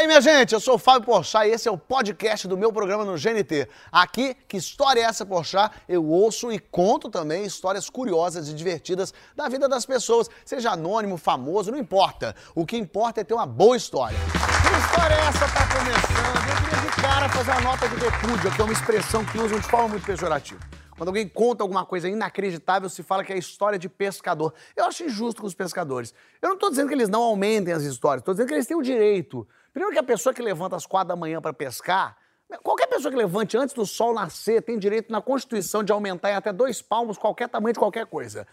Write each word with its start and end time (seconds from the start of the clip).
aí, 0.00 0.06
minha 0.06 0.20
gente? 0.20 0.54
Eu 0.54 0.60
sou 0.60 0.76
o 0.76 0.78
Fábio 0.78 1.04
Porchat 1.04 1.46
e 1.46 1.52
esse 1.52 1.68
é 1.68 1.70
o 1.70 1.76
podcast 1.76 2.48
do 2.48 2.56
meu 2.56 2.72
programa 2.72 3.04
no 3.04 3.16
GNT. 3.18 3.68
Aqui, 3.92 4.34
que 4.48 4.56
história 4.56 5.00
é 5.00 5.04
essa, 5.04 5.26
Porchat? 5.26 5.74
Eu 5.86 6.06
ouço 6.06 6.50
e 6.50 6.58
conto 6.58 7.10
também 7.10 7.44
histórias 7.44 7.90
curiosas 7.90 8.48
e 8.48 8.54
divertidas 8.54 9.12
da 9.36 9.46
vida 9.48 9.68
das 9.68 9.84
pessoas, 9.84 10.30
seja 10.44 10.70
anônimo, 10.70 11.18
famoso, 11.18 11.70
não 11.70 11.78
importa. 11.78 12.34
O 12.54 12.64
que 12.64 12.78
importa 12.78 13.20
é 13.20 13.24
ter 13.24 13.34
uma 13.34 13.46
boa 13.46 13.76
história. 13.76 14.16
Que 14.16 14.88
história 14.88 15.14
é 15.14 15.20
essa 15.20 15.46
tá 15.48 15.68
começando? 15.68 16.48
Eu 16.48 16.70
queria 16.70 16.90
de 16.90 17.02
cara 17.02 17.28
fazer 17.28 17.50
uma 17.50 17.60
nota 17.60 17.88
de 17.88 17.96
repúdio, 17.96 18.54
que 18.54 18.60
é 18.60 18.64
uma 18.64 18.72
expressão 18.72 19.24
que 19.26 19.38
usam 19.38 19.58
de 19.58 19.68
forma 19.68 19.88
muito 19.88 20.06
pejorativa. 20.06 20.60
Quando 20.96 21.08
alguém 21.08 21.28
conta 21.28 21.62
alguma 21.62 21.84
coisa 21.84 22.08
inacreditável, 22.08 22.88
se 22.88 23.02
fala 23.02 23.22
que 23.22 23.32
é 23.32 23.38
história 23.38 23.78
de 23.78 23.88
pescador. 23.88 24.54
Eu 24.74 24.84
acho 24.84 25.04
injusto 25.04 25.42
com 25.42 25.46
os 25.46 25.54
pescadores. 25.54 26.14
Eu 26.40 26.48
não 26.48 26.56
estou 26.56 26.70
dizendo 26.70 26.88
que 26.88 26.94
eles 26.94 27.08
não 27.08 27.22
aumentem 27.22 27.74
as 27.74 27.82
histórias, 27.82 28.22
estou 28.22 28.32
dizendo 28.32 28.48
que 28.48 28.54
eles 28.54 28.66
têm 28.66 28.76
o 28.76 28.82
direito. 28.82 29.46
Primeiro 29.72 29.92
que 29.92 29.98
a 29.98 30.02
pessoa 30.02 30.34
que 30.34 30.42
levanta 30.42 30.76
às 30.76 30.86
quatro 30.86 31.08
da 31.08 31.16
manhã 31.16 31.40
para 31.40 31.52
pescar, 31.52 32.16
qualquer 32.62 32.86
pessoa 32.86 33.10
que 33.10 33.16
levante 33.16 33.56
antes 33.56 33.74
do 33.74 33.86
sol 33.86 34.12
nascer 34.14 34.62
tem 34.62 34.78
direito 34.78 35.12
na 35.12 35.20
Constituição 35.20 35.82
de 35.84 35.92
aumentar 35.92 36.30
em 36.30 36.34
até 36.34 36.52
dois 36.52 36.82
palmos 36.82 37.16
qualquer 37.16 37.48
tamanho 37.48 37.72
de 37.72 37.78
qualquer 37.78 38.06
coisa. 38.06 38.46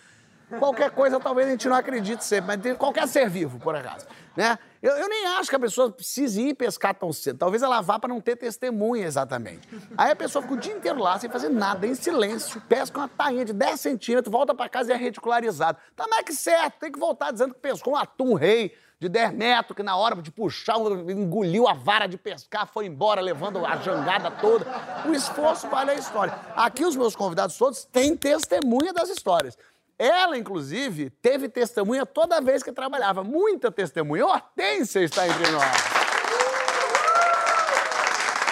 Qualquer 0.60 0.92
coisa 0.92 1.20
talvez 1.20 1.48
a 1.48 1.52
gente 1.52 1.68
não 1.68 1.76
acredite 1.76 2.24
sempre, 2.24 2.58
mas 2.58 2.78
qualquer 2.78 3.06
ser 3.06 3.30
vivo, 3.30 3.60
por 3.60 3.76
acaso. 3.76 4.08
Né? 4.34 4.58
Eu, 4.82 4.96
eu, 4.96 5.10
nem 5.10 5.26
acho 5.26 5.50
que 5.50 5.56
a 5.58 5.60
pessoa 5.60 5.92
precise 5.92 6.42
ir 6.42 6.54
pescar 6.54 6.96
tão 6.96 7.12
cedo. 7.12 7.38
Talvez 7.38 7.62
ela 7.62 7.82
vá 7.82 8.00
para 8.00 8.08
não 8.08 8.22
ter 8.22 8.38
testemunha 8.38 9.06
exatamente. 9.06 9.68
Aí 9.98 10.12
a 10.12 10.16
pessoa 10.16 10.42
fica 10.42 10.54
o 10.54 10.58
dia 10.58 10.74
inteiro 10.74 11.00
lá, 11.00 11.20
sem 11.20 11.30
fazer 11.30 11.50
nada, 11.50 11.86
em 11.86 11.94
silêncio, 11.96 12.62
pesca 12.62 12.98
uma 12.98 13.10
tainha 13.10 13.44
de 13.44 13.52
10 13.52 13.82
centímetros, 13.82 14.32
volta 14.32 14.56
para 14.56 14.70
casa 14.70 14.92
e 14.92 14.94
é 14.94 14.98
reticularizado. 14.98 15.80
Tá 15.96 16.08
mais 16.08 16.24
que 16.24 16.34
certo, 16.34 16.80
tem 16.80 16.92
que 16.94 17.00
voltar 17.00 17.32
dizendo 17.32 17.54
que 17.54 17.60
pescou 17.60 17.94
um 17.94 17.98
atum 17.98 18.34
rei 18.34 18.74
de 19.00 19.08
10 19.08 19.34
metros, 19.34 19.76
que 19.76 19.84
na 19.84 19.96
hora 19.96 20.16
de 20.16 20.32
puxar, 20.32 20.78
engoliu 21.08 21.68
a 21.68 21.74
vara 21.74 22.08
de 22.08 22.18
pescar, 22.18 22.68
foi 22.68 22.88
embora, 22.88 23.22
levando 23.22 23.64
a 23.66 23.76
jangada 23.78 24.32
toda. 24.32 24.66
O 25.06 25.14
esforço 25.14 25.68
vale 25.68 25.92
a 25.92 25.96
história. 25.96 26.34
Aqui 26.56 26.84
os 26.84 26.96
meus 26.96 27.16
convidados 27.16 27.58
todos 27.58 27.86
têm 27.86 28.18
testemunha 28.18 28.92
das 28.92 29.10
histórias. 29.10 29.58
Ela, 30.00 30.38
inclusive, 30.38 31.10
teve 31.10 31.50
testemunha 31.50 32.06
toda 32.06 32.42
vez 32.42 32.62
que 32.64 32.72
trabalhava. 32.72 33.24
Muita 33.24 33.72
testemunha. 33.72 34.26
Hortência 34.26 35.00
está 35.00 35.28
entre 35.28 35.50
nós. 35.52 36.08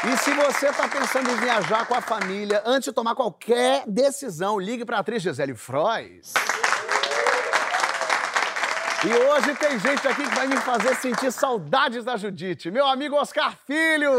E 0.07 0.17
se 0.17 0.31
você 0.33 0.67
está 0.67 0.87
pensando 0.87 1.31
em 1.31 1.35
viajar 1.37 1.87
com 1.87 1.95
a 1.95 2.01
família, 2.01 2.61
antes 2.63 2.85
de 2.85 2.91
tomar 2.91 3.15
qualquer 3.15 3.83
decisão, 3.87 4.59
ligue 4.59 4.85
para 4.85 4.97
a 4.97 4.99
atriz 4.99 5.23
Gisele 5.23 5.55
Frois. 5.55 6.33
E 9.07 9.13
hoje 9.13 9.53
tem 9.55 9.77
gente 9.77 10.07
aqui 10.07 10.23
que 10.23 10.35
vai 10.35 10.47
me 10.47 10.57
fazer 10.57 10.95
sentir 10.95 11.31
saudades 11.31 12.03
da 12.03 12.17
Judite. 12.17 12.71
Meu 12.71 12.87
amigo 12.87 13.15
Oscar 13.15 13.53
Filho! 13.67 14.11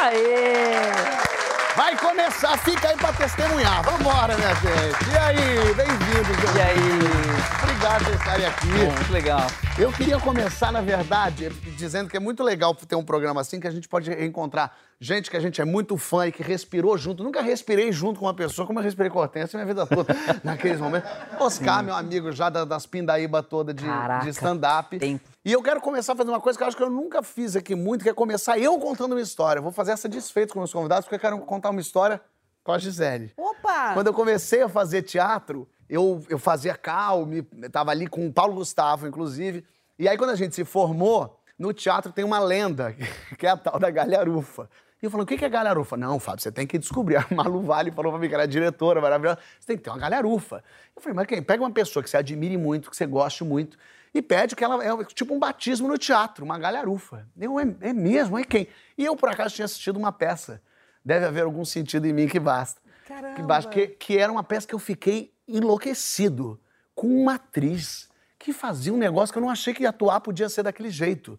Aê! 0.00 1.39
Vai 1.76 1.96
começar, 1.96 2.58
fica 2.58 2.88
aí 2.88 2.96
pra 2.96 3.12
testemunhar. 3.12 3.82
Vambora, 3.84 4.36
minha 4.36 4.54
gente. 4.54 5.10
E 5.12 5.18
aí, 5.18 5.74
bem-vindos. 5.74 6.54
E 6.56 6.60
aí? 6.60 7.62
Obrigado 7.62 8.04
por 8.04 8.14
estarem 8.14 8.46
aqui. 8.46 8.66
Bom, 8.66 8.92
muito 8.92 9.12
legal. 9.12 9.46
Eu 9.78 9.92
queria 9.92 10.18
começar, 10.18 10.72
na 10.72 10.80
verdade, 10.80 11.48
dizendo 11.76 12.10
que 12.10 12.16
é 12.16 12.20
muito 12.20 12.42
legal 12.42 12.74
ter 12.74 12.96
um 12.96 13.04
programa 13.04 13.40
assim, 13.40 13.60
que 13.60 13.68
a 13.68 13.70
gente 13.70 13.88
pode 13.88 14.12
encontrar 14.12 14.76
gente 15.00 15.30
que 15.30 15.36
a 15.36 15.40
gente 15.40 15.60
é 15.60 15.64
muito 15.64 15.96
fã 15.96 16.26
e 16.26 16.32
que 16.32 16.42
respirou 16.42 16.98
junto. 16.98 17.22
Nunca 17.22 17.40
respirei 17.40 17.90
junto 17.92 18.18
com 18.20 18.26
uma 18.26 18.34
pessoa 18.34 18.66
como 18.66 18.80
eu 18.80 18.82
respirei 18.82 19.10
com 19.10 19.18
a 19.18 19.22
Hortência 19.22 19.56
minha 19.56 19.66
vida 19.66 19.86
toda, 19.86 20.14
naqueles 20.44 20.80
momentos. 20.80 21.08
Oscar, 21.38 21.78
Sim. 21.78 21.86
meu 21.86 21.94
amigo 21.94 22.32
já 22.32 22.50
das 22.50 22.84
pindaíba 22.84 23.42
toda 23.42 23.72
de, 23.72 23.86
de 24.22 24.28
stand-up. 24.28 24.98
E 25.42 25.52
eu 25.52 25.62
quero 25.62 25.80
começar 25.80 26.12
a 26.12 26.16
fazer 26.16 26.28
uma 26.28 26.40
coisa 26.40 26.58
que 26.58 26.62
eu 26.62 26.68
acho 26.68 26.76
que 26.76 26.82
eu 26.82 26.90
nunca 26.90 27.22
fiz 27.22 27.56
aqui 27.56 27.74
muito, 27.74 28.02
que 28.02 28.10
é 28.10 28.12
começar 28.12 28.58
eu 28.58 28.78
contando 28.78 29.12
uma 29.12 29.20
história. 29.22 29.62
vou 29.62 29.72
fazer 29.72 29.92
essa 29.92 30.06
desfeita 30.06 30.52
com 30.52 30.58
meus 30.58 30.72
convidados, 30.72 31.06
porque 31.06 31.14
eu 31.14 31.20
quero 31.20 31.38
contar 31.38 31.70
uma 31.70 31.80
história 31.80 32.20
com 32.62 32.72
a 32.72 32.78
Gisele. 32.78 33.32
Opa! 33.38 33.94
Quando 33.94 34.08
eu 34.08 34.12
comecei 34.12 34.60
a 34.60 34.68
fazer 34.68 35.00
teatro, 35.00 35.66
eu, 35.88 36.22
eu 36.28 36.38
fazia 36.38 36.76
calme, 36.76 37.46
estava 37.62 37.90
ali 37.90 38.06
com 38.06 38.26
o 38.26 38.32
Paulo 38.32 38.54
Gustavo, 38.54 39.06
inclusive. 39.06 39.64
E 39.98 40.06
aí, 40.06 40.18
quando 40.18 40.30
a 40.30 40.36
gente 40.36 40.54
se 40.54 40.62
formou, 40.62 41.40
no 41.58 41.72
teatro 41.72 42.12
tem 42.12 42.22
uma 42.22 42.38
lenda, 42.38 42.94
que 43.38 43.46
é 43.46 43.50
a 43.50 43.56
tal 43.56 43.78
da 43.78 43.90
galharufa. 43.90 44.68
E 45.02 45.06
eu 45.06 45.10
falei, 45.10 45.24
o 45.24 45.26
que 45.26 45.42
é 45.42 45.48
galharufa? 45.48 45.96
Não, 45.96 46.20
Fábio, 46.20 46.42
você 46.42 46.52
tem 46.52 46.66
que 46.66 46.78
descobrir. 46.78 47.16
A 47.16 47.26
Malu 47.34 47.62
Vale 47.62 47.90
falou 47.90 48.12
pra 48.12 48.20
mim 48.20 48.28
que 48.28 48.34
era 48.34 48.46
diretora 48.46 49.00
maravilhosa. 49.00 49.38
Você 49.58 49.68
tem 49.68 49.78
que 49.78 49.82
ter 49.82 49.88
uma 49.88 49.98
galharufa. 49.98 50.62
Eu 50.94 51.00
falei, 51.00 51.16
mas 51.16 51.26
quem? 51.26 51.42
Pega 51.42 51.62
uma 51.62 51.70
pessoa 51.70 52.02
que 52.02 52.10
você 52.10 52.18
admire 52.18 52.58
muito, 52.58 52.90
que 52.90 52.96
você 52.96 53.06
goste 53.06 53.42
muito, 53.42 53.78
e 54.12 54.20
pede 54.20 54.56
que 54.56 54.64
ela 54.64 54.84
é 54.84 55.04
tipo 55.04 55.34
um 55.34 55.38
batismo 55.38 55.86
no 55.86 55.96
teatro, 55.96 56.44
uma 56.44 56.58
galharufa. 56.58 57.28
Eu, 57.38 57.58
é, 57.58 57.74
é 57.80 57.92
mesmo? 57.92 58.38
É 58.38 58.44
quem? 58.44 58.66
E 58.98 59.04
eu, 59.04 59.16
por 59.16 59.28
acaso, 59.28 59.54
tinha 59.54 59.64
assistido 59.64 59.96
uma 59.96 60.12
peça. 60.12 60.60
Deve 61.04 61.26
haver 61.26 61.44
algum 61.44 61.64
sentido 61.64 62.06
em 62.06 62.12
mim 62.12 62.28
que 62.28 62.40
basta. 62.40 62.80
Caramba. 63.06 63.34
Que, 63.34 63.42
basta, 63.42 63.70
que, 63.70 63.86
que 63.88 64.18
era 64.18 64.30
uma 64.30 64.42
peça 64.42 64.66
que 64.66 64.74
eu 64.74 64.78
fiquei 64.78 65.32
enlouquecido 65.46 66.60
com 66.94 67.06
uma 67.08 67.34
atriz 67.34 68.08
que 68.38 68.52
fazia 68.52 68.92
um 68.92 68.96
negócio 68.96 69.32
que 69.32 69.38
eu 69.38 69.42
não 69.42 69.50
achei 69.50 69.74
que 69.74 69.84
atuar 69.86 70.20
podia 70.20 70.48
ser 70.48 70.62
daquele 70.62 70.90
jeito. 70.90 71.38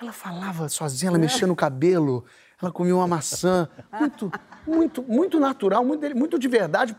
Ela 0.00 0.12
falava 0.12 0.68
sozinha, 0.68 1.10
ela 1.10 1.18
mexia 1.18 1.46
no 1.46 1.54
cabelo, 1.54 2.24
ela 2.60 2.70
comia 2.70 2.94
uma 2.94 3.06
maçã. 3.06 3.68
Muito, 3.98 4.32
muito, 4.66 5.02
muito 5.02 5.40
natural, 5.40 5.84
muito, 5.84 6.16
muito 6.16 6.38
de 6.38 6.48
verdade. 6.48 6.94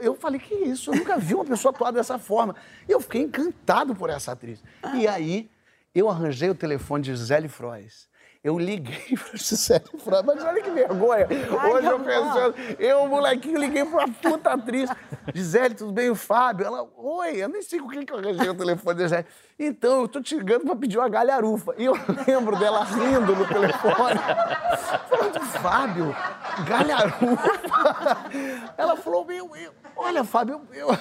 Eu 0.00 0.14
falei, 0.14 0.38
que 0.38 0.54
isso? 0.54 0.90
Eu 0.90 0.96
nunca 0.96 1.16
vi 1.16 1.34
uma 1.34 1.44
pessoa 1.44 1.72
atuar 1.72 1.90
dessa 1.90 2.18
forma. 2.18 2.54
E 2.88 2.92
eu 2.92 3.00
fiquei 3.00 3.22
encantado 3.22 3.94
por 3.94 4.10
essa 4.10 4.32
atriz. 4.32 4.62
E 4.94 5.08
aí, 5.08 5.50
eu 5.94 6.10
arranjei 6.10 6.50
o 6.50 6.54
telefone 6.54 7.04
de 7.04 7.14
Gisele 7.14 7.48
Frois. 7.48 8.08
Eu 8.46 8.60
liguei 8.60 9.16
pra 9.18 9.36
Gisele 9.36 9.82
Frois, 9.98 10.22
mas 10.24 10.44
olha 10.44 10.62
que 10.62 10.70
vergonha. 10.70 11.26
Ai, 11.28 11.68
Hoje 11.72 11.86
eu 11.88 11.98
pensando, 11.98 12.54
eu, 12.78 13.08
molequinho, 13.08 13.58
liguei 13.58 13.84
pra 13.84 14.04
uma 14.04 14.08
puta 14.08 14.52
atriz. 14.52 14.88
Gisele, 15.34 15.74
tudo 15.74 15.90
bem? 15.90 16.10
O 16.10 16.14
Fábio? 16.14 16.64
Ela, 16.64 16.88
oi, 16.96 17.42
eu 17.42 17.48
nem 17.48 17.60
sei 17.60 17.80
com 17.80 17.88
quem 17.88 18.06
que 18.06 18.12
eu 18.12 18.18
arranjei 18.18 18.48
o 18.48 18.54
telefone 18.54 18.98
da 18.98 19.02
Gisele. 19.02 19.26
Então, 19.58 20.02
eu 20.02 20.06
tô 20.06 20.20
te 20.20 20.36
ligando 20.36 20.64
pra 20.64 20.76
pedir 20.76 20.96
uma 20.96 21.08
galharufa. 21.08 21.74
E 21.76 21.86
eu 21.86 21.94
lembro 22.24 22.56
dela 22.56 22.84
rindo 22.84 23.34
no 23.34 23.48
telefone. 23.48 24.20
Falando, 25.08 25.40
Fábio, 25.60 26.16
galharufa? 26.68 27.50
Ela 28.78 28.96
falou, 28.96 29.24
meu, 29.24 29.48
meu 29.48 29.72
olha, 29.96 30.22
Fábio, 30.22 30.60
eu, 30.72 30.86
eu, 30.90 30.98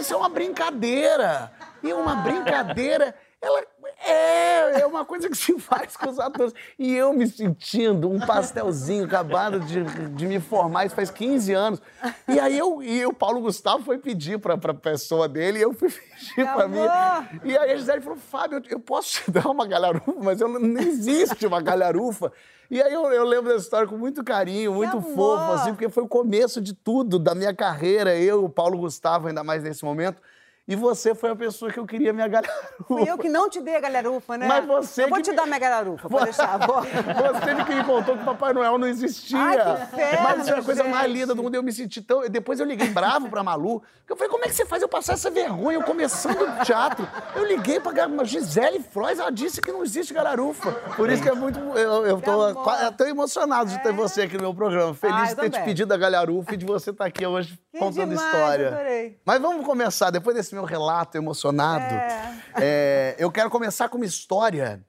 isso 0.00 0.12
é 0.12 0.16
uma 0.16 0.28
brincadeira. 0.28 1.52
E 1.82 1.92
uma 1.92 2.16
brincadeira, 2.16 3.14
ela 3.40 3.62
é, 4.04 4.80
é 4.80 4.86
uma 4.86 5.04
coisa 5.04 5.28
que 5.28 5.36
se 5.36 5.58
faz 5.58 5.96
com 5.96 6.08
os 6.08 6.18
atores. 6.18 6.52
E 6.78 6.94
eu 6.94 7.12
me 7.12 7.26
sentindo 7.26 8.10
um 8.10 8.18
pastelzinho 8.18 9.04
acabado 9.04 9.60
de, 9.60 9.84
de 9.84 10.26
me 10.26 10.40
formar, 10.40 10.86
isso 10.86 10.94
faz 10.94 11.10
15 11.10 11.52
anos. 11.52 11.82
E 12.26 12.38
aí 12.38 12.58
eu 12.58 12.82
e 12.82 13.04
o 13.06 13.12
Paulo 13.12 13.40
Gustavo 13.40 13.84
foi 13.84 13.98
pedir 13.98 14.38
pra, 14.38 14.56
pra 14.56 14.74
pessoa 14.74 15.28
dele 15.28 15.58
e 15.58 15.62
eu 15.62 15.72
fui 15.72 15.90
pedir 15.90 16.52
pra 16.52 16.66
mim. 16.66 16.80
E 17.44 17.56
aí 17.56 17.72
a 17.72 17.76
Gisele 17.76 18.00
falou: 18.00 18.18
Fábio, 18.18 18.62
eu 18.68 18.80
posso 18.80 19.22
te 19.22 19.30
dar 19.30 19.46
uma 19.48 19.66
galharufa, 19.66 20.14
mas 20.20 20.40
eu, 20.40 20.48
não 20.48 20.80
existe 20.80 21.46
uma 21.46 21.60
galharufa. 21.60 22.32
E 22.70 22.82
aí 22.82 22.92
eu, 22.92 23.10
eu, 23.10 23.24
lembro 23.24 23.50
dessa 23.50 23.64
história 23.64 23.88
com 23.88 23.96
muito 23.96 24.22
carinho, 24.22 24.74
muito 24.74 25.00
fofo, 25.00 25.52
assim, 25.52 25.70
porque 25.70 25.88
foi 25.88 26.02
o 26.02 26.08
começo 26.08 26.60
de 26.60 26.74
tudo, 26.74 27.18
da 27.18 27.34
minha 27.34 27.54
carreira, 27.54 28.14
eu, 28.14 28.44
o 28.44 28.48
Paulo 28.50 28.76
Gustavo, 28.76 29.28
ainda 29.28 29.42
mais 29.42 29.62
nesse 29.62 29.84
momento. 29.84 30.20
E 30.68 30.76
você 30.76 31.14
foi 31.14 31.30
a 31.30 31.34
pessoa 31.34 31.72
que 31.72 31.78
eu 31.78 31.86
queria 31.86 32.12
minha 32.12 32.28
galharufa. 32.28 32.84
Fui 32.86 33.08
eu 33.08 33.16
que 33.16 33.30
não 33.30 33.48
te 33.48 33.58
dei 33.58 33.74
a 33.74 33.80
galharufa, 33.80 34.36
né? 34.36 34.46
Mas 34.46 34.66
você. 34.66 35.04
Eu 35.04 35.08
vou 35.08 35.22
te 35.22 35.30
me... 35.30 35.36
dar 35.36 35.46
minha 35.46 35.58
galharufa, 35.58 36.10
pode 36.10 36.24
deixar. 36.26 36.58
Vou. 36.58 36.82
Você 36.84 37.64
que 37.64 37.74
me 37.74 37.84
contou 37.84 38.16
que 38.16 38.22
o 38.22 38.24
Papai 38.26 38.52
Noel 38.52 38.76
não 38.76 38.86
existia. 38.86 39.38
Ai, 39.38 39.56
que 39.56 39.96
ferro, 39.96 40.22
Mas 40.22 40.42
isso 40.42 40.50
é 40.52 40.58
a 40.58 40.62
coisa 40.62 40.82
gente. 40.82 40.92
mais 40.92 41.10
linda 41.10 41.34
do 41.34 41.42
mundo. 41.42 41.54
Eu 41.54 41.62
me 41.62 41.72
senti 41.72 42.02
tão. 42.02 42.28
Depois 42.28 42.60
eu 42.60 42.66
liguei 42.66 42.88
bravo 42.88 43.30
pra 43.30 43.42
Malu. 43.42 43.82
Eu 44.06 44.16
falei, 44.16 44.30
como 44.30 44.44
é 44.44 44.48
que 44.48 44.54
você 44.54 44.66
faz 44.66 44.82
eu 44.82 44.88
passar 44.88 45.14
essa 45.14 45.30
vergonha? 45.30 45.78
Eu 45.78 45.82
começando 45.82 46.40
o 46.40 46.64
teatro. 46.64 47.08
Eu 47.34 47.46
liguei 47.46 47.80
pra 47.80 47.92
Gisele 48.24 48.80
Frois, 48.80 49.18
ela 49.18 49.30
disse 49.30 49.60
que 49.60 49.72
não 49.72 49.82
existe 49.82 50.12
galharufa. 50.12 50.72
Por 50.96 51.08
isso 51.10 51.22
que 51.22 51.28
é 51.28 51.34
muito. 51.34 51.58
Eu, 51.58 52.06
eu 52.06 52.20
tô, 52.20 52.54
tô 52.96 53.04
emocionado 53.04 53.70
de 53.70 53.82
ter 53.82 53.90
é. 53.90 53.92
você 53.92 54.22
aqui 54.22 54.36
no 54.36 54.42
meu 54.42 54.54
programa. 54.54 54.92
Feliz 54.94 55.16
ah, 55.16 55.24
de 55.24 55.28
ter 55.30 55.36
também. 55.36 55.60
te 55.60 55.64
pedido 55.64 55.92
a 55.94 55.96
galharufa 55.96 56.54
e 56.54 56.56
de 56.56 56.66
você 56.66 56.90
estar 56.90 57.06
aqui 57.06 57.26
hoje 57.26 57.58
que 57.78 57.84
contando 57.84 58.10
demais, 58.10 58.34
história. 58.34 58.68
Adorei. 58.68 59.20
Mas 59.24 59.40
vamos 59.40 59.64
começar, 59.64 60.10
depois 60.10 60.36
desse 60.36 60.54
meu 60.54 60.64
relato 60.64 61.16
emocionado. 61.16 61.94
É. 61.94 62.34
É, 62.60 63.16
eu 63.18 63.30
quero 63.30 63.48
começar 63.50 63.88
com 63.88 63.96
uma 63.96 64.06
história. 64.06 64.84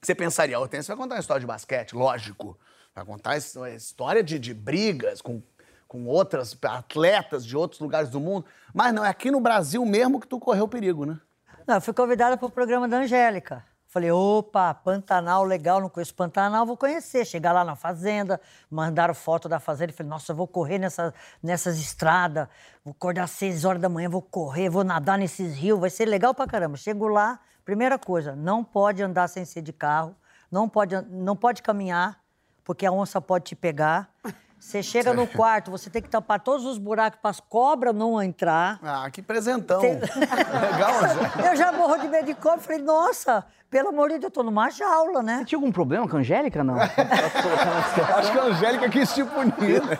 Você 0.00 0.14
pensaria, 0.14 0.58
Hortência 0.58 0.94
vai 0.94 1.02
contar 1.02 1.16
uma 1.16 1.20
história 1.20 1.40
de 1.40 1.46
basquete, 1.46 1.94
lógico. 1.94 2.58
Vai 2.94 3.04
contar 3.04 3.38
uma 3.56 3.70
história 3.70 4.22
de, 4.22 4.38
de 4.38 4.54
brigas 4.54 5.20
com, 5.20 5.42
com 5.86 6.06
outras 6.06 6.56
atletas 6.62 7.44
de 7.44 7.56
outros 7.56 7.80
lugares 7.80 8.08
do 8.08 8.20
mundo. 8.20 8.46
Mas 8.72 8.94
não, 8.94 9.04
é 9.04 9.08
aqui 9.08 9.30
no 9.30 9.40
Brasil 9.40 9.84
mesmo 9.84 10.20
que 10.20 10.26
tu 10.26 10.38
correu 10.38 10.68
perigo, 10.68 11.04
né? 11.04 11.18
Não, 11.66 11.74
eu 11.74 11.80
fui 11.80 11.92
convidada 11.92 12.36
para 12.36 12.46
o 12.46 12.50
programa 12.50 12.88
da 12.88 12.98
Angélica. 12.98 13.64
Falei, 13.88 14.10
opa, 14.10 14.74
Pantanal, 14.74 15.44
legal, 15.44 15.80
não 15.80 15.88
conheço 15.88 16.14
Pantanal, 16.14 16.66
vou 16.66 16.76
conhecer. 16.76 17.24
Chegar 17.24 17.52
lá 17.52 17.64
na 17.64 17.74
fazenda, 17.74 18.38
mandaram 18.70 19.14
foto 19.14 19.48
da 19.48 19.58
fazenda. 19.58 19.94
Falei, 19.94 20.10
nossa, 20.10 20.34
vou 20.34 20.46
correr 20.46 20.78
nessa, 20.78 21.14
nessas 21.42 21.78
estradas, 21.78 22.48
vou 22.84 22.92
acordar 22.92 23.24
às 23.24 23.30
seis 23.30 23.64
horas 23.64 23.80
da 23.80 23.88
manhã, 23.88 24.10
vou 24.10 24.20
correr, 24.20 24.68
vou 24.68 24.84
nadar 24.84 25.16
nesses 25.16 25.56
rios, 25.56 25.80
vai 25.80 25.88
ser 25.88 26.04
legal 26.04 26.34
pra 26.34 26.46
caramba. 26.46 26.76
Chego 26.76 27.08
lá, 27.08 27.40
primeira 27.64 27.98
coisa, 27.98 28.36
não 28.36 28.62
pode 28.62 29.02
andar 29.02 29.26
sem 29.26 29.46
ser 29.46 29.62
de 29.62 29.72
carro, 29.72 30.14
não 30.50 30.68
pode, 30.68 30.94
não 31.08 31.34
pode 31.34 31.62
caminhar, 31.62 32.20
porque 32.64 32.84
a 32.84 32.92
onça 32.92 33.22
pode 33.22 33.46
te 33.46 33.56
pegar. 33.56 34.10
Você 34.58 34.82
chega 34.82 35.14
no 35.14 35.26
quarto, 35.26 35.70
você 35.70 35.88
tem 35.88 36.02
que 36.02 36.08
tampar 36.08 36.40
todos 36.40 36.66
os 36.66 36.78
buracos 36.78 37.18
para 37.22 37.30
as 37.30 37.40
cobras 37.40 37.94
não 37.94 38.20
entrar. 38.22 38.78
Ah, 38.82 39.08
que 39.10 39.22
presentão. 39.22 39.80
Tem- 39.80 39.94
Legal, 40.00 41.00
Zé. 41.00 41.48
Eu 41.52 41.56
já 41.56 41.70
morro 41.72 41.96
de 41.98 42.08
medo 42.08 42.26
de 42.26 42.34
cobra. 42.34 42.58
Falei, 42.58 42.82
nossa, 42.82 43.44
pelo 43.70 43.88
amor 43.90 44.08
de 44.08 44.14
Deus, 44.18 44.24
eu 44.24 44.30
tô 44.30 44.42
numa 44.42 44.68
jaula, 44.68 45.22
né? 45.22 45.38
Você 45.38 45.44
tinha 45.46 45.58
algum 45.58 45.70
problema 45.70 46.08
com 46.08 46.16
a 46.16 46.20
Angélica, 46.20 46.64
não? 46.64 46.74
Acho 46.80 48.32
que 48.32 48.38
a 48.38 48.42
Angélica 48.44 48.88
quis 48.90 49.12
te 49.14 49.24
punir, 49.24 49.82
né? 49.84 49.98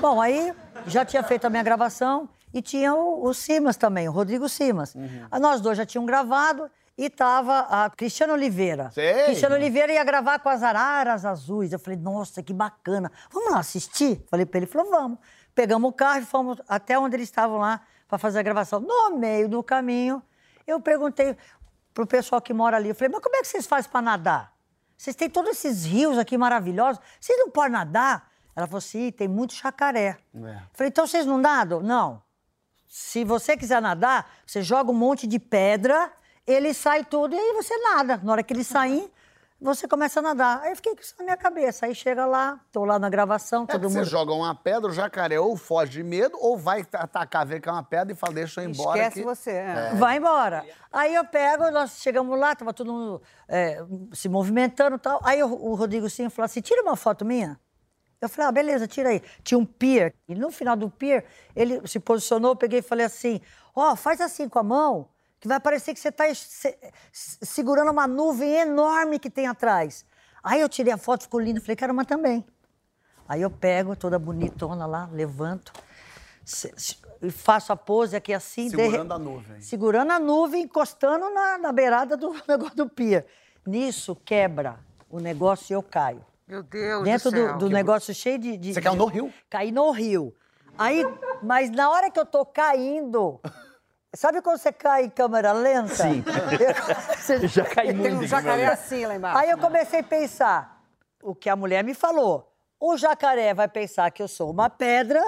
Bom, 0.00 0.20
aí 0.20 0.52
já 0.86 1.04
tinha 1.04 1.22
feito 1.22 1.46
a 1.46 1.50
minha 1.50 1.62
gravação 1.62 2.28
e 2.54 2.62
tinha 2.62 2.94
o, 2.94 3.26
o 3.26 3.34
Simas 3.34 3.76
também, 3.76 4.08
o 4.08 4.12
Rodrigo 4.12 4.48
Simas. 4.48 4.94
Ah, 5.30 5.38
Nós 5.38 5.60
dois 5.60 5.76
já 5.76 5.84
tínhamos 5.84 6.06
gravado 6.08 6.70
e 6.98 7.08
tava 7.08 7.60
a 7.60 7.88
Cristiana 7.88 8.32
Oliveira. 8.32 8.90
Sei. 8.90 9.26
Cristiana 9.26 9.54
Oliveira 9.54 9.92
ia 9.92 10.02
gravar 10.02 10.40
com 10.40 10.48
as 10.48 10.64
araras 10.64 11.24
azuis. 11.24 11.72
Eu 11.72 11.78
falei, 11.78 11.96
nossa, 11.96 12.42
que 12.42 12.52
bacana. 12.52 13.10
Vamos 13.30 13.52
lá 13.52 13.60
assistir? 13.60 14.20
Falei 14.28 14.44
pra 14.44 14.58
ele, 14.58 14.64
ele 14.64 14.72
falou, 14.72 14.90
vamos. 14.90 15.18
Pegamos 15.54 15.88
o 15.88 15.92
carro 15.92 16.22
e 16.22 16.24
fomos 16.26 16.60
até 16.68 16.98
onde 16.98 17.14
eles 17.14 17.28
estavam 17.28 17.58
lá 17.58 17.82
para 18.08 18.18
fazer 18.18 18.40
a 18.40 18.42
gravação. 18.42 18.80
No 18.80 19.16
meio 19.16 19.48
do 19.48 19.62
caminho, 19.62 20.20
eu 20.66 20.80
perguntei 20.80 21.36
pro 21.94 22.04
pessoal 22.04 22.40
que 22.40 22.52
mora 22.52 22.76
ali, 22.76 22.88
eu 22.88 22.94
falei, 22.96 23.12
mas 23.12 23.22
como 23.22 23.36
é 23.36 23.40
que 23.42 23.46
vocês 23.46 23.64
fazem 23.64 23.88
para 23.90 24.02
nadar? 24.02 24.52
Vocês 24.96 25.14
têm 25.14 25.30
todos 25.30 25.52
esses 25.52 25.84
rios 25.84 26.18
aqui 26.18 26.36
maravilhosos, 26.36 27.00
vocês 27.20 27.38
não 27.38 27.50
podem 27.50 27.72
nadar? 27.72 28.28
Ela 28.56 28.66
falou 28.66 28.78
assim, 28.78 29.12
tem 29.12 29.28
muito 29.28 29.54
jacaré. 29.54 30.18
É. 30.34 30.60
Falei, 30.72 30.88
então 30.88 31.06
vocês 31.06 31.24
não 31.24 31.38
nadam? 31.38 31.80
Não. 31.80 32.20
Se 32.88 33.24
você 33.24 33.56
quiser 33.56 33.80
nadar, 33.80 34.28
você 34.44 34.62
joga 34.62 34.90
um 34.90 34.94
monte 34.94 35.26
de 35.28 35.38
pedra, 35.38 36.12
ele 36.52 36.72
sai 36.74 37.04
tudo 37.04 37.34
e 37.34 37.38
aí 37.38 37.52
você 37.54 37.76
nada. 37.78 38.20
Na 38.22 38.32
hora 38.32 38.42
que 38.42 38.52
ele 38.52 38.64
sair, 38.64 39.10
você 39.60 39.88
começa 39.88 40.20
a 40.20 40.22
nadar. 40.22 40.60
Aí 40.62 40.70
eu 40.70 40.76
fiquei 40.76 40.94
com 40.94 41.00
isso 41.00 41.14
na 41.18 41.24
minha 41.24 41.36
cabeça. 41.36 41.86
Aí 41.86 41.94
chega 41.94 42.24
lá, 42.26 42.60
tô 42.70 42.84
lá 42.84 42.98
na 42.98 43.08
gravação, 43.10 43.64
É 43.64 43.66
todo 43.66 43.80
que 43.82 43.88
você 43.92 43.98
mundo. 43.98 44.08
joga 44.08 44.32
uma 44.32 44.54
pedra, 44.54 44.88
o 44.88 44.92
jacaré 44.92 45.38
ou 45.40 45.56
foge 45.56 45.90
de 45.92 46.02
medo, 46.04 46.38
ou 46.40 46.56
vai 46.56 46.86
atacar, 46.92 47.44
vê 47.46 47.58
que 47.60 47.68
é 47.68 47.72
uma 47.72 47.82
pedra 47.82 48.12
e 48.12 48.16
fala, 48.16 48.34
deixa 48.34 48.60
eu 48.60 48.68
ir 48.68 48.70
embora. 48.70 48.98
Esquece 48.98 49.20
que- 49.20 49.24
você. 49.26 49.50
é. 49.50 49.94
Vai 49.96 50.16
embora. 50.18 50.64
Aí 50.92 51.14
eu 51.14 51.24
pego, 51.24 51.70
nós 51.70 51.98
chegamos 52.00 52.38
lá, 52.38 52.54
tava 52.54 52.72
todo 52.72 52.92
mundo 52.92 53.22
é, 53.48 53.84
se 54.12 54.28
movimentando 54.28 54.96
e 54.96 55.00
tal. 55.00 55.20
Aí 55.24 55.42
o, 55.42 55.48
o 55.48 55.74
Rodrigo 55.74 56.08
Sim 56.08 56.28
falou 56.30 56.46
assim: 56.46 56.60
tira 56.60 56.82
uma 56.82 56.96
foto 56.96 57.24
minha. 57.24 57.58
Eu 58.20 58.28
falei, 58.28 58.48
ah, 58.48 58.52
beleza, 58.52 58.88
tira 58.88 59.10
aí. 59.10 59.22
Tinha 59.44 59.58
um 59.58 59.64
pier. 59.64 60.12
E 60.28 60.34
no 60.34 60.50
final 60.50 60.76
do 60.76 60.90
pier, 60.90 61.24
ele 61.54 61.86
se 61.86 62.00
posicionou, 62.00 62.50
eu 62.52 62.56
peguei 62.56 62.78
e 62.80 62.82
falei 62.82 63.06
assim: 63.06 63.40
ó, 63.74 63.94
faz 63.94 64.20
assim 64.20 64.48
com 64.48 64.58
a 64.58 64.62
mão, 64.62 65.08
que 65.40 65.46
vai 65.48 65.60
parecer 65.60 65.94
que 65.94 66.00
você 66.00 66.08
está 66.08 66.24
segurando 67.12 67.90
uma 67.90 68.06
nuvem 68.06 68.54
enorme 68.54 69.18
que 69.18 69.30
tem 69.30 69.46
atrás. 69.46 70.04
Aí 70.42 70.60
eu 70.60 70.68
tirei 70.68 70.92
a 70.92 70.96
foto, 70.98 71.22
ficou 71.24 71.40
lindo. 71.40 71.60
Falei, 71.60 71.76
caramba, 71.76 72.04
também. 72.04 72.44
Aí 73.28 73.42
eu 73.42 73.50
pego, 73.50 73.94
toda 73.94 74.18
bonitona 74.18 74.86
lá, 74.86 75.08
levanto 75.12 75.72
e 77.20 77.30
faço 77.30 77.72
a 77.72 77.76
pose 77.76 78.16
aqui 78.16 78.32
assim. 78.32 78.70
Segurando 78.70 79.08
de- 79.08 79.14
a 79.14 79.18
nuvem. 79.18 79.60
Segurando 79.60 80.12
a 80.12 80.18
nuvem, 80.18 80.62
encostando 80.62 81.28
na, 81.30 81.58
na 81.58 81.72
beirada 81.72 82.16
do 82.16 82.34
negócio 82.48 82.76
do 82.76 82.88
pier. 82.88 83.26
Nisso, 83.66 84.16
quebra 84.16 84.78
o 85.10 85.20
negócio 85.20 85.72
e 85.72 85.74
eu 85.74 85.82
caio. 85.82 86.24
Meu 86.46 86.62
Deus 86.62 87.04
Dentro 87.04 87.30
do 87.30 87.36
do, 87.36 87.46
céu. 87.46 87.58
do 87.58 87.68
negócio 87.68 88.14
cheio 88.14 88.38
de, 88.38 88.56
de- 88.56 88.72
Você 88.74 88.80
caiu 88.80 88.96
no 88.96 89.04
rio? 89.04 89.32
Caí 89.50 89.70
no 89.70 89.90
rio. 89.90 90.34
Aí, 90.78 91.04
mas 91.42 91.70
na 91.70 91.90
hora 91.90 92.10
que 92.10 92.18
eu 92.18 92.24
tô 92.24 92.46
caindo, 92.46 93.40
sabe 94.14 94.40
quando 94.42 94.58
você 94.58 94.72
cai 94.72 95.04
em 95.04 95.10
câmera 95.10 95.52
lenta? 95.52 95.94
Sim. 95.94 96.24
Você- 97.16 97.46
Já 97.48 97.64
caí 97.64 97.88
Tem 97.88 97.96
muito. 97.96 98.16
um 98.16 98.26
jacaré 98.26 98.66
assim 98.66 99.04
lá 99.06 99.14
embaixo. 99.16 99.38
Aí 99.38 99.50
eu 99.50 99.58
comecei 99.58 100.00
a 100.00 100.02
pensar 100.02 100.82
o 101.22 101.34
que 101.34 101.48
a 101.50 101.56
mulher 101.56 101.84
me 101.84 101.94
falou. 101.94 102.52
O 102.80 102.96
jacaré 102.96 103.52
vai 103.54 103.66
pensar 103.68 104.08
que 104.12 104.22
eu 104.22 104.28
sou 104.28 104.50
uma 104.50 104.70
pedra, 104.70 105.20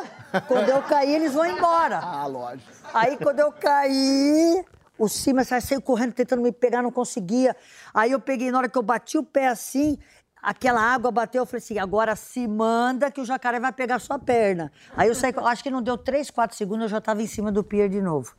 quando 0.47 0.69
eu 0.69 0.81
cair, 0.83 1.17
eles 1.17 1.35
vão 1.35 1.45
embora. 1.45 1.99
Ah, 2.03 2.27
lógico. 2.27 2.71
Aí 2.95 3.17
quando 3.17 3.41
eu 3.41 3.51
caí, 3.53 4.65
o 4.97 5.09
Simas 5.09 5.49
saiu 5.49 5.83
correndo, 5.83 6.13
tentando 6.13 6.43
me 6.43 6.53
pegar, 6.53 6.81
não 6.83 6.93
conseguia. 6.93 7.57
Aí 7.93 8.13
eu 8.13 8.21
peguei, 8.21 8.51
na 8.53 8.59
hora 8.59 8.69
que 8.69 8.79
eu 8.79 8.83
bati 8.83 9.19
o 9.19 9.25
pé 9.25 9.49
assim, 9.49 9.99
aquela 10.43 10.81
água 10.81 11.11
bateu, 11.11 11.43
eu 11.43 11.47
falei 11.47 11.59
assim, 11.59 11.79
agora 11.79 12.17
se 12.17 12.47
manda 12.47 13.11
que 13.11 13.21
o 13.21 13.25
jacaré 13.25 13.61
vai 13.61 13.73
pegar 13.73 13.99
sua 13.99 14.19
perna. 14.19 14.73
Aí 14.97 15.09
eu 15.09 15.15
saí, 15.15 15.33
acho 15.37 15.63
que 15.63 15.71
não 15.71 15.83
deu 15.83 15.97
três, 15.97 16.31
quatro 16.31 16.57
segundos, 16.57 16.85
eu 16.85 16.89
já 16.89 16.99
estava 16.99 17.23
em 17.23 17.27
cima 17.27 17.51
do 17.51 17.63
pier 17.63 17.89
de 17.89 18.01
novo. 18.01 18.35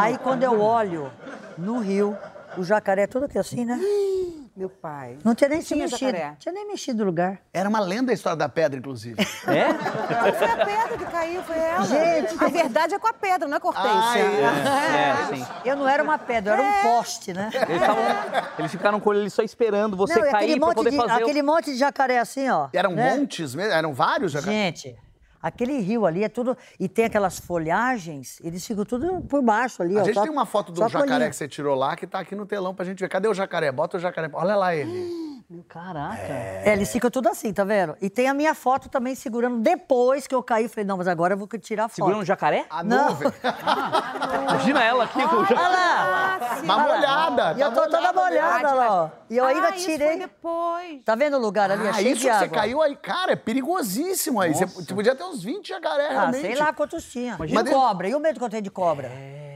Aí 0.00 0.18
quando 0.18 0.42
eu 0.42 0.60
olho 0.60 1.10
no 1.58 1.78
rio, 1.78 2.16
o 2.56 2.64
jacaré 2.64 3.06
todo 3.06 3.24
aqui 3.24 3.38
assim, 3.38 3.64
né? 3.64 3.78
Meu 4.54 4.68
pai. 4.68 5.16
Não 5.24 5.34
tinha 5.34 5.48
nem 5.48 5.62
se 5.62 5.68
Tinha 5.68 5.84
mexido. 5.86 6.10
jacaré? 6.12 6.36
Tinha 6.38 6.52
nem 6.52 6.66
mexido 6.68 6.98
do 6.98 7.04
lugar. 7.04 7.40
Era 7.54 7.66
uma 7.66 7.80
lenda 7.80 8.12
a 8.12 8.14
história 8.14 8.36
da 8.36 8.50
pedra, 8.50 8.78
inclusive. 8.78 9.16
É? 9.46 9.68
Não 9.72 9.78
foi 10.36 10.46
a 10.46 10.56
pedra 10.66 10.98
que 10.98 11.04
caiu, 11.06 11.42
foi 11.42 11.56
ela. 11.58 11.84
Gente. 11.86 12.44
a 12.44 12.48
verdade 12.48 12.94
é 12.94 12.98
com 12.98 13.06
a 13.08 13.14
pedra, 13.14 13.48
não 13.48 13.56
é 13.56 13.60
com 13.60 13.68
a 13.68 13.70
hortência. 13.70 13.98
Ah, 14.02 14.18
é. 14.18 15.32
É, 15.32 15.36
sim. 15.36 15.46
Eu 15.64 15.74
não 15.76 15.88
era 15.88 16.02
uma 16.02 16.18
pedra, 16.18 16.54
eu 16.54 16.62
era 16.62 16.62
um 16.62 16.82
poste, 16.96 17.32
né? 17.32 17.48
Eles, 17.66 17.80
tavam- 17.80 18.04
eles 18.58 18.70
ficaram 18.70 19.00
com 19.00 19.14
ele 19.14 19.30
só 19.30 19.42
esperando 19.42 19.96
você 19.96 20.20
Não, 20.20 20.26
e 20.26 20.30
cair 20.30 20.60
pra 20.60 20.74
poder 20.74 20.90
de, 20.90 20.96
fazer 20.98 21.12
o... 21.20 21.24
aquele 21.24 21.42
monte 21.42 21.72
de 21.72 21.76
jacaré 21.78 22.18
assim, 22.18 22.46
ó. 22.50 22.68
Eram 22.74 22.92
né? 22.92 23.16
montes 23.16 23.54
mesmo? 23.54 23.72
Eram 23.72 23.94
vários 23.94 24.32
jacarés? 24.32 24.54
Gente, 24.54 24.96
aquele 25.42 25.78
rio 25.80 26.06
ali 26.06 26.22
é 26.24 26.28
tudo. 26.28 26.56
E 26.78 26.88
tem 26.88 27.04
aquelas 27.06 27.38
folhagens, 27.38 28.38
eles 28.44 28.64
ficam 28.66 28.84
tudo 28.84 29.20
por 29.22 29.42
baixo 29.42 29.82
ali, 29.82 29.98
A 29.98 30.02
ó. 30.02 30.04
gente 30.04 30.14
só- 30.14 30.22
tem 30.22 30.30
uma 30.30 30.46
foto 30.46 30.70
do 30.72 30.78
jacaré 30.80 31.06
colhinha. 31.08 31.30
que 31.30 31.36
você 31.36 31.48
tirou 31.48 31.74
lá 31.74 31.96
que 31.96 32.06
tá 32.06 32.20
aqui 32.20 32.34
no 32.34 32.46
telão 32.46 32.74
pra 32.74 32.84
gente 32.84 33.00
ver. 33.00 33.08
Cadê 33.08 33.28
o 33.28 33.34
jacaré? 33.34 33.72
Bota 33.72 33.96
o 33.96 34.00
jacaré. 34.00 34.30
Olha 34.32 34.54
lá 34.56 34.74
ele. 34.74 35.20
Caraca. 35.68 36.16
É, 36.22 36.72
eles 36.72 36.90
ficam 36.90 37.10
tudo 37.10 37.28
assim, 37.28 37.52
tá 37.52 37.62
vendo? 37.62 37.94
E 38.00 38.08
tem 38.08 38.26
a 38.26 38.32
minha 38.32 38.54
foto 38.54 38.88
também 38.88 39.14
segurando 39.14 39.58
depois 39.60 40.26
que 40.26 40.34
eu 40.34 40.42
caí. 40.42 40.66
Falei, 40.66 40.84
não, 40.86 40.96
mas 40.96 41.06
agora 41.06 41.34
eu 41.34 41.38
vou 41.38 41.46
tirar 41.46 41.84
a 41.84 41.88
foto. 41.88 41.96
Segurando 41.96 42.20
um 42.22 42.24
jacaré? 42.24 42.64
A 42.70 42.82
Não. 42.82 43.10
nuvem. 43.10 43.30
Imagina 44.48 44.82
ela 44.82 45.04
aqui 45.04 45.22
com 45.28 45.36
o 45.36 45.38
Olha 45.40 45.46
jacaré. 45.48 45.68
lá! 45.68 46.38
Mas 46.64 46.82
molhada. 46.82 47.54
E 47.58 47.60
eu 47.60 47.70
tá 47.70 47.82
tô 47.82 47.90
toda 47.90 48.12
molhada 48.14 48.72
lá, 48.72 48.94
ó. 49.04 49.10
E 49.28 49.36
eu 49.36 49.44
ainda 49.44 49.68
ah, 49.68 49.76
isso 49.76 49.84
tirei. 49.86 50.08
foi 50.08 50.16
depois. 50.18 51.02
Tá 51.04 51.14
vendo 51.14 51.36
o 51.36 51.40
lugar 51.40 51.70
ali? 51.70 51.86
é 51.86 51.90
Ah, 51.90 51.92
cheio 51.94 52.08
isso 52.08 52.20
de 52.20 52.22
que 52.22 52.30
água. 52.30 52.48
você 52.48 52.54
caiu 52.54 52.80
aí. 52.82 52.96
Cara, 52.96 53.32
é 53.32 53.36
perigosíssimo 53.36 54.40
aí. 54.40 54.54
Você, 54.54 54.64
você 54.66 54.94
podia 54.94 55.14
ter 55.14 55.24
uns 55.32 55.42
20 55.42 55.68
jacaré, 55.68 56.06
Ah, 56.06 56.10
realmente. 56.12 56.40
sei 56.42 56.54
lá 56.54 56.72
quantos 56.72 57.04
tinha. 57.10 57.34
Imagina- 57.36 57.62
E 57.62 57.72
cobra. 57.72 58.08
E 58.08 58.14
o 58.14 58.20
medo 58.20 58.38
que 58.38 58.44
eu 58.44 58.50
tenho 58.50 58.62
de 58.62 58.70
cobra? 58.70 59.10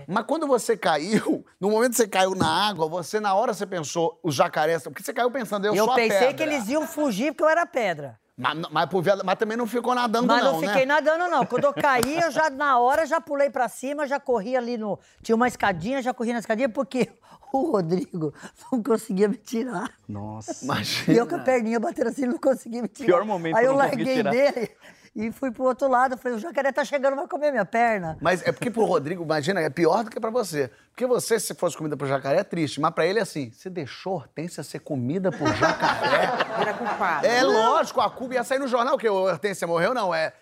Mas 0.08 0.24
quando 0.24 0.46
você 0.46 0.76
caiu, 0.76 1.44
no 1.60 1.70
momento 1.70 1.90
que 1.90 1.96
você 1.96 2.06
caiu 2.08 2.34
na 2.34 2.68
água, 2.68 2.88
você 2.88 3.18
na 3.18 3.34
hora 3.34 3.52
você 3.52 3.66
pensou, 3.66 4.18
os 4.22 4.34
jacarés, 4.34 4.82
porque 4.84 5.02
você 5.02 5.12
caiu 5.12 5.30
pensando, 5.30 5.66
eu, 5.66 5.74
Eu 5.74 5.84
sou 5.84 5.92
a 5.92 5.96
pensei 5.96 6.18
pedra. 6.18 6.34
que 6.34 6.42
eles 6.42 6.68
iam 6.68 6.86
fugir 6.86 7.32
porque 7.32 7.42
eu 7.44 7.48
era 7.48 7.66
pedra. 7.66 8.18
Mas, 8.38 8.54
mas, 8.70 8.86
por 8.90 9.02
via- 9.02 9.16
mas 9.24 9.36
também 9.38 9.56
não 9.56 9.66
ficou 9.66 9.94
nadando 9.94 10.26
Mas 10.26 10.44
não, 10.44 10.52
não 10.54 10.60
né? 10.60 10.68
fiquei 10.68 10.84
nadando, 10.86 11.26
não. 11.30 11.44
Quando 11.46 11.64
eu 11.64 11.72
caí, 11.72 12.20
eu 12.20 12.30
já, 12.30 12.50
na 12.50 12.78
hora, 12.78 13.06
já 13.06 13.18
pulei 13.20 13.48
pra 13.48 13.66
cima, 13.68 14.06
já 14.06 14.20
corri 14.20 14.54
ali 14.56 14.76
no. 14.76 14.98
Tinha 15.22 15.34
uma 15.34 15.48
escadinha, 15.48 16.02
já 16.02 16.12
corri 16.12 16.34
na 16.34 16.38
escadinha, 16.40 16.68
porque 16.68 17.08
o 17.50 17.72
Rodrigo 17.72 18.34
não 18.70 18.82
conseguia 18.82 19.26
me 19.26 19.36
tirar. 19.38 19.90
Nossa. 20.06 20.52
E 20.52 20.64
Imagina. 20.66 21.18
eu 21.18 21.26
com 21.26 21.36
a 21.36 21.38
perninha 21.38 21.80
batendo 21.80 22.10
assim, 22.10 22.26
não 22.26 22.38
conseguia 22.38 22.82
me 22.82 22.88
tirar. 22.88 23.06
Pior 23.06 23.24
momento 23.24 23.56
Aí 23.56 23.62
que 23.62 23.68
eu 23.68 23.72
eu 23.72 23.76
larguei 23.78 24.14
tirar. 24.16 24.30
dele 24.30 24.70
e 25.16 25.32
fui 25.32 25.50
pro 25.50 25.64
outro 25.64 25.88
lado. 25.88 26.16
Falei, 26.18 26.36
o 26.36 26.40
jacaré 26.40 26.70
tá 26.70 26.84
chegando, 26.84 27.16
vai 27.16 27.26
comer 27.26 27.50
minha 27.50 27.64
perna. 27.64 28.16
Mas 28.20 28.46
é 28.46 28.52
porque 28.52 28.70
pro 28.70 28.84
Rodrigo, 28.84 29.24
imagina, 29.24 29.60
é 29.60 29.70
pior 29.70 30.04
do 30.04 30.10
que 30.10 30.20
pra 30.20 30.30
você. 30.30 30.70
Porque 30.90 31.06
você, 31.06 31.40
se 31.40 31.54
fosse 31.54 31.76
comida 31.76 31.96
pro 31.96 32.06
jacaré, 32.06 32.40
é 32.40 32.44
triste. 32.44 32.80
Mas 32.80 32.92
pra 32.94 33.04
ele 33.06 33.18
é 33.18 33.22
assim, 33.22 33.50
você 33.50 33.68
deixou 33.70 34.12
a 34.12 34.16
Hortência 34.16 34.62
ser 34.62 34.78
comida 34.80 35.32
por 35.32 35.48
jacaré? 35.54 36.28
Era 36.60 36.74
culpado. 36.74 37.26
é 37.26 37.42
lógico, 37.42 38.00
a 38.00 38.10
Cuba 38.10 38.34
ia 38.34 38.44
sair 38.44 38.58
no 38.58 38.68
jornal, 38.68 38.96
que 38.98 39.08
o 39.08 39.14
Hortência 39.14 39.66
morreu, 39.66 39.92
não. 39.94 40.14
É 40.14 40.32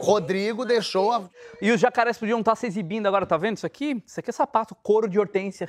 Rodrigo 0.00 0.64
deixou 0.64 1.12
a... 1.12 1.22
E 1.60 1.70
os 1.70 1.78
jacarés 1.78 2.16
podiam 2.16 2.38
estar 2.40 2.54
se 2.56 2.66
exibindo 2.66 3.06
agora, 3.06 3.26
tá 3.26 3.36
vendo 3.36 3.58
isso 3.58 3.66
aqui? 3.66 4.02
Isso 4.06 4.18
aqui 4.18 4.30
é 4.30 4.32
sapato, 4.32 4.74
couro 4.74 5.06
de 5.06 5.18
hortência. 5.18 5.68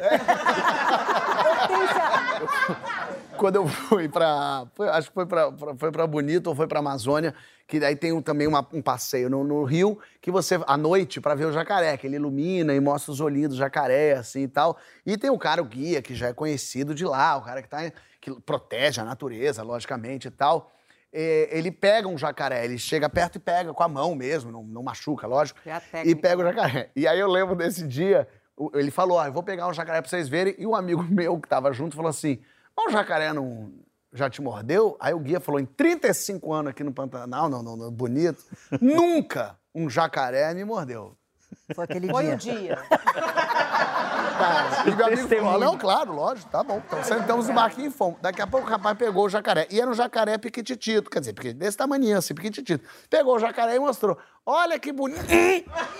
Quando 3.37 3.57
eu 3.57 3.67
fui 3.67 4.07
pra. 4.07 4.65
foi- 4.73 4.87
acho 4.89 5.09
que 5.09 5.13
foi 5.13 5.25
pra, 5.25 5.51
pra- 5.51 5.75
foi 5.75 5.91
pra 5.91 6.07
Bonito 6.07 6.47
ou 6.47 6.55
foi 6.55 6.67
pra 6.67 6.79
Amazônia, 6.79 7.33
que 7.67 7.79
daí 7.79 7.95
tem 7.95 8.11
um- 8.13 8.21
também 8.21 8.47
uma- 8.47 8.67
um 8.73 8.81
passeio 8.81 9.29
no, 9.29 9.43
no 9.43 9.63
rio, 9.63 9.97
que 10.21 10.29
você, 10.31 10.59
à 10.67 10.77
noite, 10.77 11.19
pra 11.19 11.33
ver 11.35 11.45
o 11.45 11.51
jacaré, 11.51 11.97
que 11.97 12.05
ele 12.05 12.15
ilumina 12.17 12.73
e 12.73 12.79
mostra 12.79 13.11
os 13.11 13.19
olhinhos 13.19 13.49
do 13.51 13.55
jacaré, 13.57 14.13
assim 14.13 14.43
e 14.43 14.47
tal. 14.47 14.77
E 15.05 15.17
tem 15.17 15.29
o 15.29 15.37
cara, 15.37 15.61
o 15.61 15.65
guia, 15.65 16.01
que 16.01 16.13
já 16.13 16.27
é 16.27 16.33
conhecido 16.33 16.93
de 16.93 17.05
lá, 17.05 17.35
o 17.37 17.41
cara 17.41 17.61
que, 17.61 17.67
tá, 17.69 17.79
que 18.21 18.31
protege 18.41 19.01
a 19.01 19.03
natureza, 19.03 19.63
logicamente 19.63 20.27
e 20.27 20.31
tal. 20.31 20.71
É, 21.17 21.47
ele 21.57 21.71
pega 21.71 22.07
um 22.07 22.17
jacaré, 22.17 22.65
ele 22.65 22.77
chega 22.77 23.07
perto 23.09 23.37
e 23.37 23.39
pega 23.39 23.73
com 23.73 23.81
a 23.83 23.87
mão 23.87 24.13
mesmo, 24.13 24.51
não, 24.51 24.63
não 24.63 24.83
machuca, 24.83 25.25
lógico. 25.25 25.59
É 25.99 26.05
e 26.05 26.13
pega 26.13 26.41
o 26.41 26.43
jacaré. 26.45 26.89
E 26.95 27.07
aí 27.07 27.19
eu 27.19 27.27
lembro 27.29 27.55
desse 27.55 27.87
dia, 27.87 28.27
ele 28.73 28.91
falou: 28.91 29.17
ó, 29.17 29.25
eu 29.25 29.31
vou 29.31 29.41
pegar 29.41 29.67
um 29.67 29.73
jacaré 29.73 30.01
pra 30.01 30.09
vocês 30.09 30.27
verem. 30.27 30.53
E 30.57 30.67
um 30.67 30.75
amigo 30.75 31.01
meu 31.09 31.39
que 31.39 31.47
tava 31.47 31.71
junto 31.71 31.95
falou 31.95 32.09
assim: 32.09 32.39
mas 32.75 32.87
o 32.87 32.91
jacaré 32.91 33.31
não 33.31 33.71
já 34.15 34.29
te 34.29 34.41
mordeu? 34.41 34.97
Aí 34.99 35.13
o 35.13 35.19
guia 35.19 35.39
falou: 35.39 35.59
em 35.59 35.65
35 35.65 36.53
anos 36.53 36.69
aqui 36.71 36.83
no 36.83 36.91
Pantanal, 36.91 37.49
não, 37.49 37.61
não, 37.61 37.75
não 37.75 37.91
bonito, 37.91 38.43
nunca 38.81 39.57
um 39.73 39.89
jacaré 39.89 40.53
me 40.53 40.63
mordeu. 40.63 41.15
Foi 41.73 41.83
aquele 41.85 42.07
Foi 42.09 42.23
dia. 42.23 42.35
o 42.35 42.37
dia. 42.37 42.77
cara. 44.45 44.89
E 44.89 44.95
meu 44.95 45.05
amigo 45.05 45.11
falou, 45.21 45.29
Testemunho. 45.29 45.59
não, 45.59 45.77
claro, 45.77 46.13
lógico, 46.13 46.49
tá 46.49 46.63
bom. 46.63 46.81
Então 46.85 47.03
sentamos 47.03 47.47
no 47.47 47.53
barquinho 47.53 47.87
e 47.87 47.91
fomos. 47.91 48.19
Daqui 48.21 48.41
a 48.41 48.47
pouco 48.47 48.67
o 48.67 48.69
rapaz 48.69 48.97
pegou 48.97 49.25
o 49.25 49.29
jacaré. 49.29 49.67
E 49.69 49.79
era 49.79 49.89
um 49.89 49.93
jacaré 49.93 50.37
piquititito, 50.37 51.09
quer 51.09 51.19
dizer, 51.19 51.33
desse 51.53 51.77
tamanho 51.77 52.17
assim, 52.17 52.33
piquititito. 52.33 52.87
Pegou 53.09 53.35
o 53.35 53.39
jacaré 53.39 53.75
e 53.75 53.79
mostrou. 53.79 54.17
Olha 54.45 54.77
que 54.77 54.91
bonito. 54.91 55.25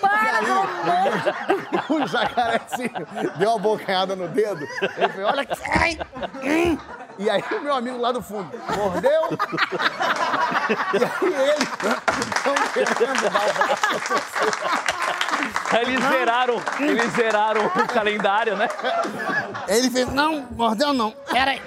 Para, 0.00 0.40
O 1.92 2.06
jacarézinho 2.06 2.90
deu 3.38 3.50
uma 3.50 3.58
bocanhada 3.58 4.14
no 4.14 4.28
dedo. 4.28 4.64
Ele 4.96 5.08
falou, 5.08 5.30
olha 5.30 5.44
que... 5.44 5.56
E 7.18 7.30
aí 7.30 7.42
o 7.50 7.60
meu 7.60 7.74
amigo 7.74 7.98
lá 7.98 8.12
do 8.12 8.22
fundo 8.22 8.50
mordeu. 8.76 9.22
E 10.68 11.34
aí 11.34 11.50
ele... 11.50 11.66
Não 12.44 12.54
querendo 12.72 13.20
dar 13.22 13.28
o 13.28 13.30
braço. 13.30 13.54
Eles 15.86 16.02
zeraram, 16.02 16.62
eles 16.80 17.12
zeraram 17.12 17.66
o 17.66 17.86
calendário, 17.88 18.56
né? 18.56 18.68
Ele 19.68 19.90
fez, 19.90 20.12
não, 20.12 20.46
mordeu 20.52 20.92
não. 20.92 21.10
Peraí, 21.30 21.60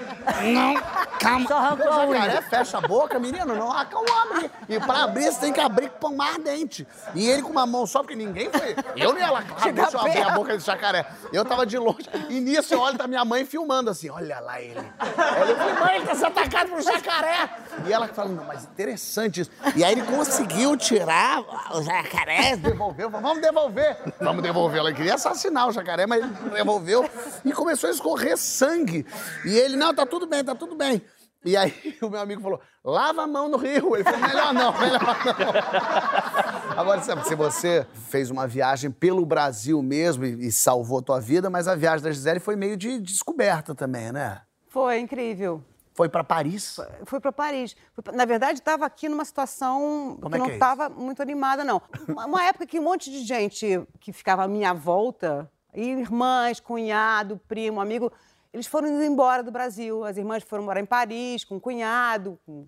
não, 0.52 0.74
calma. 1.18 1.48
Só 1.48 1.56
arrancou 1.56 1.92
a 1.92 2.06
unha. 2.06 2.20
jacaré 2.20 2.42
fecha 2.42 2.78
a 2.78 2.80
boca, 2.80 3.18
menino, 3.18 3.54
não 3.54 3.70
arranca 3.70 3.98
o 3.98 4.04
abre. 4.12 4.50
E 4.68 4.80
pra 4.80 5.04
abrir, 5.04 5.30
você 5.30 5.40
tem 5.40 5.52
que 5.52 5.60
abrir 5.60 5.90
com 5.90 6.10
pão 6.10 6.22
ardente. 6.22 6.86
E 7.14 7.28
ele 7.28 7.42
com 7.42 7.50
uma 7.50 7.66
mão 7.66 7.86
só, 7.86 8.00
porque 8.00 8.16
ninguém 8.16 8.50
foi. 8.50 8.74
Eu 8.96 9.12
nem 9.12 9.22
ela, 9.22 9.42
claro, 9.42 9.72
deixa 9.72 9.96
eu 9.96 10.00
abrir 10.00 10.22
a 10.22 10.30
boca 10.30 10.52
desse 10.52 10.66
jacaré. 10.66 11.06
Eu 11.32 11.44
tava 11.44 11.66
de 11.66 11.78
longe. 11.78 12.08
E 12.28 12.40
nisso 12.40 12.74
eu 12.74 12.80
olho 12.80 12.98
tá 12.98 13.06
minha 13.06 13.24
mãe 13.24 13.44
filmando 13.44 13.90
assim, 13.90 14.10
olha 14.10 14.40
lá 14.40 14.60
ele. 14.60 14.80
Aí 14.98 15.50
eu 15.50 15.56
falei, 15.56 15.74
mãe, 15.74 15.96
ele 15.96 16.06
tá 16.06 16.14
sendo 16.14 16.26
atacado 16.26 16.70
por 16.70 16.82
jacaré. 16.82 17.50
E 17.86 17.92
ela 17.92 18.08
fala, 18.08 18.28
não, 18.30 18.44
mas 18.44 18.64
interessante 18.64 19.42
isso. 19.42 19.50
E 19.76 19.84
aí 19.84 19.92
ele 19.92 20.02
conseguiu 20.02 20.76
tirar 20.76 21.40
o 21.72 21.82
jacaré, 21.82 22.56
devolveu, 22.56 23.10
falou, 23.10 23.28
vamos 23.28 23.42
devolver. 23.42 23.96
Vamos 24.20 24.42
devolver. 24.42 24.80
Ela 24.80 24.92
queria 24.92 25.14
assassinar 25.14 25.68
o 25.68 25.72
jacaré, 25.72 26.06
mas 26.06 26.22
ele 26.22 26.50
devolveu. 26.50 27.08
E 27.44 27.52
começou 27.52 27.88
a 27.88 27.92
escorrer 27.92 28.36
sangue. 28.36 29.06
E 29.44 29.56
ele, 29.56 29.76
não, 29.76 29.94
tá 29.94 30.06
tudo 30.06 30.26
bem, 30.26 30.44
tá 30.44 30.54
tudo 30.54 30.74
bem. 30.74 31.02
E 31.44 31.56
aí 31.56 31.72
o 32.02 32.10
meu 32.10 32.20
amigo 32.20 32.42
falou, 32.42 32.60
lava 32.84 33.22
a 33.22 33.26
mão 33.26 33.48
no 33.48 33.56
rio. 33.56 33.94
Ele 33.94 34.04
falou, 34.04 34.20
melhor 34.20 34.52
não, 34.52 34.78
melhor 34.78 35.00
não. 35.02 36.76
Agora, 36.78 37.00
sabe, 37.02 37.26
se 37.26 37.34
você 37.34 37.86
fez 38.08 38.30
uma 38.30 38.46
viagem 38.46 38.90
pelo 38.90 39.24
Brasil 39.24 39.82
mesmo 39.82 40.24
e, 40.24 40.48
e 40.48 40.52
salvou 40.52 40.98
a 40.98 41.02
tua 41.02 41.20
vida, 41.20 41.48
mas 41.48 41.66
a 41.66 41.74
viagem 41.74 42.04
da 42.04 42.12
Gisele 42.12 42.40
foi 42.40 42.56
meio 42.56 42.76
de 42.76 43.00
descoberta 43.00 43.74
também, 43.74 44.12
né? 44.12 44.42
Foi 44.68 44.98
incrível. 44.98 45.64
Foi 46.00 46.08
pra 46.08 46.24
Paris? 46.24 46.76
Fui 47.04 47.20
para 47.20 47.30
Paris. 47.30 47.76
Na 48.14 48.24
verdade, 48.24 48.58
estava 48.58 48.86
aqui 48.86 49.06
numa 49.06 49.24
situação 49.24 50.16
Como 50.18 50.30
que 50.30 50.36
é 50.36 50.38
não 50.38 50.46
que 50.46 50.52
é 50.52 50.54
estava 50.54 50.88
muito 50.88 51.20
animada, 51.20 51.62
não. 51.62 51.82
Uma, 52.08 52.24
uma 52.24 52.44
época 52.44 52.66
que 52.66 52.80
um 52.80 52.84
monte 52.84 53.10
de 53.10 53.22
gente 53.22 53.86
que 54.00 54.10
ficava 54.10 54.44
à 54.44 54.48
minha 54.48 54.72
volta, 54.72 55.50
irmãs, 55.74 56.58
cunhado, 56.58 57.38
primo, 57.46 57.82
amigo, 57.82 58.10
eles 58.50 58.66
foram 58.66 58.88
indo 58.88 59.04
embora 59.04 59.42
do 59.42 59.50
Brasil. 59.50 60.02
As 60.02 60.16
irmãs 60.16 60.42
foram 60.42 60.64
morar 60.64 60.80
em 60.80 60.86
Paris, 60.86 61.44
com 61.44 61.56
o 61.56 61.60
cunhado, 61.60 62.38
com 62.46 62.66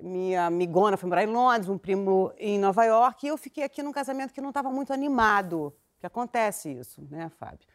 minha 0.00 0.46
amigona 0.46 0.96
foi 0.96 1.08
morar 1.08 1.24
em 1.24 1.28
Londres, 1.28 1.68
um 1.68 1.78
primo 1.78 2.32
em 2.38 2.58
Nova 2.58 2.84
York, 2.84 3.24
e 3.24 3.28
eu 3.28 3.36
fiquei 3.36 3.64
aqui 3.64 3.82
num 3.82 3.92
casamento 3.92 4.32
que 4.32 4.40
não 4.40 4.48
estava 4.48 4.70
muito 4.70 4.92
animado. 4.92 5.72
Que 5.98 6.06
acontece 6.06 6.70
isso, 6.70 7.06
né, 7.10 7.30
Fábio? 7.38 7.66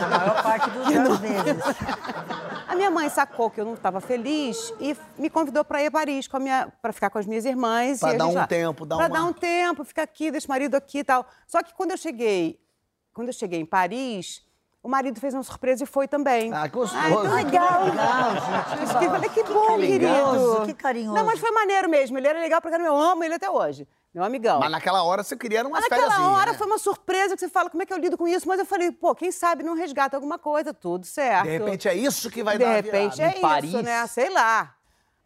Na 0.00 0.18
maior 0.18 0.42
parte 0.42 0.70
dos 0.70 0.86
anos 0.88 1.18
vezes. 1.18 1.62
A 2.68 2.74
minha 2.74 2.90
mãe 2.90 3.08
sacou 3.08 3.50
que 3.50 3.60
eu 3.60 3.64
não 3.64 3.74
estava 3.74 4.00
feliz 4.00 4.72
e 4.80 4.96
me 5.18 5.28
convidou 5.30 5.64
para 5.64 5.82
ir 5.82 5.86
a 5.86 5.90
Paris 5.90 6.26
com 6.26 6.36
a 6.36 6.40
minha, 6.40 6.72
para 6.82 6.92
ficar 6.92 7.10
com 7.10 7.18
as 7.18 7.26
minhas 7.26 7.44
irmãs. 7.44 8.00
Pra 8.00 8.12
e 8.12 8.14
a 8.14 8.18
dar 8.18 8.26
um 8.26 8.34
lá- 8.34 8.46
tempo, 8.46 8.84
dar 8.86 8.96
pra 8.96 9.06
uma- 9.06 9.14
dar 9.14 9.24
um 9.24 9.32
tempo, 9.32 9.84
ficar 9.84 10.02
aqui, 10.02 10.30
deixa 10.30 10.46
o 10.46 10.50
marido 10.50 10.74
aqui 10.74 10.98
e 10.98 11.04
tal. 11.04 11.26
Só 11.46 11.62
que 11.62 11.74
quando 11.74 11.92
eu 11.92 11.96
cheguei, 11.96 12.58
quando 13.12 13.28
eu 13.28 13.34
cheguei 13.34 13.60
em 13.60 13.66
Paris, 13.66 14.42
o 14.82 14.88
marido 14.88 15.20
fez 15.20 15.32
uma 15.34 15.42
surpresa 15.42 15.84
e 15.84 15.86
foi 15.86 16.08
também. 16.08 16.52
Ah, 16.52 16.68
que 16.68 16.74
gostoso. 16.74 17.00
Ai, 17.02 17.10
que 17.12 17.26
Ai, 17.28 17.44
que 17.44 17.50
legal. 17.52 17.84
legal, 17.84 18.30
gente, 18.34 18.76
que 18.76 18.82
Eu 18.82 18.88
fiquei, 18.88 19.08
bom. 19.08 19.14
falei, 19.14 19.28
que 19.30 19.42
bom, 19.44 19.66
carinhoso, 19.66 20.46
querido. 20.56 20.66
que 20.66 20.74
carinhoso. 20.74 21.14
Não, 21.14 21.24
mas 21.24 21.38
foi 21.38 21.50
maneiro 21.52 21.88
mesmo. 21.88 22.18
Ele 22.18 22.28
era 22.28 22.40
legal 22.40 22.60
porque 22.60 22.76
eu 22.76 22.96
amo 22.96 23.24
ele 23.24 23.34
até 23.34 23.48
hoje. 23.48 23.86
Meu 24.14 24.22
amigão. 24.22 24.60
Mas 24.60 24.70
naquela 24.70 25.02
hora 25.02 25.24
você 25.24 25.36
queria 25.36 25.62
umas 25.62 25.72
Mas 25.80 25.90
naquela 25.90 26.30
hora 26.30 26.52
né? 26.52 26.58
foi 26.58 26.66
uma 26.68 26.78
surpresa 26.78 27.34
que 27.34 27.40
você 27.40 27.48
fala, 27.48 27.68
como 27.68 27.82
é 27.82 27.86
que 27.86 27.92
eu 27.92 27.98
lido 27.98 28.16
com 28.16 28.28
isso? 28.28 28.46
Mas 28.46 28.60
eu 28.60 28.64
falei, 28.64 28.92
pô, 28.92 29.12
quem 29.14 29.32
sabe 29.32 29.64
não 29.64 29.74
resgata 29.74 30.16
alguma 30.16 30.38
coisa, 30.38 30.72
tudo 30.72 31.04
certo. 31.04 31.44
De 31.44 31.50
repente 31.50 31.88
é 31.88 31.94
isso 31.94 32.30
que 32.30 32.42
vai 32.42 32.56
De 32.56 32.64
dar 32.64 32.70
a 32.70 32.74
repente 32.74 33.16
virada. 33.16 33.34
é 33.34 33.38
Em 33.38 33.40
Paris. 33.40 33.70
isso, 33.74 33.82
né? 33.82 34.06
Sei 34.06 34.30
lá. 34.30 34.74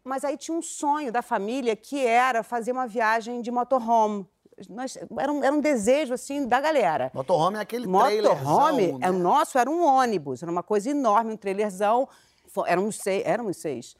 Mas 0.03 0.23
aí 0.23 0.35
tinha 0.37 0.57
um 0.57 0.61
sonho 0.61 1.11
da 1.11 1.21
família 1.21 1.75
que 1.75 2.03
era 2.03 2.41
fazer 2.41 2.71
uma 2.71 2.87
viagem 2.87 3.41
de 3.41 3.51
motorhome. 3.51 4.27
Nós, 4.67 4.97
era, 5.17 5.31
um, 5.31 5.43
era 5.43 5.53
um 5.53 5.61
desejo, 5.61 6.13
assim, 6.15 6.47
da 6.47 6.59
galera. 6.59 7.11
Motorhome 7.13 7.57
é 7.57 7.61
aquele 7.61 7.85
Motorhome, 7.87 8.17
trailerzão, 8.21 8.99
é, 9.01 9.09
o 9.09 9.13
né? 9.13 9.19
nosso 9.19 9.57
era 9.57 9.69
um 9.69 9.85
ônibus, 9.85 10.41
era 10.41 10.51
uma 10.51 10.63
coisa 10.63 10.89
enorme, 10.89 11.33
um 11.33 11.37
trailerzão. 11.37 12.09
Éramos 12.65 12.97
seis, 12.97 13.23
éramos 13.25 13.57
seis. 13.57 13.95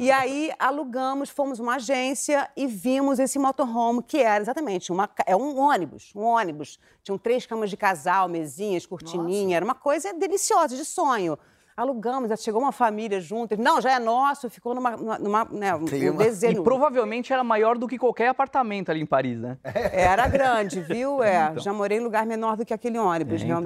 E 0.00 0.10
aí 0.10 0.50
alugamos, 0.58 1.30
fomos 1.30 1.58
uma 1.58 1.76
agência 1.76 2.48
e 2.56 2.66
vimos 2.66 3.18
esse 3.18 3.38
motorhome, 3.38 4.02
que 4.02 4.18
era 4.18 4.42
exatamente 4.42 4.92
uma, 4.92 5.08
é 5.26 5.34
um 5.36 5.58
ônibus, 5.58 6.12
um 6.14 6.22
ônibus. 6.22 6.78
Tinham 7.02 7.18
três 7.18 7.46
camas 7.46 7.70
de 7.70 7.76
casal, 7.76 8.28
mesinhas, 8.28 8.86
cortininha, 8.86 9.56
era 9.56 9.64
uma 9.64 9.74
coisa 9.74 10.12
deliciosa, 10.12 10.76
de 10.76 10.84
sonho. 10.84 11.38
Alugamos, 11.76 12.28
já 12.28 12.36
chegou 12.36 12.60
uma 12.62 12.70
família 12.70 13.20
junto. 13.20 13.60
Não, 13.60 13.80
já 13.80 13.92
é 13.94 13.98
nosso, 13.98 14.48
ficou 14.48 14.76
numa, 14.76 14.96
numa, 14.96 15.18
numa, 15.18 15.44
né, 15.50 15.74
um 15.74 15.84
Clima. 15.84 16.22
E 16.22 16.26
desenho. 16.26 16.62
provavelmente 16.62 17.32
era 17.32 17.42
maior 17.42 17.76
do 17.76 17.88
que 17.88 17.98
qualquer 17.98 18.28
apartamento 18.28 18.90
ali 18.92 19.00
em 19.00 19.06
Paris, 19.06 19.40
né? 19.40 19.58
Era 19.92 20.28
grande, 20.28 20.80
viu? 20.82 21.20
É, 21.20 21.52
já 21.56 21.72
morei 21.72 21.98
em 21.98 22.00
lugar 22.00 22.24
menor 22.26 22.56
do 22.56 22.64
que 22.64 22.72
aquele 22.72 22.96
ônibus, 22.96 23.42
É, 23.42 23.46
então. 23.46 23.60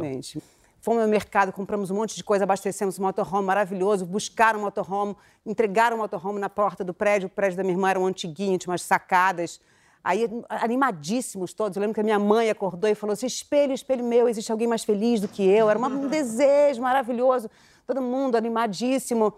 Fomos 0.80 1.02
ao 1.02 1.08
mercado, 1.08 1.52
compramos 1.52 1.90
um 1.90 1.96
monte 1.96 2.14
de 2.14 2.22
coisa, 2.22 2.44
abastecemos 2.44 2.98
um 2.98 3.02
motorhome 3.02 3.46
maravilhoso, 3.46 4.06
buscaram 4.06 4.60
um 4.60 4.62
motorhome, 4.62 5.16
entregaram 5.44 5.96
o 5.96 6.00
motorhome 6.00 6.38
na 6.38 6.48
porta 6.48 6.84
do 6.84 6.94
prédio. 6.94 7.26
O 7.26 7.30
prédio 7.30 7.56
da 7.56 7.64
minha 7.64 7.74
irmã 7.74 7.90
era 7.90 7.98
um 7.98 8.06
antiguinho, 8.06 8.56
tinha 8.58 8.70
umas 8.70 8.82
sacadas. 8.82 9.60
Aí, 10.04 10.28
animadíssimos 10.48 11.52
todos. 11.52 11.76
Eu 11.76 11.80
lembro 11.80 11.94
que 11.94 12.00
a 12.00 12.04
minha 12.04 12.18
mãe 12.18 12.48
acordou 12.48 12.88
e 12.88 12.94
falou 12.94 13.12
assim, 13.12 13.26
espelho, 13.26 13.72
espelho 13.72 14.04
meu, 14.04 14.28
existe 14.28 14.52
alguém 14.52 14.68
mais 14.68 14.84
feliz 14.84 15.20
do 15.20 15.28
que 15.28 15.42
eu? 15.42 15.68
Era 15.68 15.78
um 15.78 16.08
desejo 16.08 16.80
maravilhoso. 16.80 17.50
Todo 17.86 18.00
mundo 18.00 18.36
animadíssimo. 18.36 19.34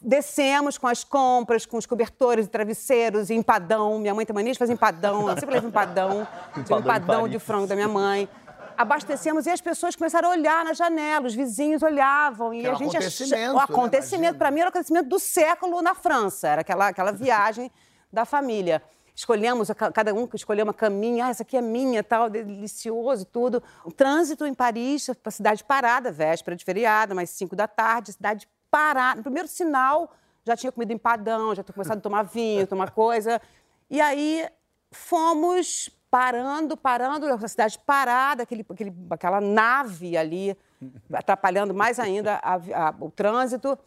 Descemos 0.00 0.78
com 0.78 0.88
as 0.88 1.04
compras, 1.04 1.66
com 1.66 1.76
os 1.76 1.84
cobertores 1.84 2.46
e 2.46 2.48
travesseiros, 2.48 3.28
e 3.28 3.34
empadão. 3.34 3.98
Minha 3.98 4.14
mãe 4.14 4.24
tem 4.24 4.34
mania 4.34 4.52
de 4.52 4.58
fazer 4.58 4.72
empadão, 4.72 5.28
ela 5.28 5.38
sempre 5.38 5.54
leva 5.54 5.68
empadão. 5.68 6.26
Empadão 6.56 6.76
um 6.76 6.80
em 6.80 6.82
empadão 6.82 7.28
de 7.28 7.38
frango 7.38 7.66
da 7.66 7.74
minha 7.74 7.88
mãe. 7.88 8.28
Abastecemos 8.76 9.46
e 9.46 9.50
as 9.50 9.60
pessoas 9.60 9.94
começaram 9.96 10.28
a 10.28 10.32
olhar 10.32 10.64
na 10.64 10.72
janela, 10.72 11.26
os 11.26 11.34
vizinhos 11.34 11.82
olhavam. 11.82 12.52
E 12.54 12.60
era 12.64 12.72
a 12.72 12.74
um 12.76 12.78
gente 12.78 12.96
acontecimento, 12.96 13.36
né, 13.36 13.52
O 13.52 13.58
acontecimento, 13.58 14.20
imagina. 14.22 14.38
para 14.38 14.50
mim, 14.50 14.60
era 14.60 14.68
o 14.68 14.70
acontecimento 14.70 15.08
do 15.08 15.18
século 15.18 15.82
na 15.82 15.94
França. 15.94 16.48
Era 16.48 16.60
aquela, 16.62 16.88
aquela 16.88 17.12
viagem 17.12 17.70
da 18.12 18.24
família. 18.24 18.82
Escolhemos, 19.14 19.70
a 19.70 19.74
ca- 19.74 19.92
cada 19.92 20.14
um 20.14 20.26
escolheu 20.32 20.64
uma 20.64 20.72
caminha, 20.72 21.26
ah, 21.26 21.28
essa 21.30 21.42
aqui 21.42 21.56
é 21.56 21.60
minha, 21.60 22.02
tal, 22.02 22.30
delicioso, 22.30 23.26
tudo. 23.26 23.62
O 23.84 23.92
trânsito 23.92 24.46
em 24.46 24.54
Paris, 24.54 25.10
a 25.24 25.30
cidade 25.30 25.62
parada, 25.62 26.10
véspera 26.10 26.56
de 26.56 26.64
feriado, 26.64 27.14
mais 27.14 27.28
cinco 27.30 27.54
da 27.54 27.68
tarde, 27.68 28.12
cidade 28.14 28.48
parada. 28.70 29.16
No 29.16 29.22
primeiro 29.22 29.48
sinal, 29.48 30.10
já 30.44 30.56
tinha 30.56 30.72
comido 30.72 30.92
empadão, 30.92 31.54
já 31.54 31.62
tinha 31.62 31.74
começado 31.74 31.98
a 31.98 32.00
tomar 32.00 32.22
vinho, 32.22 32.66
tomar 32.66 32.90
coisa. 32.90 33.40
E 33.90 34.00
aí 34.00 34.48
fomos 34.90 35.90
parando, 36.12 36.76
parando, 36.76 37.24
a 37.26 37.48
cidade 37.48 37.78
parada, 37.78 38.42
aquele, 38.42 38.66
aquele, 38.68 38.92
aquela 39.08 39.40
nave 39.40 40.14
ali, 40.14 40.54
atrapalhando 41.10 41.72
mais 41.72 41.98
ainda 41.98 42.34
a 42.42 42.56
a- 42.56 42.94
o 43.00 43.10
trânsito. 43.10 43.78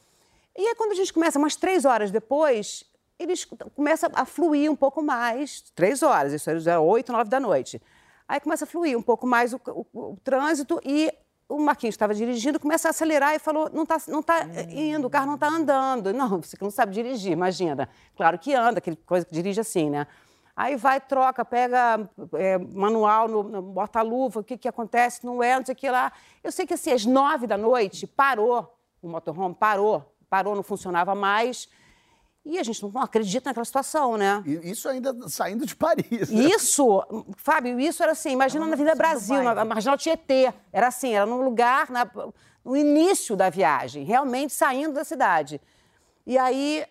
E 0.58 0.68
aí, 0.68 0.74
quando 0.76 0.94
a 0.94 0.96
gente 0.96 1.14
começa, 1.14 1.38
umas 1.38 1.56
três 1.56 1.86
horas 1.86 2.10
depois, 2.10 2.84
eles 3.20 3.46
começam 3.76 4.10
a 4.16 4.26
fluir 4.26 4.72
um 4.72 4.76
pouco 4.76 5.04
mais. 5.04 5.62
Três 5.76 6.02
horas, 6.02 6.34
isso 6.34 6.50
era 6.50 6.82
oito, 6.82 7.12
nove 7.12 7.30
da 7.30 7.40
noite. 7.40 7.80
Aí 8.28 8.40
começa 8.40 8.64
a 8.64 8.68
fluir 8.68 8.98
um 8.98 9.04
pouco 9.04 9.28
mais 9.28 9.54
o, 9.54 9.62
o- 9.68 9.86
o 9.94 10.18
trânsito 10.24 10.82
e 10.84 11.14
o 11.48 11.60
Marquinhos 11.60 11.94
estava 11.94 12.16
dirigindo, 12.16 12.60
começa 12.60 12.88
a 12.88 12.92
acelerar 12.92 13.36
e 13.36 13.40
falou: 13.40 13.70
não 13.72 13.84
está 13.84 13.98
não 14.08 14.24
tá 14.24 14.48
indo, 14.72 15.06
o 15.06 15.10
carro 15.12 15.28
não 15.28 15.36
está 15.36 15.48
andando. 15.48 16.12
Não, 16.12 16.42
você 16.42 16.58
não 16.60 16.72
sabe 16.72 16.92
dirigir, 16.92 17.34
imagina. 17.34 17.88
Claro 18.18 18.40
que 18.40 18.56
anda, 18.56 18.80
aquele 18.80 18.96
coisa 18.96 19.24
que 19.28 19.32
dirige 19.32 19.60
assim, 19.62 19.92
né? 19.92 20.08
Aí 20.56 20.76
vai, 20.78 21.02
troca, 21.02 21.44
pega 21.44 22.10
é, 22.34 22.58
manual, 22.58 23.28
no, 23.28 23.44
no 23.44 23.62
bota-luva, 23.62 24.40
o 24.40 24.44
que, 24.44 24.58
que 24.58 24.68
acontece, 24.68 25.26
não 25.26 25.44
é, 25.44 25.58
não 25.58 25.66
sei 25.66 25.74
o 25.74 25.76
que 25.76 25.90
lá. 25.90 26.12
Eu 26.44 26.52
sei 26.52 26.66
que 26.66 26.74
assim, 26.74 26.92
às 26.94 27.06
nove 27.06 27.46
da 27.46 27.58
noite, 27.58 28.08
parou 28.08 28.74
o 29.02 29.10
motorhome, 29.10 29.54
parou, 29.54 30.16
parou, 30.30 30.56
não 30.56 30.64
funcionava 30.64 31.14
mais. 31.14 31.68
E 32.46 32.58
a 32.60 32.64
gente 32.64 32.82
não 32.84 33.02
acredita 33.02 33.50
naquela 33.50 33.66
situação, 33.66 34.16
né? 34.18 34.42
Isso 34.46 34.88
ainda 34.88 35.14
saindo 35.28 35.66
de 35.66 35.76
Paris. 35.76 36.30
né? 36.30 36.44
Isso, 36.46 37.04
Fábio, 37.38 37.80
isso 37.80 38.02
era 38.04 38.12
assim, 38.14 38.30
imagina 38.32 38.66
na 38.68 38.74
Avenida 38.74 38.96
Brasil, 38.96 39.36
na 39.56 39.66
Marginal 39.66 39.98
Tietê. 39.98 40.54
Era 40.72 40.88
assim, 40.88 41.14
era 41.16 41.26
num 41.26 41.44
lugar, 41.44 41.90
na- 41.90 42.10
no 42.64 42.78
início 42.78 43.36
da 43.36 43.50
viagem, 43.50 44.04
realmente 44.06 44.54
saindo 44.54 44.94
da 44.94 45.04
cidade. 45.04 45.60
E 46.26 46.38
aí 46.38 46.86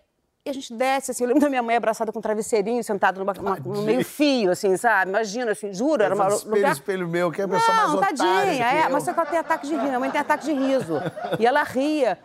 E 0.47 0.49
a 0.51 0.53
gente 0.53 0.71
desce, 0.75 1.09
assim, 1.09 1.23
eu 1.23 1.27
lembro 1.29 1.41
da 1.41 1.49
minha 1.49 1.63
mãe 1.63 1.75
abraçada 1.75 2.11
com 2.11 2.19
um 2.19 2.21
travesseirinho, 2.21 2.83
sentado 2.83 3.17
numa- 3.17 3.33
numa- 3.33 3.55
no 3.55 3.81
meio 3.81 4.05
fio, 4.05 4.51
assim, 4.51 4.77
sabe? 4.77 5.09
Imagina, 5.09 5.53
assim, 5.53 5.73
juro, 5.73 6.03
era 6.03 6.13
uma 6.13 6.27
Espelho, 6.27 6.55
lugar... 6.55 6.71
espelho 6.71 7.07
meu, 7.07 7.31
que 7.31 7.41
é 7.41 7.45
a 7.45 7.47
pessoa 7.47 7.75
mais 7.75 7.89
Não, 7.89 7.95
otária 7.97 8.15
tadinha, 8.15 8.55
que 8.55 8.61
é, 8.61 8.87
mas 8.89 9.03
só 9.03 9.11
que 9.11 9.19
ela 9.19 9.27
tem 9.27 9.39
ataque 9.39 9.65
de 9.65 9.73
riso, 9.73 9.85
minha 9.87 9.99
mãe 9.99 10.11
tem 10.11 10.21
ataque 10.21 10.45
de 10.45 10.53
riso. 10.53 11.01
E 11.39 11.47
ela 11.47 11.63
ria. 11.63 12.19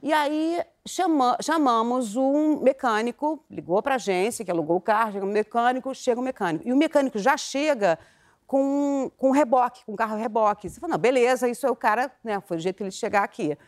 E 0.00 0.12
aí 0.12 0.62
chama- 0.86 1.36
chamamos 1.42 2.14
um 2.14 2.60
mecânico, 2.60 3.42
ligou 3.50 3.82
pra 3.82 3.96
agência, 3.96 4.44
que 4.44 4.52
alugou 4.52 4.76
o 4.76 4.80
carro, 4.80 5.10
chega 5.10 5.26
um 5.26 5.32
mecânico, 5.32 5.92
chega 5.96 6.20
um 6.20 6.24
mecânico. 6.24 6.68
E 6.68 6.72
o 6.72 6.76
mecânico 6.76 7.18
já 7.18 7.36
chega 7.36 7.98
com, 8.46 9.10
com 9.18 9.32
reboque, 9.32 9.84
com 9.84 9.96
carro 9.96 10.16
reboque. 10.16 10.70
Você 10.70 10.78
fala, 10.78 10.92
não, 10.92 10.98
beleza, 11.00 11.48
isso 11.48 11.66
é 11.66 11.70
o 11.72 11.74
cara, 11.74 12.08
né? 12.22 12.40
Foi 12.46 12.56
o 12.56 12.60
jeito 12.60 12.76
que 12.76 12.84
ele 12.84 12.92
chegar 12.92 13.24
aqui. 13.24 13.58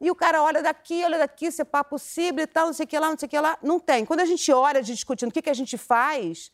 E 0.00 0.10
o 0.10 0.14
cara 0.14 0.42
olha 0.42 0.62
daqui, 0.62 1.04
olha 1.04 1.18
daqui, 1.18 1.50
se 1.52 1.60
é 1.62 1.64
possível 1.82 2.42
e 2.42 2.46
tal, 2.46 2.66
não 2.66 2.72
sei 2.72 2.84
o 2.84 2.88
que 2.88 2.98
lá, 2.98 3.10
não 3.10 3.18
sei 3.18 3.26
o 3.26 3.30
que 3.30 3.38
lá. 3.38 3.58
Não 3.62 3.78
tem. 3.78 4.04
Quando 4.06 4.20
a 4.20 4.24
gente 4.24 4.50
olha 4.50 4.82
discutindo 4.82 5.28
o 5.28 5.32
que, 5.32 5.42
que 5.42 5.50
a 5.50 5.54
gente 5.54 5.76
faz, 5.76 6.50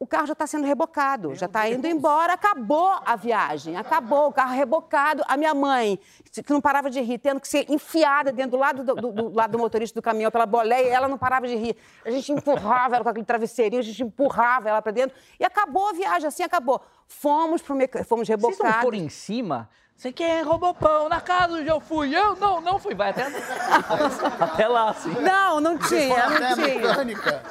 o 0.00 0.06
carro 0.06 0.26
já 0.26 0.32
está 0.32 0.46
sendo 0.48 0.66
rebocado, 0.66 1.32
já 1.34 1.46
está 1.46 1.66
indo 1.70 1.86
embora, 1.86 2.32
acabou 2.32 2.90
a 3.06 3.14
viagem, 3.16 3.76
acabou 3.76 4.26
o 4.28 4.32
carro 4.32 4.52
rebocado. 4.52 5.22
A 5.28 5.36
minha 5.36 5.54
mãe, 5.54 5.98
que 6.44 6.52
não 6.52 6.60
parava 6.60 6.90
de 6.90 7.00
rir, 7.00 7.18
tendo 7.18 7.40
que 7.40 7.46
ser 7.48 7.64
enfiada 7.70 8.32
dentro 8.32 8.50
do 8.50 8.56
lado 8.58 8.82
do, 8.84 8.94
do- 8.96 9.12
do 9.12 9.28
lado 9.34 9.52
do 9.52 9.58
motorista 9.58 9.98
do 9.98 10.02
caminhão 10.02 10.30
pela 10.32 10.44
boleia, 10.44 10.92
ela 10.92 11.06
não 11.08 11.16
parava 11.16 11.46
de 11.46 11.54
rir. 11.54 11.76
A 12.04 12.10
gente 12.10 12.32
empurrava 12.32 12.96
ela 12.96 13.04
com 13.04 13.10
aquele 13.10 13.24
travesseirinho, 13.24 13.80
a 13.80 13.84
gente 13.84 14.02
empurrava 14.02 14.68
ela 14.68 14.82
para 14.82 14.90
dentro 14.92 15.16
e 15.40 15.44
acabou 15.44 15.88
a 15.88 15.92
viagem, 15.92 16.26
assim 16.26 16.42
acabou. 16.42 16.80
Fomos 17.06 17.62
pro 17.62 17.76
meca... 17.76 18.02
fomos 18.04 18.26
Vocês 18.26 18.42
não 18.42 18.50
rebocados. 18.50 18.82
foram 18.82 18.98
em 18.98 19.08
cima? 19.08 19.70
Você 19.96 20.12
quer 20.12 20.42
roubou 20.42 20.74
pão 20.74 21.08
na 21.08 21.22
casa 21.22 21.54
onde 21.54 21.68
eu 21.68 21.80
fui? 21.80 22.14
Eu 22.14 22.36
não, 22.36 22.60
não 22.60 22.78
fui. 22.78 22.94
Vai 22.94 23.10
até, 23.10 23.26
até 24.40 24.68
lá, 24.68 24.90
assim. 24.90 25.10
Não, 25.22 25.58
não 25.58 25.78
tinha, 25.78 26.28
não 26.28 26.36
a 26.36 26.54
tinha. 26.54 26.66
mecânica. 26.66 27.42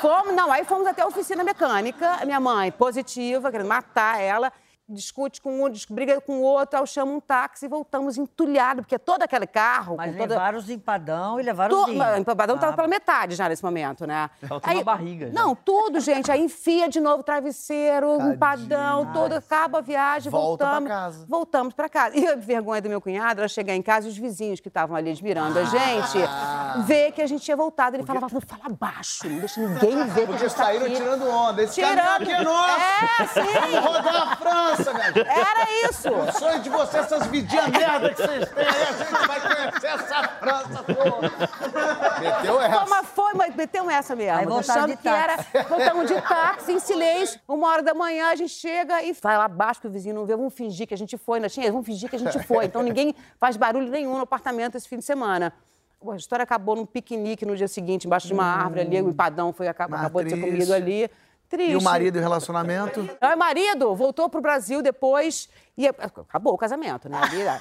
Fomos, 0.00 0.34
não, 0.34 0.50
aí 0.50 0.64
fomos 0.64 0.86
até 0.86 1.02
a 1.02 1.06
oficina 1.06 1.44
mecânica. 1.44 2.24
Minha 2.24 2.40
mãe, 2.40 2.72
positiva, 2.72 3.50
querendo 3.50 3.68
matar 3.68 4.18
ela. 4.18 4.50
Discute 4.92 5.40
com 5.40 5.64
um, 5.64 5.72
briga 5.90 6.20
com 6.20 6.38
o 6.38 6.42
outro, 6.42 6.76
aí 6.76 6.82
eu 6.82 6.86
chamo 6.86 7.14
um 7.14 7.20
táxi 7.20 7.66
e 7.66 7.68
voltamos 7.68 8.18
entulhados, 8.18 8.82
porque 8.82 8.98
todo 8.98 9.22
aquele 9.22 9.46
carro. 9.46 9.96
Mas 9.96 10.10
com 10.12 10.18
toda... 10.18 10.34
levaram 10.34 10.58
os 10.58 10.68
empadão 10.68 11.38
e 11.38 11.42
levaram 11.42 11.76
To... 11.76 11.80
os 11.82 11.86
vinhos. 11.92 12.06
O 12.06 12.16
empadão 12.16 12.56
estava 12.56 12.72
Ah, 12.72 12.76
pela 12.76 12.88
metade 12.88 13.34
já 13.36 13.48
nesse 13.48 13.62
momento, 13.62 14.06
né? 14.06 14.28
Faltava 14.48 14.74
uma 14.74 14.84
barriga 14.84 15.28
já. 15.28 15.32
Não, 15.32 15.54
tudo, 15.54 16.00
gente. 16.00 16.30
Aí 16.30 16.40
enfia 16.42 16.88
de 16.88 16.98
novo 17.00 17.20
o 17.20 17.22
travesseiro, 17.22 18.08
um 18.18 18.32
empadão, 18.32 19.12
todo, 19.12 19.32
acaba 19.34 19.78
a 19.78 19.80
viagem, 19.80 20.30
Volta 20.30 20.64
pra 20.64 20.66
voltamos. 20.80 20.88
casa. 20.88 21.26
Voltamos 21.28 21.74
pra 21.74 21.88
casa. 21.88 22.16
E 22.18 22.26
a 22.26 22.34
vergonha 22.34 22.82
do 22.82 22.88
meu 22.88 23.00
cunhado 23.00 23.40
era 23.40 23.48
chegar 23.48 23.74
em 23.74 23.82
casa 23.82 24.06
e 24.06 24.10
os 24.10 24.18
vizinhos 24.18 24.58
que 24.60 24.68
estavam 24.68 24.96
ali 24.96 25.10
admirando 25.10 25.58
a 25.58 25.64
gente, 25.64 26.18
Ah. 26.26 26.82
ver 26.86 27.12
que 27.12 27.22
a 27.22 27.26
gente 27.26 27.42
tinha 27.44 27.56
voltado. 27.56 27.96
Ele 27.96 28.04
falava, 28.04 28.26
não, 28.32 28.40
fala 28.40 28.74
baixo, 28.78 29.28
não 29.28 29.38
deixa 29.38 29.60
ninguém 29.60 30.04
ver 30.06 30.26
que 30.26 30.32
a 30.34 30.36
Porque 30.38 30.44
tá 30.44 30.50
saíram 30.50 30.86
aqui. 30.86 30.96
tirando 30.96 31.28
onda. 31.28 31.62
Esse 31.62 31.74
Tirando. 31.74 31.96
caminhão 31.96 32.14
aqui 32.16 32.32
é 32.32 32.42
nosso. 32.42 32.80
É, 32.80 33.26
sim. 33.26 33.70
Vamos 33.70 33.96
rodar 33.96 34.32
a 34.32 34.36
França, 34.36 34.79
minha 34.84 35.12
gente. 35.12 35.28
Era 35.28 35.90
isso. 35.90 36.08
O 36.10 36.32
sonho 36.32 36.60
de 36.60 36.70
vocês, 36.70 37.04
essas 37.04 37.26
vidinhas 37.26 37.68
merda 37.68 38.10
que 38.10 38.16
vocês 38.16 38.48
têm 38.50 38.64
aí, 38.64 38.82
a 38.82 38.92
gente 38.92 39.26
vai 39.26 39.40
conhecer 39.40 39.86
essa 39.86 40.28
França 40.28 40.82
toda. 40.84 41.30
Meteu 42.20 42.60
essa. 42.60 42.86
Mas 42.86 43.06
foi, 43.08 43.34
mas 43.34 43.54
meteu 43.54 43.90
essa 43.90 44.16
mesmo. 44.16 44.38
Aí 44.38 44.46
voltaram 44.46 44.96
que 44.96 45.08
era. 45.08 45.36
Voltamos 45.68 46.06
de 46.06 46.20
táxi, 46.22 46.72
em 46.72 46.78
silêncio. 46.78 47.40
Uma 47.46 47.68
hora 47.68 47.82
da 47.82 47.94
manhã 47.94 48.28
a 48.28 48.34
gente 48.34 48.52
chega 48.52 49.02
e 49.02 49.12
vai 49.12 49.36
lá 49.36 49.44
abaixo 49.44 49.80
que 49.80 49.86
o 49.86 49.90
vizinho 49.90 50.14
não 50.14 50.26
vê. 50.26 50.36
Vamos 50.36 50.54
fingir 50.54 50.86
que 50.86 50.94
a 50.94 50.98
gente 50.98 51.16
foi. 51.16 51.38
Ainda 51.38 51.48
tinha, 51.48 51.70
vamos 51.70 51.86
fingir 51.86 52.08
que 52.08 52.16
a 52.16 52.18
gente 52.18 52.38
foi. 52.44 52.64
Então 52.66 52.82
ninguém 52.82 53.14
faz 53.38 53.56
barulho 53.56 53.88
nenhum 53.88 54.16
no 54.16 54.22
apartamento 54.22 54.76
esse 54.76 54.88
fim 54.88 54.98
de 54.98 55.04
semana. 55.04 55.52
A 56.08 56.16
história 56.16 56.42
acabou 56.42 56.74
num 56.74 56.86
piquenique 56.86 57.44
no 57.44 57.54
dia 57.54 57.68
seguinte, 57.68 58.06
embaixo 58.06 58.26
de 58.26 58.32
uma 58.32 58.44
árvore 58.44 58.80
ali. 58.80 59.02
O 59.02 59.10
empadão 59.10 59.52
foi, 59.52 59.68
acabou, 59.68 59.98
acabou 59.98 60.24
de 60.24 60.30
ser 60.30 60.40
comido 60.40 60.72
ali. 60.72 61.10
Triste. 61.50 61.72
E 61.72 61.76
o 61.76 61.82
marido 61.82 62.16
e 62.16 62.20
o 62.20 62.22
relacionamento? 62.22 63.10
Aí 63.20 63.34
o 63.34 63.38
marido 63.38 63.92
voltou 63.96 64.30
pro 64.30 64.40
Brasil 64.40 64.80
depois 64.80 65.48
e 65.76 65.88
acabou 65.88 66.54
o 66.54 66.56
casamento, 66.56 67.08
né? 67.08 67.18
Ali, 67.20 67.42
né? 67.42 67.60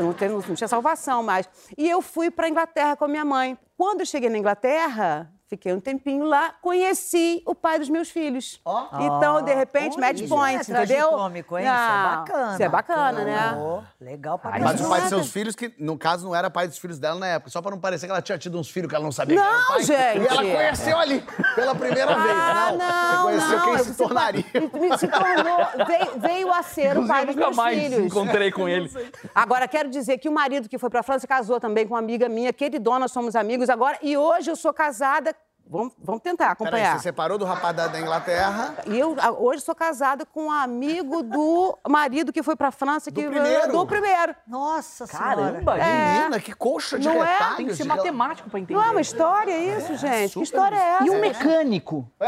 Não, 0.00 0.14
não, 0.28 0.40
não 0.40 0.54
tinha 0.54 0.68
salvação 0.68 1.20
mais. 1.20 1.48
E 1.76 1.90
eu 1.90 2.00
fui 2.00 2.30
pra 2.30 2.48
Inglaterra 2.48 2.94
com 2.94 3.04
a 3.06 3.08
minha 3.08 3.24
mãe. 3.24 3.58
Quando 3.76 4.00
eu 4.00 4.06
cheguei 4.06 4.30
na 4.30 4.38
Inglaterra, 4.38 5.28
fiquei 5.50 5.72
um 5.74 5.80
tempinho 5.80 6.24
lá, 6.24 6.54
conheci 6.62 7.42
o 7.44 7.54
pai 7.56 7.78
dos 7.80 7.88
meus 7.88 8.08
filhos. 8.08 8.60
Então, 9.00 9.42
de 9.42 9.52
repente, 9.52 9.96
Olha, 9.96 10.06
match 10.06 10.20
isso 10.20 10.28
point, 10.34 10.56
é 10.56 10.60
entendeu? 10.74 11.10
hein? 11.26 11.42
Isso 11.44 11.54
é 11.56 11.64
Não, 11.64 12.04
bacana. 12.16 12.52
Isso 12.52 12.62
é 12.62 12.68
bacana, 12.68 13.24
né? 13.24 13.54
Pô, 13.58 13.82
legal 14.00 14.38
pra 14.38 14.58
Mas 14.60 14.80
o 14.80 14.88
pai 14.88 15.00
dos 15.00 15.08
seus 15.08 15.30
filhos, 15.32 15.56
que 15.56 15.74
no 15.78 15.98
caso 15.98 16.24
não 16.24 16.34
era 16.36 16.48
pai 16.48 16.68
dos 16.68 16.78
filhos 16.78 17.00
dela 17.00 17.18
na 17.18 17.26
época, 17.26 17.50
só 17.50 17.60
pra 17.60 17.72
não 17.72 17.80
parecer 17.80 18.06
que 18.06 18.12
ela 18.12 18.22
tinha 18.22 18.38
tido 18.38 18.56
uns 18.58 18.70
filhos 18.70 18.88
que 18.88 18.94
ela 18.94 19.02
não 19.04 19.10
sabia 19.10 19.36
que 19.36 19.42
era 19.42 19.58
Não, 19.58 19.66
pai. 19.66 19.82
gente. 19.82 20.18
E 20.22 20.26
ela 20.28 20.42
conheceu 20.42 20.98
ali, 20.98 21.24
pela 21.56 21.74
primeira 21.74 22.14
vez. 22.14 22.36
Ah, 22.38 22.72
Não, 22.72 22.78
não, 22.78 23.22
você 23.22 23.22
conheceu 23.24 23.58
não, 23.58 23.64
quem 23.64 23.74
eu- 23.74 23.84
se 23.84 23.94
tornaria. 23.96 24.44
Se, 24.90 24.98
se 24.98 25.08
tornou, 25.08 25.86
veio, 25.86 26.18
veio 26.20 26.52
a 26.52 26.62
ser 26.62 26.96
o 26.96 27.06
pai 27.06 27.22
Inclusive, 27.22 27.22
eu 27.22 27.26
dos 27.26 27.34
nunca 27.36 27.46
meus 27.46 27.56
mais 27.56 27.78
filhos. 27.82 28.04
encontrei 28.06 28.52
com 28.52 28.68
ele. 28.68 28.90
Agora, 29.34 29.66
quero 29.66 29.88
dizer 29.90 30.18
que 30.18 30.28
o 30.28 30.32
marido 30.32 30.68
que 30.68 30.78
foi 30.78 30.88
pra 30.90 31.02
França 31.02 31.26
casou 31.26 31.58
também 31.58 31.86
com 31.86 31.94
uma 31.94 31.98
amiga 32.00 32.28
minha, 32.28 32.52
queridona, 32.52 33.08
somos 33.08 33.34
amigos 33.34 33.68
agora. 33.68 33.98
E 34.02 34.16
hoje 34.16 34.50
eu 34.50 34.56
sou 34.56 34.72
casada. 34.72 35.34
Vamos, 35.70 35.92
vamos 36.02 36.20
tentar 36.20 36.56
Peraí, 36.56 36.68
acompanhar. 36.68 36.96
você 36.96 37.04
separou 37.04 37.38
do 37.38 37.44
rapaz 37.44 37.76
da, 37.76 37.86
da 37.86 38.00
Inglaterra. 38.00 38.74
E 38.86 38.98
eu 38.98 39.16
hoje 39.38 39.62
sou 39.62 39.72
casada 39.74 40.26
com 40.26 40.46
um 40.46 40.50
amigo 40.50 41.22
do 41.22 41.78
marido 41.88 42.32
que 42.32 42.42
foi 42.42 42.56
pra 42.56 42.72
França. 42.72 43.08
Que, 43.12 43.24
primeiro? 43.28 43.70
Do 43.70 43.86
primeiro. 43.86 44.34
Nossa 44.48 45.06
senhora. 45.06 45.36
Caramba, 45.36 45.76
gente. 45.78 45.86
Menina, 46.18 46.40
que 46.40 46.52
coxa 46.52 46.98
de 46.98 47.06
Não 47.06 47.22
é? 47.24 47.32
retalhos. 47.32 47.56
Tem 47.56 47.66
que 47.68 47.74
ser 47.76 47.84
matemático 47.84 48.50
pra 48.50 48.58
entender. 48.58 48.74
Não 48.80 48.84
é 48.84 48.90
uma 48.90 49.00
história 49.00 49.56
isso, 49.78 49.96
gente? 49.96 50.34
Que 50.34 50.42
história 50.42 50.74
é 50.74 50.88
essa? 50.96 51.04
E 51.06 51.10
um 51.10 51.20
mecânico? 51.20 52.10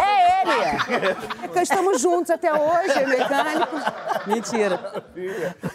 É 0.00 0.42
ele! 0.42 1.14
Porque 1.42 1.60
estamos 1.60 2.00
juntos 2.00 2.30
até 2.30 2.52
hoje, 2.52 2.92
é 2.98 3.06
mecânico. 3.06 3.76
Mentira. 4.26 5.04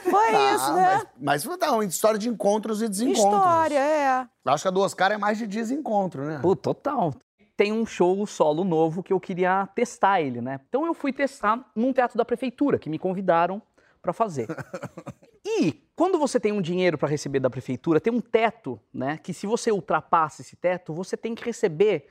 Foi 0.10 0.36
Ah, 0.36 0.54
isso, 0.56 0.74
né? 0.74 1.02
Mas, 1.20 1.46
mas 1.46 1.58
não, 1.60 1.84
história 1.84 2.18
de 2.18 2.30
encontros 2.30 2.82
e 2.82 2.88
desencontros. 2.88 3.26
História, 3.26 3.80
é. 3.80 4.28
Acho 4.46 4.64
que 4.64 4.68
a 4.68 4.72
do 4.72 4.82
Oscar 4.82 5.12
é 5.12 5.18
mais 5.18 5.38
de 5.38 5.46
desencontro, 5.46 6.24
né? 6.26 6.40
Pô, 6.42 6.56
total. 6.56 7.14
Tem 7.56 7.72
um 7.72 7.86
show 7.86 8.26
solo 8.26 8.64
novo 8.64 9.04
que 9.04 9.14
eu 9.14 9.20
queria 9.20 9.68
testar 9.76 10.22
ele, 10.22 10.42
né? 10.42 10.60
Então 10.68 10.86
eu 10.86 10.94
fui 10.94 11.14
testar 11.14 11.70
num 11.76 11.94
teatro 11.94 12.18
da 12.18 12.26
prefeitura, 12.26 12.80
que 12.80 12.90
me 12.90 12.98
convidaram 12.98 13.62
pra 14.02 14.14
fazer. 14.14 14.48
E 15.44 15.74
quando 15.96 16.20
você 16.20 16.40
tem 16.40 16.52
um 16.52 16.62
dinheiro 16.62 16.98
para 16.98 17.10
receber 17.10 17.40
da 17.40 17.50
prefeitura, 17.50 18.00
tem 18.00 18.14
um 18.14 18.22
teto, 18.22 18.80
né? 18.94 19.18
Que 19.18 19.34
se 19.34 19.48
você 19.48 19.72
ultrapassa 19.72 20.42
esse 20.42 20.56
teto, 20.56 20.94
você 20.94 21.18
tem 21.18 21.34
que 21.34 21.44
receber 21.44 22.08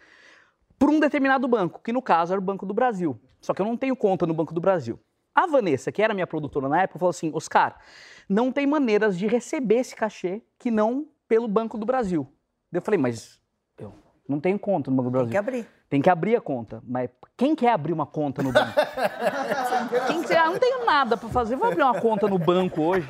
por 0.78 0.90
um 0.90 0.98
determinado 0.98 1.46
banco, 1.46 1.80
que 1.82 1.92
no 1.92 2.02
caso 2.02 2.32
era 2.32 2.40
o 2.40 2.44
Banco 2.44 2.66
do 2.66 2.74
Brasil. 2.74 3.20
Só 3.40 3.54
que 3.54 3.62
eu 3.62 3.66
não 3.66 3.76
tenho 3.76 3.94
conta 3.94 4.26
no 4.26 4.34
Banco 4.34 4.52
do 4.52 4.60
Brasil. 4.60 4.98
A 5.34 5.46
Vanessa, 5.46 5.92
que 5.92 6.02
era 6.02 6.12
minha 6.12 6.26
produtora 6.26 6.68
na 6.68 6.82
época, 6.82 6.98
falou 6.98 7.10
assim: 7.10 7.30
Oscar, 7.32 7.78
não 8.28 8.50
tem 8.50 8.66
maneiras 8.66 9.16
de 9.16 9.26
receber 9.26 9.76
esse 9.76 9.94
cachê 9.94 10.42
que 10.58 10.70
não 10.70 11.06
pelo 11.30 11.46
Banco 11.46 11.78
do 11.78 11.86
Brasil. 11.86 12.26
Eu 12.72 12.82
falei, 12.82 12.98
mas 12.98 13.40
eu 13.78 13.92
não 14.28 14.40
tenho 14.40 14.58
conta 14.58 14.90
no 14.90 14.96
Banco 14.96 15.10
do 15.10 15.12
Brasil. 15.12 15.28
Tem 15.28 15.32
que 15.32 15.38
abrir. 15.38 15.66
Tem 15.88 16.02
que 16.02 16.10
abrir 16.10 16.34
a 16.34 16.40
conta. 16.40 16.82
Mas 16.84 17.08
quem 17.36 17.54
quer 17.54 17.70
abrir 17.70 17.92
uma 17.92 18.04
conta 18.04 18.42
no 18.42 18.52
banco? 18.52 18.72
quem 20.08 20.24
quer? 20.24 20.38
Ah, 20.38 20.50
não 20.50 20.58
tenho 20.58 20.84
nada 20.84 21.16
pra 21.16 21.28
fazer. 21.28 21.54
Vou 21.54 21.68
abrir 21.68 21.84
uma 21.84 22.00
conta 22.00 22.26
no 22.26 22.36
banco 22.36 22.82
hoje. 22.82 23.08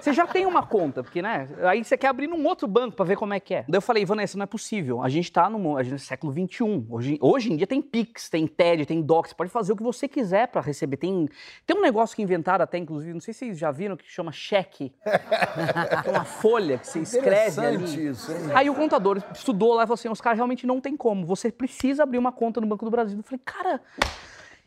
Você 0.00 0.12
já 0.12 0.26
tem 0.26 0.46
uma 0.46 0.62
conta, 0.62 1.02
porque, 1.02 1.20
né? 1.20 1.48
Aí 1.62 1.84
você 1.84 1.96
quer 1.96 2.08
abrir 2.08 2.26
num 2.26 2.44
outro 2.46 2.66
banco 2.66 2.96
pra 2.96 3.04
ver 3.04 3.16
como 3.16 3.34
é 3.34 3.40
que 3.40 3.54
é. 3.54 3.64
Daí 3.68 3.76
eu 3.76 3.82
falei, 3.82 4.04
Vanessa, 4.04 4.36
não 4.36 4.44
é 4.44 4.46
possível. 4.46 5.02
A 5.02 5.08
gente 5.08 5.30
tá 5.30 5.48
no, 5.50 5.76
a 5.76 5.82
gente, 5.82 5.92
no 5.92 5.98
século 5.98 6.32
XXI. 6.32 6.86
Hoje, 6.88 7.18
hoje 7.20 7.52
em 7.52 7.56
dia 7.56 7.66
tem 7.66 7.82
Pix, 7.82 8.28
tem 8.28 8.46
TED, 8.46 8.86
tem 8.86 9.02
Doc. 9.02 9.26
Você 9.26 9.34
pode 9.34 9.50
fazer 9.50 9.72
o 9.72 9.76
que 9.76 9.82
você 9.82 10.08
quiser 10.08 10.48
pra 10.48 10.60
receber. 10.60 10.96
Tem, 10.96 11.28
tem 11.66 11.76
um 11.76 11.82
negócio 11.82 12.16
que 12.16 12.22
inventaram 12.22 12.64
até, 12.64 12.78
inclusive, 12.78 13.12
não 13.12 13.20
sei 13.20 13.34
se 13.34 13.40
vocês 13.40 13.58
já 13.58 13.70
viram, 13.70 13.96
que 13.96 14.10
chama 14.10 14.32
cheque. 14.32 14.92
que 16.02 16.08
é 16.08 16.10
uma 16.10 16.24
folha 16.24 16.78
que 16.78 16.86
você 16.86 17.00
escreve 17.00 17.60
ali. 17.60 18.08
Isso, 18.08 18.32
hein? 18.32 18.38
Aí 18.54 18.70
o 18.70 18.74
contador 18.74 19.22
estudou 19.34 19.74
lá 19.74 19.84
e 19.84 19.86
falou 19.86 19.94
assim: 19.94 20.08
os 20.08 20.20
caras 20.20 20.38
realmente 20.38 20.66
não 20.66 20.80
tem 20.80 20.96
como. 20.96 21.26
Você 21.26 21.50
precisa 21.50 22.02
abrir 22.02 22.18
uma 22.18 22.32
conta 22.32 22.60
no 22.60 22.66
Banco 22.66 22.84
do 22.84 22.90
Brasil. 22.90 23.18
Eu 23.18 23.22
falei, 23.22 23.40
cara, 23.44 23.80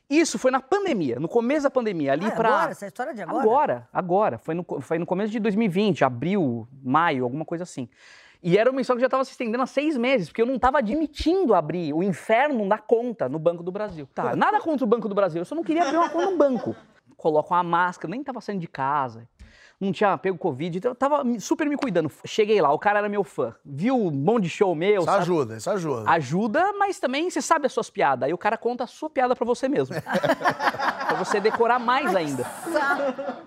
isso 0.10 0.38
foi 0.38 0.52
na 0.52 0.62
pandemia, 0.62 1.20
no 1.20 1.28
começo 1.28 1.64
da 1.64 1.72
pandemia, 1.72 2.14
ali 2.14 2.26
Ah, 2.28 2.32
pra. 2.32 2.50
agora? 2.50 2.72
Essa 2.72 2.88
história 2.88 3.12
é 3.12 3.14
de 3.14 3.22
agora? 3.22 3.42
Agora, 3.42 3.88
agora. 3.92 4.38
Foi 4.38 4.54
no, 4.54 4.66
foi 4.82 5.00
no 5.00 5.06
começo 5.06 5.32
de 5.32 5.40
2020, 5.40 6.04
abril, 6.04 6.68
maio, 6.84 7.24
alguma 7.24 7.46
coisa 7.46 7.64
assim. 7.64 7.90
E 8.42 8.58
era 8.58 8.70
uma 8.70 8.82
história 8.82 8.98
que 8.98 9.02
já 9.04 9.08
estava 9.08 9.24
se 9.24 9.32
estendendo 9.32 9.64
há 9.64 9.66
seis 9.66 9.96
meses, 9.98 10.28
porque 10.28 10.42
eu 10.42 10.46
não 10.46 10.56
estava 10.56 10.80
admitindo 10.80 11.54
abrir 11.56 11.94
o 11.94 12.04
inferno 12.04 12.66
na 12.66 12.78
conta 12.78 13.30
no 13.30 13.40
Banco 13.40 13.64
do 13.64 13.72
Brasil. 13.72 14.06
Tá, 14.14 14.36
nada 14.36 14.60
contra 14.60 14.84
o 14.84 14.88
Banco 14.88 15.08
do 15.08 15.16
Brasil, 15.16 15.40
eu 15.42 15.46
só 15.46 15.56
não 15.56 15.64
queria 15.64 15.84
abrir 15.84 15.96
uma 15.98 16.10
conta 16.10 16.30
no 16.30 16.38
banco. 16.38 16.76
Coloco 17.16 17.54
uma 17.54 17.64
máscara, 17.64 18.12
nem 18.12 18.20
estava 18.20 18.42
saindo 18.42 18.60
de 18.60 18.68
casa, 18.68 19.26
não 19.84 19.92
tinha 19.92 20.18
pego 20.18 20.38
Covid, 20.38 20.78
então 20.78 20.92
eu 20.92 20.96
tava 20.96 21.24
super 21.40 21.68
me 21.68 21.78
cuidando. 21.78 22.12
Cheguei 22.26 22.62
lá, 22.62 22.72
o 22.72 22.80
cara 22.80 23.00
era 23.00 23.10
meu 23.10 23.24
fã, 23.24 23.54
viu 23.64 23.96
um 23.96 24.12
monte 24.12 24.44
de 24.44 24.50
show 24.50 24.74
meu, 24.74 24.98
Isso 25.02 25.06
sabe? 25.06 25.22
ajuda, 25.22 25.58
isso 25.58 25.70
ajuda. 25.70 26.10
Ajuda, 26.10 26.74
mas 26.74 27.00
também 27.00 27.30
você 27.30 27.42
sabe 27.42 27.66
as 27.66 27.74
suas 27.74 27.90
piadas. 27.90 28.28
Aí 28.28 28.34
o 28.34 28.38
cara 28.38 28.58
conta 28.58 28.84
a 28.84 28.88
sua 28.88 29.10
piada 29.10 29.36
pra 29.36 29.46
você 29.46 29.68
mesmo. 29.68 29.96
pra 30.02 31.16
você 31.18 31.40
decorar 31.40 31.80
mais 31.80 32.16
ainda. 32.16 32.46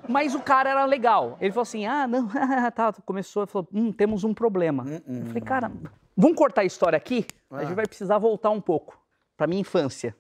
Mas 0.09 0.35
o 0.35 0.41
cara 0.41 0.71
era 0.71 0.85
legal. 0.85 1.37
Ele 1.41 1.51
falou 1.51 1.63
assim: 1.63 1.87
ah, 1.87 2.07
não, 2.07 2.29
tá. 2.75 2.93
Começou, 3.05 3.43
ele 3.43 3.51
falou: 3.51 3.69
hum, 3.73 3.93
temos 3.93 4.25
um 4.25 4.33
problema. 4.35 4.85
Eu 5.07 5.27
falei, 5.27 5.43
cara, 5.43 5.71
Vamos 6.17 6.39
cortar 6.39 6.63
a 6.63 6.65
história 6.65 6.97
aqui? 6.97 7.27
A 7.51 7.63
gente 7.63 7.75
vai 7.75 7.87
precisar 7.87 8.17
voltar 8.17 8.49
um 8.49 8.61
pouco 8.61 8.99
pra 9.37 9.47
minha 9.47 9.61
infância. 9.61 10.17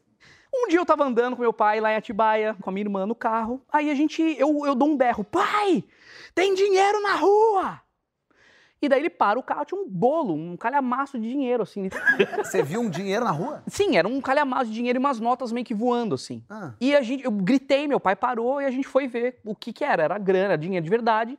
Um 0.59 0.69
dia 0.69 0.79
eu 0.79 0.87
tava 0.87 1.05
andando 1.05 1.37
com 1.37 1.42
meu 1.42 1.53
pai 1.53 1.81
lá 1.81 1.92
em 1.92 1.97
Atibaia, 1.97 2.57
com 2.61 2.71
a 2.71 2.73
minha 2.73 2.85
irmã 2.85 3.07
no 3.07 3.14
carro. 3.14 3.62
Aí 3.71 3.90
a 3.90 3.95
gente, 3.95 4.23
eu, 4.38 4.66
eu 4.66 4.75
dou 4.75 4.88
um 4.88 4.97
berro, 4.97 5.23
pai, 5.23 5.85
tem 6.35 6.55
dinheiro 6.55 7.01
na 7.03 7.14
rua! 7.16 7.81
E 8.81 8.88
daí 8.88 9.01
ele 9.01 9.11
para 9.11 9.38
o 9.38 9.42
carro, 9.42 9.64
tinha 9.64 9.81
um 9.81 9.88
bolo, 9.88 10.35
um 10.35 10.57
calhamaço 10.57 11.19
de 11.19 11.29
dinheiro, 11.29 11.62
assim. 11.62 11.88
Você 12.38 12.62
viu 12.62 12.81
um 12.81 12.90
dinheiro 12.90 13.25
na 13.25 13.31
rua? 13.31 13.62
Sim, 13.66 13.97
era 13.97 14.07
um 14.07 14.21
calhamaço 14.21 14.66
de 14.66 14.75
dinheiro 14.75 14.99
e 14.99 15.01
umas 15.01 15.19
notas 15.19 15.51
meio 15.51 15.64
que 15.64 15.75
voando, 15.75 16.14
assim. 16.14 16.45
Ah. 16.49 16.73
E 16.81 16.95
a 16.95 17.01
gente, 17.01 17.25
eu 17.25 17.31
gritei, 17.31 17.88
meu 17.88 17.99
pai 17.99 18.14
parou 18.14 18.61
e 18.61 18.66
a 18.66 18.71
gente 18.71 18.87
foi 18.87 19.09
ver 19.09 19.40
o 19.45 19.55
que 19.55 19.73
que 19.73 19.83
era. 19.83 20.03
Era 20.03 20.19
grana, 20.19 20.59
dinheiro 20.59 20.85
de 20.85 20.90
verdade. 20.90 21.38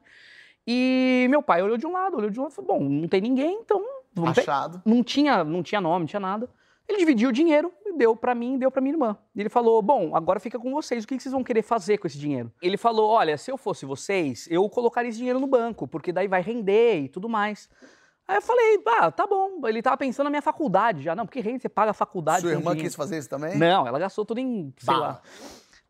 E 0.65 1.27
meu 1.29 1.41
pai 1.41 1.61
olhou 1.61 1.77
de 1.77 1.85
um 1.85 1.93
lado, 1.93 2.17
olhou 2.17 2.29
de 2.29 2.39
outro, 2.39 2.55
falou, 2.55 2.79
bom, 2.79 2.83
não 2.83 3.07
tem 3.07 3.21
ninguém, 3.21 3.59
então 3.61 3.81
Achado. 4.25 4.81
não 4.85 5.03
tinha, 5.03 5.43
não 5.43 5.61
tinha 5.63 5.79
nome, 5.79 5.99
não 5.99 6.07
tinha 6.07 6.19
nada. 6.19 6.49
Ele 6.87 6.99
dividiu 6.99 7.29
o 7.29 7.31
dinheiro 7.33 7.71
e 7.85 7.93
deu 7.97 8.15
pra 8.15 8.33
mim, 8.33 8.55
e 8.55 8.57
deu 8.57 8.71
pra 8.71 8.81
minha 8.81 8.93
irmã. 8.93 9.17
E 9.35 9.41
ele 9.41 9.49
falou: 9.49 9.81
"Bom, 9.81 10.15
agora 10.15 10.39
fica 10.39 10.57
com 10.57 10.71
vocês. 10.71 11.03
O 11.03 11.07
que 11.07 11.19
vocês 11.19 11.33
vão 11.33 11.43
querer 11.43 11.61
fazer 11.61 11.97
com 11.97 12.07
esse 12.07 12.17
dinheiro?" 12.17 12.51
Ele 12.61 12.77
falou: 12.77 13.09
"Olha, 13.09 13.37
se 13.37 13.51
eu 13.51 13.57
fosse 13.57 13.85
vocês, 13.85 14.47
eu 14.49 14.67
colocaria 14.69 15.09
esse 15.09 15.17
dinheiro 15.17 15.39
no 15.39 15.47
banco, 15.47 15.87
porque 15.87 16.11
daí 16.13 16.27
vai 16.27 16.41
render 16.41 17.01
e 17.01 17.09
tudo 17.09 17.27
mais." 17.27 17.69
Aí 18.27 18.37
eu 18.37 18.41
falei: 18.41 18.81
"Ah, 18.99 19.11
tá 19.11 19.25
bom." 19.27 19.67
Ele 19.67 19.81
tava 19.81 19.97
pensando 19.97 20.25
na 20.25 20.29
minha 20.29 20.41
faculdade 20.41 21.01
já. 21.03 21.15
Não, 21.15 21.25
porque 21.25 21.39
rende, 21.41 21.61
você 21.61 21.69
paga 21.69 21.91
a 21.91 21.93
faculdade 21.93 22.41
Sua 22.41 22.51
irmã 22.51 22.71
dinheiro." 22.71 22.81
quis 22.81 22.95
fazer 22.95 23.17
isso 23.17 23.29
também? 23.29 23.57
Não, 23.57 23.85
ela 23.87 23.99
gastou 23.99 24.25
tudo 24.25 24.39
em, 24.39 24.73
sei 24.77 24.85
Bala. 24.93 25.07
lá. 25.07 25.21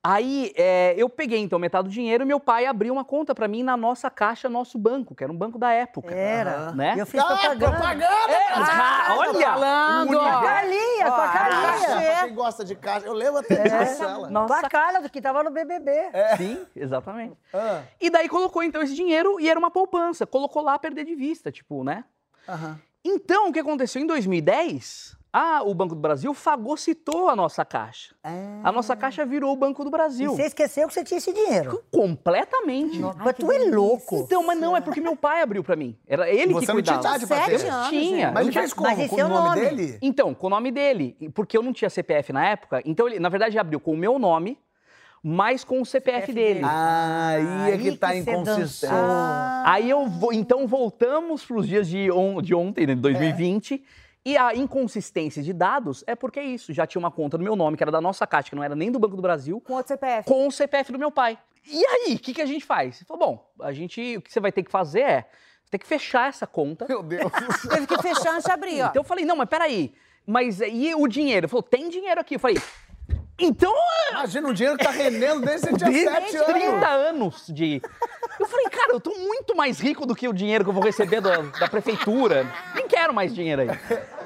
Aí 0.09 0.53
é, 0.55 0.93
eu 0.97 1.09
peguei 1.09 1.39
então 1.39 1.59
metade 1.59 1.89
do 1.89 1.91
dinheiro 1.93 2.23
e 2.23 2.25
meu 2.25 2.39
pai 2.39 2.65
abriu 2.65 2.93
uma 2.93 3.03
conta 3.03 3.35
pra 3.35 3.45
mim 3.45 3.61
na 3.61 3.75
nossa 3.75 4.09
caixa, 4.09 4.47
nosso 4.47 4.77
banco, 4.77 5.13
que 5.13 5.21
era 5.21 5.33
um 5.33 5.35
banco 5.35 5.59
da 5.59 5.73
época. 5.73 6.15
Era. 6.15 6.71
Né? 6.71 6.93
E 6.95 6.99
eu 6.99 7.05
fiz 7.05 7.19
Ah, 7.21 7.25
propaganda. 7.25 7.69
propaganda! 7.71 8.31
É, 8.31 8.53
ah, 8.53 9.15
olha! 9.17 9.47
falando, 9.53 10.19
a 10.21 10.41
Carlinha, 10.41 11.05
com 11.07 11.11
a 11.11 11.25
Ó, 11.25 11.31
Carlinha. 11.33 11.71
cachê. 11.73 12.05
Pra 12.11 12.23
quem 12.23 12.35
gosta 12.35 12.63
de 12.63 12.75
caixa, 12.75 13.05
eu 13.05 13.11
lembro 13.11 13.39
até 13.39 13.63
disso, 13.63 14.01
ela. 14.03 14.29
Com 14.47 14.53
a 14.53 14.61
Carla, 14.69 15.09
que 15.09 15.21
tava 15.21 15.43
no 15.43 15.51
BBB. 15.51 15.91
Sim, 16.37 16.65
exatamente. 16.73 17.35
Ah, 17.53 17.81
E 17.99 18.09
daí 18.09 18.29
colocou 18.29 18.63
então 18.63 18.81
esse 18.81 18.95
dinheiro 18.95 19.41
e 19.41 19.49
era 19.49 19.59
uma 19.59 19.69
poupança. 19.69 20.25
Colocou 20.25 20.61
lá 20.63 20.75
a 20.75 20.79
perder 20.79 21.03
de 21.03 21.15
vista, 21.15 21.51
tipo, 21.51 21.83
né? 21.83 22.05
aham. 22.47 22.79
Então, 23.03 23.49
o 23.49 23.53
que 23.53 23.59
aconteceu? 23.59 24.01
Em 24.01 24.05
2010, 24.07 25.16
ah, 25.31 25.61
o 25.63 25.73
Banco 25.73 25.93
do 25.93 26.01
Brasil 26.01 26.33
fagocitou 26.33 27.29
a 27.29 27.35
nossa 27.35 27.63
caixa. 27.65 28.15
A 28.63 28.71
nossa 28.71 28.95
caixa 28.95 29.25
virou 29.25 29.51
o 29.53 29.55
Banco 29.55 29.83
do 29.83 29.89
E 29.89 29.91
Brasil. 29.91 30.31
você 30.35 30.43
esqueceu 30.43 30.87
que 30.87 30.93
você 30.93 31.03
tinha 31.03 31.17
esse 31.19 31.31
dinheiro. 31.33 31.83
Completamente. 31.91 32.99
Mas 32.99 33.35
tu 33.37 33.51
é 33.51 33.59
louco. 33.69 34.17
Então, 34.17 34.43
mas 34.45 34.59
não, 34.59 34.75
é 34.75 34.81
porque 34.81 34.99
meu 35.01 35.15
pai 35.15 35.41
abriu 35.41 35.63
pra 35.63 35.75
mim. 35.75 35.97
Era 36.07 36.29
ele 36.29 36.53
Você 36.53 36.65
que 36.67 36.73
não 36.73 36.81
tinha 36.81 36.95
cuidava. 36.95 36.99
idade 37.17 37.27
pra 37.27 37.45
Sete 37.45 37.63
ter? 37.63 37.69
anos, 37.69 37.89
Tinha. 37.89 38.31
Mas 38.31 38.43
ele 38.47 38.53
fez 38.53 38.73
Mas 38.73 38.73
como? 38.73 39.01
esse 39.01 39.09
Com 39.15 39.19
é 39.21 39.25
o 39.25 39.29
nome 39.29 39.49
nome. 39.49 39.61
dele? 39.61 39.99
Então, 40.01 40.33
com 40.33 40.47
o 40.47 40.49
nome 40.49 40.71
dele, 40.71 41.15
porque 41.33 41.57
eu 41.57 41.61
não 41.61 41.73
tinha 41.73 41.89
CPF 41.89 42.31
na 42.33 42.45
época, 42.45 42.81
então 42.85 43.07
ele, 43.07 43.19
na 43.19 43.29
verdade, 43.29 43.57
abriu 43.59 43.79
com 43.79 43.93
o 43.93 43.97
meu 43.97 44.17
nome, 44.17 44.57
mas 45.23 45.63
com 45.63 45.81
o 45.81 45.85
CPF, 45.85 46.27
CPF 46.27 46.33
dele. 46.33 46.53
dele. 46.55 46.65
Aí 46.69 47.71
é 47.73 47.77
que 47.77 47.89
Aí 47.89 47.97
tá 47.97 48.11
que 48.11 48.17
inconsistente. 48.19 48.59
dançou. 48.59 48.89
Aí 49.65 49.89
eu 49.89 50.07
vou, 50.07 50.31
então 50.33 50.65
voltamos 50.65 51.45
para 51.45 51.57
os 51.57 51.67
dias 51.67 51.87
de, 51.87 52.09
on- 52.11 52.41
de 52.41 52.55
ontem, 52.55 52.87
né, 52.87 52.95
de 52.95 53.01
2020. 53.01 53.83
E 54.27 54.37
a 54.37 54.53
inconsistência 54.53 55.41
de 55.41 55.53
dados 55.53 56.03
é 56.05 56.13
porque 56.13 56.37
é 56.37 56.43
isso. 56.43 56.73
Já 56.73 56.85
tinha 56.85 56.99
uma 56.99 57.09
conta 57.09 57.37
no 57.37 57.45
meu 57.45 57.55
nome, 57.55 57.77
que 57.77 57.83
era 57.83 57.89
da 57.89 58.01
nossa 58.01 58.27
caixa, 58.27 58.49
que 58.49 58.57
não 58.57 58.63
era 58.63 58.75
nem 58.75 58.91
do 58.91 58.99
Banco 58.99 59.15
do 59.15 59.21
Brasil, 59.21 59.61
Com 59.61 59.71
outro 59.71 59.87
CPF. 59.87 60.27
com 60.27 60.45
o 60.45 60.51
CPF 60.51 60.91
do 60.91 60.99
meu 60.99 61.09
pai. 61.09 61.37
E 61.65 61.85
aí, 61.85 62.15
o 62.15 62.19
que, 62.19 62.33
que 62.33 62.41
a 62.41 62.45
gente 62.45 62.65
faz? 62.65 62.97
Ele 62.97 63.05
falou, 63.05 63.25
bom, 63.25 63.65
a 63.65 63.71
gente, 63.71 64.17
o 64.17 64.21
que 64.21 64.29
você 64.29 64.41
vai 64.41 64.51
ter 64.51 64.63
que 64.63 64.69
fazer 64.69 64.99
é, 64.99 65.21
você 65.63 65.71
tem 65.71 65.79
que 65.79 65.87
fechar 65.87 66.27
essa 66.27 66.45
conta. 66.45 66.85
Meu 66.89 67.01
Deus. 67.01 67.31
Teve 67.71 67.87
que 67.87 68.01
fechar 68.01 68.33
antes 68.33 68.43
de 68.43 68.51
abrir, 68.51 68.81
ó. 68.81 68.87
Então 68.87 68.99
eu 68.99 69.05
falei, 69.05 69.23
não, 69.23 69.37
mas 69.37 69.47
peraí, 69.47 69.93
mas 70.25 70.59
e 70.59 70.93
o 70.93 71.07
dinheiro? 71.07 71.45
Ele 71.45 71.47
falou, 71.47 71.63
tem 71.63 71.87
dinheiro 71.87 72.19
aqui. 72.19 72.35
Eu 72.35 72.39
falei, 72.41 72.57
então 73.39 73.73
Imagina 74.11 74.49
um 74.49 74.53
dinheiro 74.53 74.77
que 74.77 74.83
tá 74.83 74.91
rendendo 74.91 75.45
desde 75.45 75.69
você 75.69 75.77
tinha 75.77 75.89
Desde 75.89 76.09
sete 76.09 76.35
anos. 76.35 76.47
30 76.47 76.87
anos 76.87 77.45
de. 77.47 77.81
Eu 78.39 78.45
falei, 78.45 78.69
cara, 78.69 78.91
eu 78.91 78.99
tô 78.99 79.11
muito 79.11 79.55
mais 79.55 79.79
rico 79.79 80.05
do 80.05 80.13
que 80.13 80.27
o 80.27 80.33
dinheiro 80.33 80.65
que 80.65 80.69
eu 80.69 80.73
vou 80.73 80.83
receber 80.83 81.21
da, 81.21 81.37
da 81.37 81.67
prefeitura. 81.69 82.45
Nem 82.75 82.87
quero 82.87 83.13
mais 83.13 83.33
dinheiro 83.33 83.61
aí. 83.61 84.16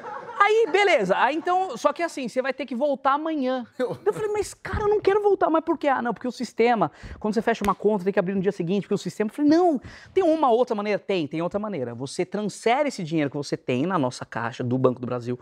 Aí, 0.44 0.68
beleza. 0.72 1.16
Aí 1.18 1.36
então, 1.36 1.78
só 1.78 1.94
que 1.94 2.02
assim, 2.02 2.28
você 2.28 2.42
vai 2.42 2.54
ter 2.54 2.66
que 2.66 2.76
voltar 2.76 3.14
amanhã. 3.14 3.66
Eu 3.78 4.14
falei, 4.14 4.30
mas 4.32 4.54
cara, 4.54 4.82
eu 4.84 4.88
não 4.88 5.00
quero 5.00 5.22
voltar. 5.22 5.50
Mas 5.50 5.64
por 5.64 5.78
quê? 5.78 5.88
Ah, 5.88 6.02
não, 6.02 6.14
porque 6.14 6.28
o 6.28 6.32
sistema, 6.32 6.92
quando 7.20 7.34
você 7.34 7.42
fecha 7.42 7.64
uma 7.64 7.76
conta, 7.76 8.04
tem 8.04 8.12
que 8.14 8.20
abrir 8.20 8.34
no 8.34 8.42
dia 8.42 8.52
seguinte, 8.52 8.84
porque 8.84 8.94
o 8.96 8.98
sistema. 8.98 9.30
Eu 9.30 9.34
falei, 9.36 9.52
não, 9.52 9.80
tem 10.14 10.24
uma 10.24 10.50
outra 10.50 10.76
maneira? 10.76 10.98
Tem, 11.00 11.28
tem 11.28 11.42
outra 11.42 11.60
maneira. 11.60 11.94
Você 11.94 12.26
transfere 12.26 12.90
esse 12.90 13.04
dinheiro 13.04 13.30
que 13.30 13.38
você 13.38 13.56
tem 13.56 13.86
na 13.86 14.00
nossa 14.00 14.26
caixa 14.26 14.64
do 14.64 14.78
Banco 14.78 15.00
do 15.00 15.06
Brasil 15.06 15.40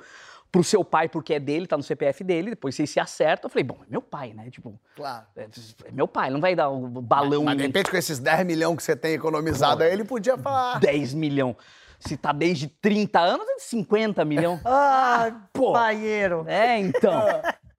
pro 0.51 0.63
seu 0.63 0.83
pai, 0.83 1.07
porque 1.07 1.35
é 1.35 1.39
dele, 1.39 1.67
tá 1.67 1.77
no 1.77 1.83
CPF 1.83 2.23
dele, 2.23 2.49
depois 2.51 2.75
vocês 2.75 2.89
se 2.89 2.99
acertam. 2.99 3.47
Eu 3.47 3.51
falei, 3.51 3.63
bom, 3.63 3.77
é 3.87 3.89
meu 3.89 4.01
pai, 4.01 4.33
né? 4.33 4.49
Tipo, 4.49 4.79
Claro. 4.95 5.25
é 5.35 5.43
é 5.43 5.91
meu 5.91 6.07
pai, 6.07 6.29
não 6.29 6.41
vai 6.41 6.55
dar 6.55 6.69
o 6.69 6.87
balão 7.01 7.43
Mas 7.43 7.57
de 7.57 7.63
em 7.63 7.67
repente, 7.67 7.91
com 7.91 7.97
esses 7.97 8.19
10 8.19 8.45
milhões 8.45 8.75
que 8.77 8.83
você 8.83 8.95
tem 8.95 9.13
economizado 9.13 9.83
aí, 9.83 9.93
ele 9.93 10.03
podia 10.03 10.37
falar. 10.37 10.79
10 10.79 11.13
milhão. 11.13 11.55
Se 11.99 12.15
tá 12.17 12.31
desde 12.31 12.67
30 12.67 13.19
anos, 13.19 13.47
é 13.47 13.55
de 13.55 13.63
50 13.63 14.23
milhão. 14.25 14.59
Ah, 14.65 15.31
Pô. 15.53 15.73
paieiro. 15.73 16.45
É, 16.47 16.77
então. 16.79 17.11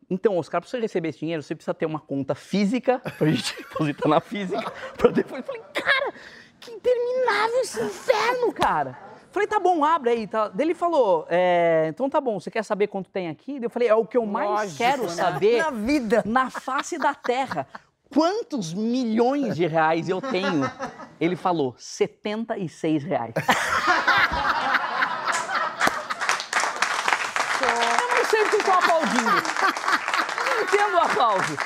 Então, 0.08 0.36
Oscar, 0.38 0.60
pra 0.60 0.68
você 0.68 0.78
receber 0.80 1.08
esse 1.10 1.20
dinheiro, 1.20 1.42
você 1.42 1.54
precisa 1.54 1.72
ter 1.72 1.86
uma 1.86 2.00
conta 2.00 2.34
física, 2.34 2.98
pra 3.16 3.28
gente 3.28 3.56
depositar 3.56 4.08
na 4.08 4.20
física, 4.20 4.72
pra 4.96 5.10
depois. 5.10 5.40
Eu 5.40 5.46
falei, 5.46 5.62
cara, 5.72 6.12
que 6.58 6.70
interminável 6.72 7.60
esse 7.60 7.80
inferno, 7.80 8.52
cara. 8.52 8.98
Falei, 9.30 9.46
tá 9.46 9.60
bom, 9.60 9.84
abre 9.84 10.10
aí. 10.10 10.26
Tá. 10.26 10.48
Daí 10.48 10.66
ele 10.66 10.74
falou, 10.74 11.24
é, 11.30 11.86
então 11.88 12.10
tá 12.10 12.20
bom, 12.20 12.40
você 12.40 12.50
quer 12.50 12.64
saber 12.64 12.88
quanto 12.88 13.08
tem 13.10 13.28
aqui? 13.28 13.54
Daí 13.60 13.64
Eu 13.66 13.70
falei, 13.70 13.88
é 13.88 13.94
o 13.94 14.04
que 14.04 14.16
eu 14.16 14.26
mais 14.26 14.50
Lógico, 14.50 14.78
quero 14.78 15.02
né? 15.04 15.08
saber 15.10 15.58
Na 15.62 15.70
vida. 15.70 16.22
na 16.26 16.50
face 16.50 16.98
da 16.98 17.14
terra. 17.14 17.66
Quantos 18.12 18.74
milhões 18.74 19.54
de 19.54 19.64
reais 19.68 20.08
eu 20.08 20.20
tenho? 20.20 20.68
Ele 21.20 21.36
falou, 21.36 21.76
76 21.78 23.04
reais. 23.04 23.34
Eu 27.60 28.16
não 28.16 28.24
sei 28.24 28.40
porque 28.42 28.56
eu 28.56 28.64
tô 28.64 28.70
aplaudindo. 28.72 29.30
Entendo 30.80 30.96
o 30.96 31.00
aplauso. 31.00 31.56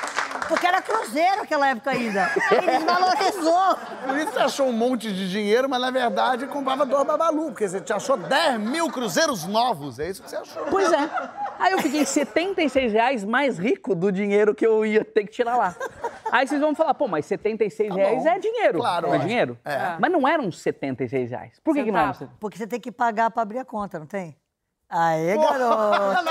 Porque 0.47 0.67
era 0.67 0.81
cruzeiro 0.81 1.37
naquela 1.37 1.67
época 1.69 1.91
ainda. 1.91 2.29
Ele 2.51 2.67
desvalorizou. 2.77 3.75
Por 4.05 4.17
isso 4.17 4.31
você 4.33 4.39
achou 4.39 4.67
um 4.67 4.73
monte 4.73 5.11
de 5.11 5.29
dinheiro, 5.29 5.67
mas 5.69 5.81
na 5.81 5.89
verdade 5.89 6.45
comprava 6.47 6.85
dois 6.85 7.03
babalu, 7.05 7.45
porque 7.47 7.67
você 7.67 7.81
te 7.81 7.91
achou 7.93 8.15
10 8.17 8.59
mil 8.59 8.89
cruzeiros 8.91 9.45
novos. 9.45 9.97
É 9.97 10.09
isso 10.09 10.21
que 10.21 10.29
você 10.29 10.35
achou. 10.35 10.65
Pois 10.69 10.91
é. 10.91 11.09
Aí 11.57 11.71
eu 11.71 11.79
fiquei 11.81 12.05
76 12.05 12.91
reais 12.93 13.23
mais 13.23 13.57
rico 13.57 13.95
do 13.95 14.11
dinheiro 14.11 14.53
que 14.53 14.65
eu 14.65 14.85
ia 14.85 15.03
ter 15.03 15.23
que 15.23 15.31
tirar 15.31 15.55
lá. 15.57 15.75
Aí 16.31 16.45
vocês 16.45 16.59
vão 16.59 16.75
falar, 16.75 16.93
pô, 16.93 17.07
mas 17.07 17.25
76 17.25 17.89
Tá 17.89 17.95
reais 17.95 18.25
é 18.25 18.37
dinheiro. 18.37 18.79
Claro, 18.79 19.07
Não 19.07 19.13
é 19.13 19.17
lógico. 19.17 19.27
dinheiro? 19.29 19.57
É. 19.65 19.95
Mas 19.99 20.11
não 20.11 20.27
eram 20.27 20.51
76 20.51 21.31
reais. 21.31 21.59
Por 21.63 21.73
que, 21.73 21.83
que 21.85 21.91
não 21.91 21.99
eram? 21.99 22.13
Centavo. 22.13 22.37
Porque 22.39 22.57
você 22.57 22.67
tem 22.67 22.79
que 22.79 22.91
pagar 22.91 23.31
pra 23.31 23.41
abrir 23.41 23.59
a 23.59 23.65
conta, 23.65 23.97
não 23.97 24.05
tem? 24.05 24.35
Aê, 24.89 25.35
garoto. 25.37 26.25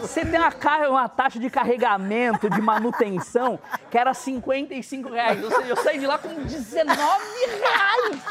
Você 0.00 0.24
tem 0.24 0.40
uma, 0.40 0.88
uma 0.88 1.08
taxa 1.08 1.38
de 1.38 1.50
carregamento, 1.50 2.48
de 2.48 2.60
manutenção, 2.60 3.58
que 3.90 3.98
era 3.98 4.14
55 4.14 5.10
reais. 5.10 5.42
Ou 5.44 5.50
seja, 5.50 5.68
eu 5.68 5.76
saí 5.76 5.98
de 5.98 6.06
lá 6.06 6.18
com 6.18 6.28
19 6.28 6.96
reais. 7.60 8.22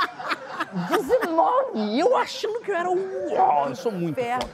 19! 0.89 1.79
E 1.79 1.99
eu 1.99 2.17
achando 2.17 2.59
que 2.61 2.71
eu 2.71 2.75
era 2.75 2.89
um. 2.89 3.33
Uau, 3.33 3.69
eu 3.69 3.75
sou 3.75 3.91
muito 3.91 4.19
Inferno. 4.19 4.49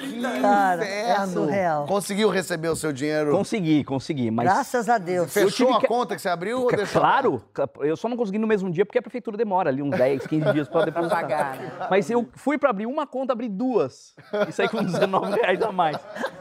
Foda. 0.00 0.40
Cara, 0.40 0.84
é 0.84 1.12
Inferno. 1.12 1.32
surreal. 1.32 1.86
Conseguiu 1.86 2.28
receber 2.30 2.68
o 2.68 2.76
seu 2.76 2.92
dinheiro? 2.92 3.32
Consegui, 3.32 3.84
consegui, 3.84 4.30
mas. 4.30 4.44
Graças 4.46 4.88
a 4.88 4.98
Deus. 4.98 5.32
Fechou 5.32 5.50
tive 5.66 5.72
a 5.72 5.80
que- 5.80 5.86
conta 5.86 6.14
que 6.16 6.22
você 6.22 6.28
abriu 6.28 6.62
ou 6.62 6.68
deixou? 6.70 7.00
Claro, 7.00 7.42
eu 7.80 7.96
só 7.96 8.08
não 8.08 8.16
consegui 8.16 8.38
no 8.38 8.46
mesmo 8.46 8.70
dia 8.70 8.84
porque 8.86 8.98
a 8.98 9.02
prefeitura 9.02 9.36
demora 9.36 9.70
ali 9.70 9.82
uns 9.82 9.90
10, 9.96 10.26
15 10.26 10.52
dias 10.52 10.68
para 10.68 10.86
depositar. 10.86 11.20
pagar, 11.20 11.56
né? 11.56 11.72
Mas 11.90 12.08
eu 12.10 12.28
fui 12.34 12.56
para 12.58 12.70
abrir 12.70 12.86
uma 12.86 13.06
conta, 13.06 13.32
abri 13.32 13.48
duas. 13.48 14.14
E 14.48 14.52
saí 14.52 14.68
com 14.68 14.82
19 14.82 15.32
reais 15.40 15.60
a 15.62 15.70
mais. 15.72 15.96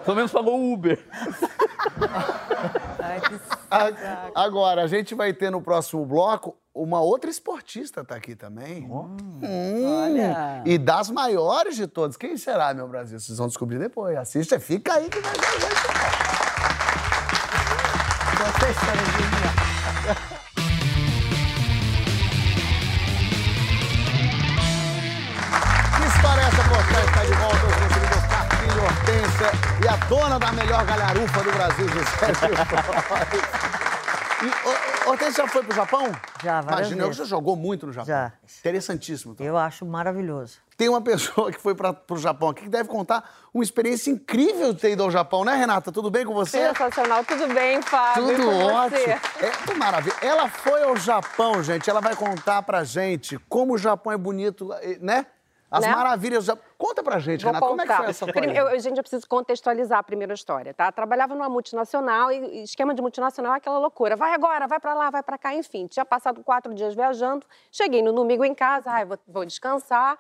Pelo 0.06 0.16
menos 0.16 0.32
pagou 0.32 0.60
o 0.60 0.74
Uber. 0.74 1.00
Ai, 3.00 3.20
que 3.22 3.40
Agora, 4.36 4.84
a 4.84 4.88
gente 4.88 5.16
vai 5.16 5.34
ter 5.34 5.50
no 5.50 5.62
próximo 5.62 6.06
bloco 6.06 6.56
uma 6.82 7.02
outra 7.02 7.30
esportista 7.30 8.06
tá 8.06 8.16
aqui 8.16 8.36
também. 8.36 8.90
Hum. 8.90 9.42
Olha. 9.44 10.64
E 10.66 10.78
das 10.78 11.10
maiores 11.10 11.76
de 11.76 11.86
todas. 11.88 12.16
Quem 12.16 12.38
será, 12.38 12.74
meu 12.74 12.88
Brasil? 12.88 13.20
Vocês 13.20 13.38
vão 13.38 13.48
descobrir 13.48 13.78
depois. 13.78 14.18
Assista, 14.18 14.58
fica 14.60 14.94
aí 14.94 15.10
que 15.10 15.20
vai 15.20 15.34
dar. 15.34 15.50
Essa 18.40 18.70
história 18.70 19.02
é 19.02 19.06
genial. 19.06 19.54
Que 25.98 26.08
história 26.08 26.42
é 26.42 26.46
essa, 26.46 26.64
Portal? 26.70 27.04
Está 27.04 27.24
de 27.26 27.34
volta 27.34 27.66
os 27.66 27.76
meus 27.76 27.94
queridos 27.94 28.26
Carpinho 28.30 28.84
Hortência 28.84 29.52
e 29.84 29.88
a 29.88 29.96
dona 30.08 30.40
da 30.40 30.52
melhor 30.54 30.86
galharufa 30.86 31.44
do 31.44 31.52
Brasil, 31.52 31.88
José 31.90 32.32
Hortência 35.10 35.44
já 35.44 35.48
foi 35.50 35.64
pro 35.64 35.76
Japão? 35.76 36.12
Já, 36.44 36.62
várias 36.62 36.88
Imagina, 36.88 37.04
vezes. 37.04 37.18
já 37.18 37.26
jogou 37.26 37.56
muito 37.56 37.86
no 37.88 37.94
Japão. 37.94 38.08
Já. 38.08 38.34
Interessantíssimo. 38.60 39.34
então. 39.34 39.46
Eu 39.46 39.58
acho 39.58 39.86
maravilhoso. 39.86 40.58
Tem 40.78 40.88
uma 40.88 41.02
pessoa 41.02 41.52
que 41.52 41.60
foi 41.60 41.76
para 41.76 41.96
o 42.10 42.18
Japão 42.18 42.50
aqui 42.50 42.64
que 42.64 42.70
deve 42.70 42.88
contar 42.88 43.30
uma 43.54 43.64
experiência 43.64 44.10
incrível 44.10 44.72
de 44.74 44.80
ter 44.80 44.92
ido 44.92 45.04
ao 45.04 45.12
Japão, 45.12 45.44
né, 45.44 45.54
Renata? 45.56 45.92
Tudo 45.92 46.10
bem 46.10 46.26
com 46.26 46.34
você? 46.34 46.68
Sensacional, 46.70 47.24
tudo 47.26 47.54
bem, 47.54 47.82
Fábio? 47.82 48.36
Tudo 48.36 48.50
ótimo. 48.50 48.98
Você? 48.98 49.10
É 49.10 49.50
que 49.66 49.74
maravilha. 49.74 50.16
Ela 50.22 50.48
foi 50.48 50.84
ao 50.84 50.96
Japão, 50.96 51.62
gente. 51.62 51.90
Ela 51.90 52.00
vai 52.00 52.16
contar 52.16 52.62
pra 52.62 52.84
gente 52.84 53.38
como 53.50 53.74
o 53.74 53.78
Japão 53.78 54.14
é 54.14 54.18
bonito, 54.18 54.70
né? 55.02 55.26
As 55.72 55.86
Né? 55.86 55.94
maravilhas. 55.96 56.48
Conta 56.78 57.04
pra 57.04 57.20
gente, 57.20 57.44
Vou 57.44 57.52
Renata, 57.54 57.68
como 57.68 57.82
é 57.82 57.84
que 57.86 57.90
contar. 57.92 58.02
foi 58.04 58.10
essa 58.10 58.26
história? 58.26 58.58
eu- 58.58 58.80
Gente, 58.80 58.98
eu 58.98 59.04
preciso 59.04 59.28
contextualizar 59.28 60.00
a 60.00 60.04
primeira 60.04 60.34
história, 60.34 60.74
tá? 60.74 60.92
Trabalhava 60.92 61.36
numa 61.36 61.50
multinacional 61.50 62.32
e 62.32 62.40
e 62.60 62.64
esquema 62.64 62.94
de 62.96 63.02
multinacional 63.02 63.54
é 63.54 63.58
aquela 63.58 63.78
loucura. 63.78 64.16
Vai 64.16 64.34
agora, 64.34 64.66
vai 64.68 64.80
pra 64.80 64.94
lá, 64.96 65.10
vai 65.12 65.22
pra 65.22 65.38
cá, 65.38 65.54
enfim. 65.54 65.86
Tinha 65.88 66.04
passado 66.06 66.44
quatro 66.44 66.74
dias 66.74 66.96
viajando, 66.96 67.46
cheguei 67.72 68.02
no 68.02 68.12
domingo 68.14 68.44
em 68.44 68.56
casa, 68.56 68.90
ai, 68.92 69.06
vou, 69.06 69.20
vou 69.28 69.46
descansar. 69.46 70.18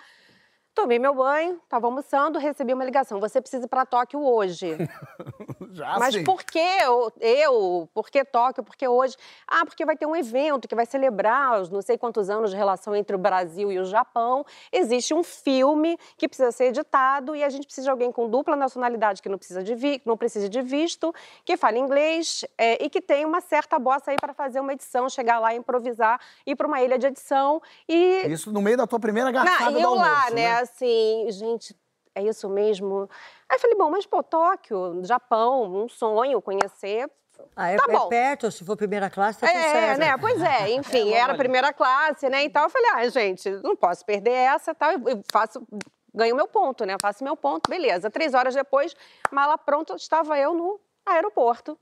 Tomei 0.73 0.97
meu 0.97 1.13
banho, 1.13 1.59
tava 1.67 1.87
almoçando, 1.87 2.39
recebi 2.39 2.73
uma 2.73 2.85
ligação. 2.85 3.19
Você 3.19 3.41
precisa 3.41 3.65
ir 3.65 3.67
pra 3.67 3.85
Tóquio 3.85 4.21
hoje. 4.21 4.77
Já 5.71 5.99
Mas 5.99 6.15
sim. 6.15 6.23
por 6.23 6.43
que 6.43 6.59
eu, 6.59 7.11
eu? 7.19 7.89
Por 7.93 8.09
que 8.09 8.23
Tóquio? 8.23 8.63
Por 8.63 8.75
que 8.75 8.87
hoje? 8.87 9.15
Ah, 9.47 9.65
porque 9.65 9.85
vai 9.85 9.97
ter 9.97 10.05
um 10.05 10.15
evento 10.15 10.67
que 10.67 10.75
vai 10.75 10.85
celebrar 10.85 11.61
os 11.61 11.69
não 11.69 11.81
sei 11.81 11.97
quantos 11.97 12.29
anos 12.29 12.51
de 12.51 12.55
relação 12.55 12.95
entre 12.95 13.15
o 13.15 13.19
Brasil 13.19 13.71
e 13.71 13.77
o 13.77 13.85
Japão. 13.85 14.45
Existe 14.71 15.13
um 15.13 15.23
filme 15.23 15.97
que 16.17 16.27
precisa 16.27 16.51
ser 16.51 16.65
editado 16.65 17.35
e 17.35 17.43
a 17.43 17.49
gente 17.49 17.65
precisa 17.65 17.85
de 17.85 17.91
alguém 17.91 18.11
com 18.11 18.29
dupla 18.29 18.55
nacionalidade 18.55 19.21
que 19.21 19.29
não 19.29 19.37
precisa 19.37 19.61
de, 19.61 19.75
vi, 19.75 20.01
não 20.05 20.15
precisa 20.17 20.47
de 20.47 20.61
visto, 20.61 21.13
que 21.43 21.57
fale 21.57 21.77
inglês 21.77 22.45
é, 22.57 22.83
e 22.83 22.89
que 22.89 23.01
tem 23.01 23.25
uma 23.25 23.41
certa 23.41 23.77
bossa 23.77 24.11
aí 24.11 24.17
para 24.19 24.33
fazer 24.33 24.59
uma 24.59 24.73
edição, 24.73 25.09
chegar 25.09 25.39
lá, 25.39 25.53
improvisar, 25.53 26.19
ir 26.45 26.55
para 26.55 26.67
uma 26.67 26.81
ilha 26.81 26.97
de 26.97 27.07
edição 27.07 27.61
e 27.87 28.23
Isso 28.27 28.51
no 28.51 28.61
meio 28.61 28.77
da 28.77 28.87
tua 28.87 28.99
primeira 28.99 29.31
não, 29.31 29.43
garfada 29.43 29.71
e 29.71 29.73
do 29.73 29.79
eu 29.79 29.89
almoço, 29.89 30.09
lá, 30.09 30.29
né, 30.31 30.65
assim, 30.69 31.25
gente, 31.31 31.75
é 32.15 32.23
isso 32.23 32.47
mesmo? 32.49 33.09
Aí 33.47 33.55
eu 33.55 33.59
falei, 33.59 33.75
bom, 33.77 33.89
mas 33.89 34.05
pô, 34.05 34.21
Tóquio, 34.23 35.01
Japão, 35.03 35.63
um 35.83 35.87
sonho 35.89 36.41
conhecer. 36.41 37.09
Ah, 37.55 37.69
é, 37.69 37.77
Tá 37.77 37.85
é 37.87 37.91
bom. 37.97 38.07
perto, 38.09 38.51
se 38.51 38.65
for 38.65 38.75
primeira 38.75 39.09
classe, 39.09 39.39
tá 39.39 39.47
tudo 39.47 39.57
É, 39.57 39.71
certo. 39.71 39.99
né? 39.99 40.17
Pois 40.17 40.41
é, 40.41 40.69
enfim, 40.75 41.13
era 41.13 41.35
primeira 41.35 41.71
classe, 41.71 42.27
né? 42.29 42.43
Então 42.43 42.63
eu 42.63 42.69
falei, 42.69 42.89
ah, 42.95 43.09
gente, 43.09 43.49
não 43.63 43.75
posso 43.75 44.05
perder 44.05 44.31
essa, 44.31 44.75
tal. 44.75 44.91
Eu 44.91 44.99
eu 45.07 45.21
faço, 45.31 45.65
ganho 46.13 46.35
meu 46.35 46.47
ponto, 46.47 46.85
né? 46.85 46.95
Faço 47.01 47.23
meu 47.23 47.37
ponto, 47.37 47.69
beleza. 47.69 48.09
Três 48.09 48.33
horas 48.33 48.53
depois, 48.53 48.93
mala 49.31 49.57
pronta, 49.57 49.95
estava 49.95 50.37
eu 50.37 50.53
no 50.53 50.79
aeroporto. 51.05 51.77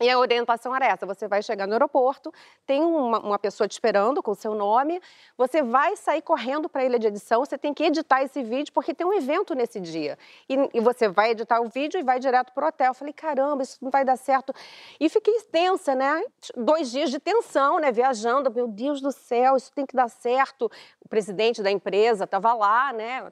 E 0.00 0.10
a 0.10 0.18
orientação 0.18 0.74
era 0.74 0.86
essa: 0.86 1.06
você 1.06 1.28
vai 1.28 1.42
chegar 1.42 1.66
no 1.66 1.72
aeroporto, 1.72 2.32
tem 2.66 2.82
uma, 2.82 3.20
uma 3.20 3.38
pessoa 3.38 3.68
te 3.68 3.72
esperando 3.72 4.22
com 4.22 4.32
o 4.32 4.34
seu 4.34 4.54
nome, 4.54 5.00
você 5.36 5.62
vai 5.62 5.96
sair 5.96 6.20
correndo 6.20 6.68
para 6.68 6.82
a 6.82 6.84
ilha 6.84 6.98
de 6.98 7.06
edição, 7.06 7.44
você 7.44 7.56
tem 7.56 7.72
que 7.72 7.84
editar 7.84 8.22
esse 8.22 8.42
vídeo, 8.42 8.72
porque 8.72 8.92
tem 8.92 9.06
um 9.06 9.12
evento 9.12 9.54
nesse 9.54 9.80
dia. 9.80 10.18
E, 10.48 10.56
e 10.74 10.80
você 10.80 11.08
vai 11.08 11.30
editar 11.30 11.60
o 11.60 11.68
vídeo 11.68 11.98
e 11.98 12.02
vai 12.02 12.18
direto 12.18 12.52
para 12.52 12.64
o 12.64 12.68
hotel. 12.68 12.88
Eu 12.88 12.94
falei, 12.94 13.12
caramba, 13.12 13.62
isso 13.62 13.78
não 13.80 13.90
vai 13.90 14.04
dar 14.04 14.16
certo. 14.16 14.52
E 14.98 15.08
fiquei 15.08 15.40
tensa, 15.42 15.94
né? 15.94 16.22
Dois 16.56 16.90
dias 16.90 17.10
de 17.10 17.20
tensão, 17.20 17.78
né? 17.78 17.92
Viajando, 17.92 18.52
meu 18.52 18.66
Deus 18.66 19.00
do 19.00 19.12
céu, 19.12 19.56
isso 19.56 19.72
tem 19.72 19.86
que 19.86 19.94
dar 19.94 20.08
certo. 20.08 20.70
O 21.00 21.08
presidente 21.08 21.62
da 21.62 21.70
empresa 21.70 22.24
estava 22.24 22.52
lá, 22.52 22.92
né? 22.92 23.30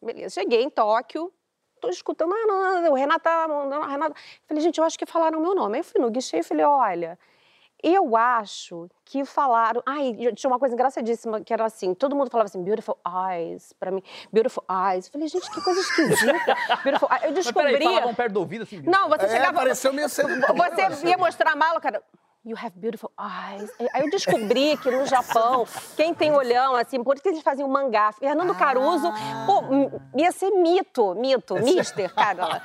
Beleza, 0.00 0.34
cheguei 0.34 0.62
em 0.62 0.70
Tóquio, 0.70 1.32
tô 1.84 1.90
escutando, 1.90 2.32
ah, 2.32 2.46
não, 2.46 2.82
não, 2.82 2.92
o 2.92 2.94
Renata, 2.94 3.30
não, 3.48 3.82
a 3.82 3.86
Renata. 3.86 4.14
Falei, 4.46 4.62
gente, 4.62 4.78
eu 4.78 4.84
acho 4.84 4.98
que 4.98 5.06
falaram 5.06 5.40
meu 5.40 5.54
nome. 5.54 5.74
Aí 5.76 5.80
eu 5.80 5.84
fui 5.84 6.00
no 6.00 6.10
guichê 6.10 6.38
e 6.38 6.42
falei, 6.42 6.64
olha, 6.64 7.18
eu 7.82 8.16
acho 8.16 8.88
que 9.04 9.24
falaram. 9.26 9.82
Ai, 9.84 10.14
tinha 10.34 10.50
uma 10.50 10.58
coisa 10.58 10.74
engraçadíssima 10.74 11.42
que 11.42 11.52
era 11.52 11.64
assim: 11.66 11.92
todo 11.94 12.16
mundo 12.16 12.30
falava 12.30 12.46
assim, 12.48 12.62
beautiful 12.62 12.96
eyes, 13.30 13.74
pra 13.74 13.90
mim, 13.90 14.02
beautiful 14.32 14.64
eyes. 14.70 15.06
Eu 15.06 15.12
falei, 15.12 15.28
gente, 15.28 15.50
que 15.50 15.60
coisa 15.60 15.80
esquisita. 15.80 16.56
beautiful 16.82 17.08
eyes. 17.10 17.22
Eu 17.24 17.32
Mas 17.32 17.44
descobri. 17.44 17.72
peraí, 17.72 17.84
falavam 17.94 18.14
perto 18.14 18.32
do 18.32 18.40
ouvido 18.40 18.62
assim. 18.62 18.80
Não, 18.86 19.08
você 19.10 19.26
É, 19.26 19.28
chegava. 19.28 19.52
pareceu 19.58 19.92
meio 19.92 20.08
cedo. 20.08 20.28
Você 20.90 21.06
ia 21.08 21.18
mostrar 21.18 21.52
a 21.52 21.56
mala, 21.56 21.78
cara. 21.80 22.02
You 22.46 22.56
have 22.58 22.78
beautiful 22.78 23.10
eyes. 23.18 23.70
Aí 23.94 24.02
eu 24.02 24.10
descobri 24.10 24.76
que 24.76 24.90
no 24.90 25.06
Japão, 25.06 25.66
quem 25.96 26.12
tem 26.12 26.30
olhão, 26.30 26.76
assim, 26.76 27.02
por 27.02 27.18
que 27.18 27.30
eles 27.30 27.40
faziam 27.40 27.66
mangá. 27.66 28.12
Fernando 28.12 28.54
Caruso, 28.54 29.08
pô, 29.46 29.62
ia 30.14 30.30
ser 30.30 30.50
mito, 30.50 31.14
mito, 31.14 31.54
mister, 31.54 32.12
cara. 32.14 32.60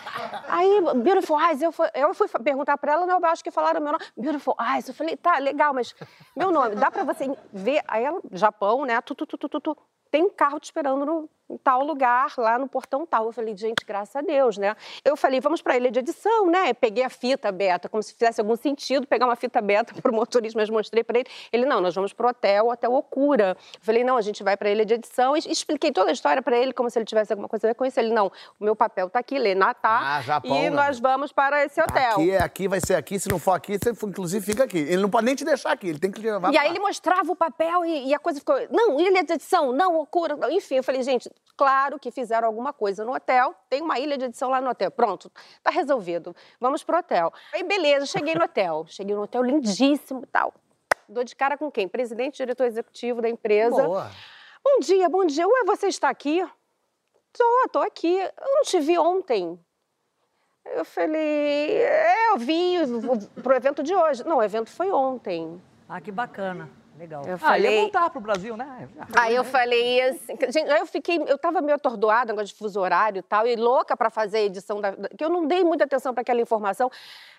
Aí, 0.50 0.82
beautiful 0.96 1.40
eyes, 1.40 1.62
eu 1.62 1.72
fui, 1.72 1.88
eu 1.94 2.14
fui 2.14 2.28
perguntar 2.44 2.78
pra 2.78 2.92
ela, 2.92 3.06
não, 3.06 3.20
eu 3.20 3.26
acho 3.28 3.42
que 3.42 3.52
falaram 3.52 3.80
meu 3.80 3.94
nome. 3.94 4.04
Beautiful 4.18 4.56
eyes. 4.60 4.90
Eu 4.90 4.94
falei, 4.94 5.16
tá, 5.16 5.38
legal, 5.38 5.74
mas 5.74 5.96
meu 6.36 6.52
nome, 6.52 6.76
dá 6.76 6.92
pra 6.92 7.06
você 7.06 7.34
ver. 7.54 7.82
Aí 7.88 8.04
ela, 8.04 8.20
Japão, 8.34 8.84
né, 8.84 9.00
tu, 9.00 9.16
tu, 9.16 9.26
tu, 9.26 9.38
tu, 9.38 9.48
tu, 9.48 9.62
tu. 9.62 9.78
Tem 10.12 10.24
um 10.24 10.30
carro 10.30 10.60
te 10.60 10.66
esperando 10.66 11.06
no 11.06 11.30
em 11.50 11.58
tal 11.58 11.84
lugar, 11.84 12.34
lá 12.38 12.60
no 12.60 12.68
portão 12.68 13.06
tal. 13.06 13.26
Eu 13.26 13.32
falei, 13.32 13.56
gente, 13.58 13.84
graças 13.86 14.16
a 14.16 14.22
Deus, 14.22 14.58
né? 14.58 14.76
Eu 15.04 15.18
falei, 15.18 15.40
vamos 15.40 15.62
para 15.62 15.74
a 15.74 15.78
ilha 15.78 15.90
de 15.92 16.00
edição, 16.00 16.46
né? 16.48 16.74
Peguei 16.74 17.04
a 17.04 17.10
fita 17.10 17.52
beta, 17.52 17.90
como 17.90 18.04
se 18.04 18.14
fizesse 18.14 18.40
algum 18.40 18.56
sentido 18.56 19.08
pegar 19.08 19.26
uma 19.26 19.36
fita 19.36 19.60
beta 19.62 19.94
para 20.02 20.12
o 20.12 20.16
motorista, 20.16 20.60
mas 20.60 20.70
mostrei 20.70 21.04
para 21.04 21.20
ele. 21.20 21.30
Ele, 21.52 21.66
não, 21.66 21.82
nós 21.82 21.96
vamos 21.96 22.14
para 22.14 22.28
o 22.28 22.30
hotel, 22.30 22.68
hotel 22.68 22.94
Okura. 22.94 23.58
Eu 23.74 23.80
falei, 23.82 24.04
não, 24.04 24.18
a 24.18 24.22
gente 24.22 24.44
vai 24.44 24.56
para 24.56 24.70
a 24.70 24.72
ilha 24.72 24.86
de 24.86 24.94
edição. 24.94 25.36
E 25.36 25.40
expliquei 25.40 25.92
toda 25.92 26.10
a 26.10 26.14
história 26.14 26.42
para 26.42 26.58
ele, 26.58 26.74
como 26.74 26.90
se 26.90 27.00
ele 27.00 27.06
tivesse 27.06 27.34
alguma 27.34 27.50
coisa 27.50 27.68
a 27.68 27.70
ver 27.70 27.74
com 27.76 27.86
isso. 27.86 28.00
Ele, 28.00 28.14
não, 28.14 28.28
o 28.60 28.64
meu 28.64 28.76
papel 28.76 29.08
está 29.08 29.20
aqui, 29.20 29.40
Lena 29.40 29.74
tá. 29.74 30.18
Ah, 30.18 30.22
Japão, 30.22 30.56
E 30.56 30.62
né? 30.62 30.70
nós 30.70 31.00
vamos 31.00 31.32
para 31.32 31.64
esse 31.66 31.82
hotel. 31.82 32.12
Aqui 32.14 32.32
é 32.32 32.42
aqui, 32.42 32.68
vai 32.68 32.80
ser 32.80 32.96
aqui. 32.96 33.20
Se 33.20 33.30
não 33.30 33.40
for 33.40 33.54
aqui, 33.54 33.78
você 33.78 33.90
inclusive 34.06 34.46
fica 34.46 34.64
aqui. 34.64 34.78
Ele 34.78 34.98
não 35.02 35.10
pode 35.10 35.26
nem 35.26 35.36
te 35.36 35.44
deixar 35.44 35.72
aqui, 35.72 35.88
ele 35.88 36.00
tem 36.00 36.12
que 36.12 36.20
te 36.20 36.26
levar 36.30 36.54
E 36.54 36.58
aí 36.58 36.66
lá. 36.66 36.70
ele 36.70 36.80
mostrava 36.80 37.32
o 37.32 37.36
papel 37.36 37.86
e, 37.86 38.08
e 38.10 38.14
a 38.14 38.20
coisa 38.20 38.40
ficou. 38.40 38.56
Não, 38.72 39.00
ilha 39.00 39.24
de 39.24 39.34
edição, 39.34 39.72
não, 39.72 39.94
loucura. 39.94 40.38
Enfim, 40.52 40.76
eu 40.76 40.84
falei, 40.84 41.02
gente, 41.04 41.30
claro 41.56 42.00
que 42.00 42.10
fizeram 42.10 42.48
alguma 42.48 42.72
coisa 42.72 43.04
no 43.04 43.14
hotel. 43.14 43.54
Tem 43.70 43.82
uma 43.82 44.00
ilha 44.00 44.18
de 44.18 44.26
edição 44.26 44.50
lá 44.50 44.62
no 44.62 44.70
hotel. 44.70 44.90
Pronto, 44.90 45.32
tá 45.62 45.70
resolvido. 45.70 46.36
Vamos 46.60 46.84
pro 46.84 46.98
hotel. 46.98 47.34
Aí, 47.54 47.64
beleza, 47.64 48.06
cheguei 48.06 48.34
no 48.36 48.44
hotel. 48.44 48.86
Cheguei 48.88 49.16
no 49.16 49.24
hotel 49.24 49.44
lindíssimo 49.44 50.22
e 50.24 50.28
tal. 50.28 50.54
Dou 51.08 51.24
de 51.24 51.36
cara 51.36 51.58
com 51.58 51.70
quem? 51.72 51.88
Presidente, 51.88 52.38
diretor 52.38 52.66
executivo 52.66 53.22
da 53.22 53.28
empresa. 53.28 53.84
Boa. 53.84 54.12
Bom 54.64 54.80
dia, 54.80 55.10
bom 55.10 55.26
dia. 55.26 55.48
Ué, 55.48 55.64
você 55.66 55.88
está 55.88 56.10
aqui? 56.10 56.48
Tô, 57.34 57.70
tô 57.72 57.80
aqui. 57.80 58.16
Eu 58.18 58.56
não 58.56 58.62
te 58.64 58.80
vi 58.80 58.98
ontem. 58.98 59.60
Eu 60.66 60.86
falei, 60.86 61.82
é, 61.82 62.32
eu 62.32 62.38
vim 62.38 62.78
pro 63.42 63.56
evento 63.56 63.82
de 63.82 63.96
hoje. 63.96 64.24
Não, 64.24 64.38
o 64.38 64.44
evento 64.44 64.70
foi 64.70 64.92
ontem. 64.92 65.62
Ah, 65.88 66.00
que 66.00 66.12
bacana. 66.12 66.70
Legal. 67.00 67.24
Eu 67.26 67.36
Ah, 67.36 67.38
falei. 67.38 67.72
ia 67.76 67.82
voltar 67.82 68.10
pro 68.10 68.20
Brasil, 68.20 68.58
né? 68.58 68.90
Aí 69.16 69.34
eu 69.34 69.44
falei 69.46 70.02
assim, 70.02 70.36
gente, 70.52 70.70
aí 70.70 70.80
eu 70.82 70.86
fiquei, 70.86 71.18
eu 71.26 71.38
tava 71.38 71.62
meio 71.62 71.76
atordoada, 71.78 72.34
negócio 72.34 72.54
de 72.54 72.56
fuso 72.56 72.80
horário 72.80 73.20
e 73.20 73.22
tal, 73.22 73.48
e 73.48 73.56
louca 73.56 73.96
para 73.96 74.10
fazer 74.10 74.40
a 74.40 74.42
edição 74.42 74.82
da, 74.82 74.92
que 75.18 75.24
eu 75.24 75.30
não 75.30 75.48
dei 75.48 75.64
muita 75.64 75.86
atenção 75.86 76.14
para 76.14 76.22
aquela 76.22 76.42
informação. 76.42 76.92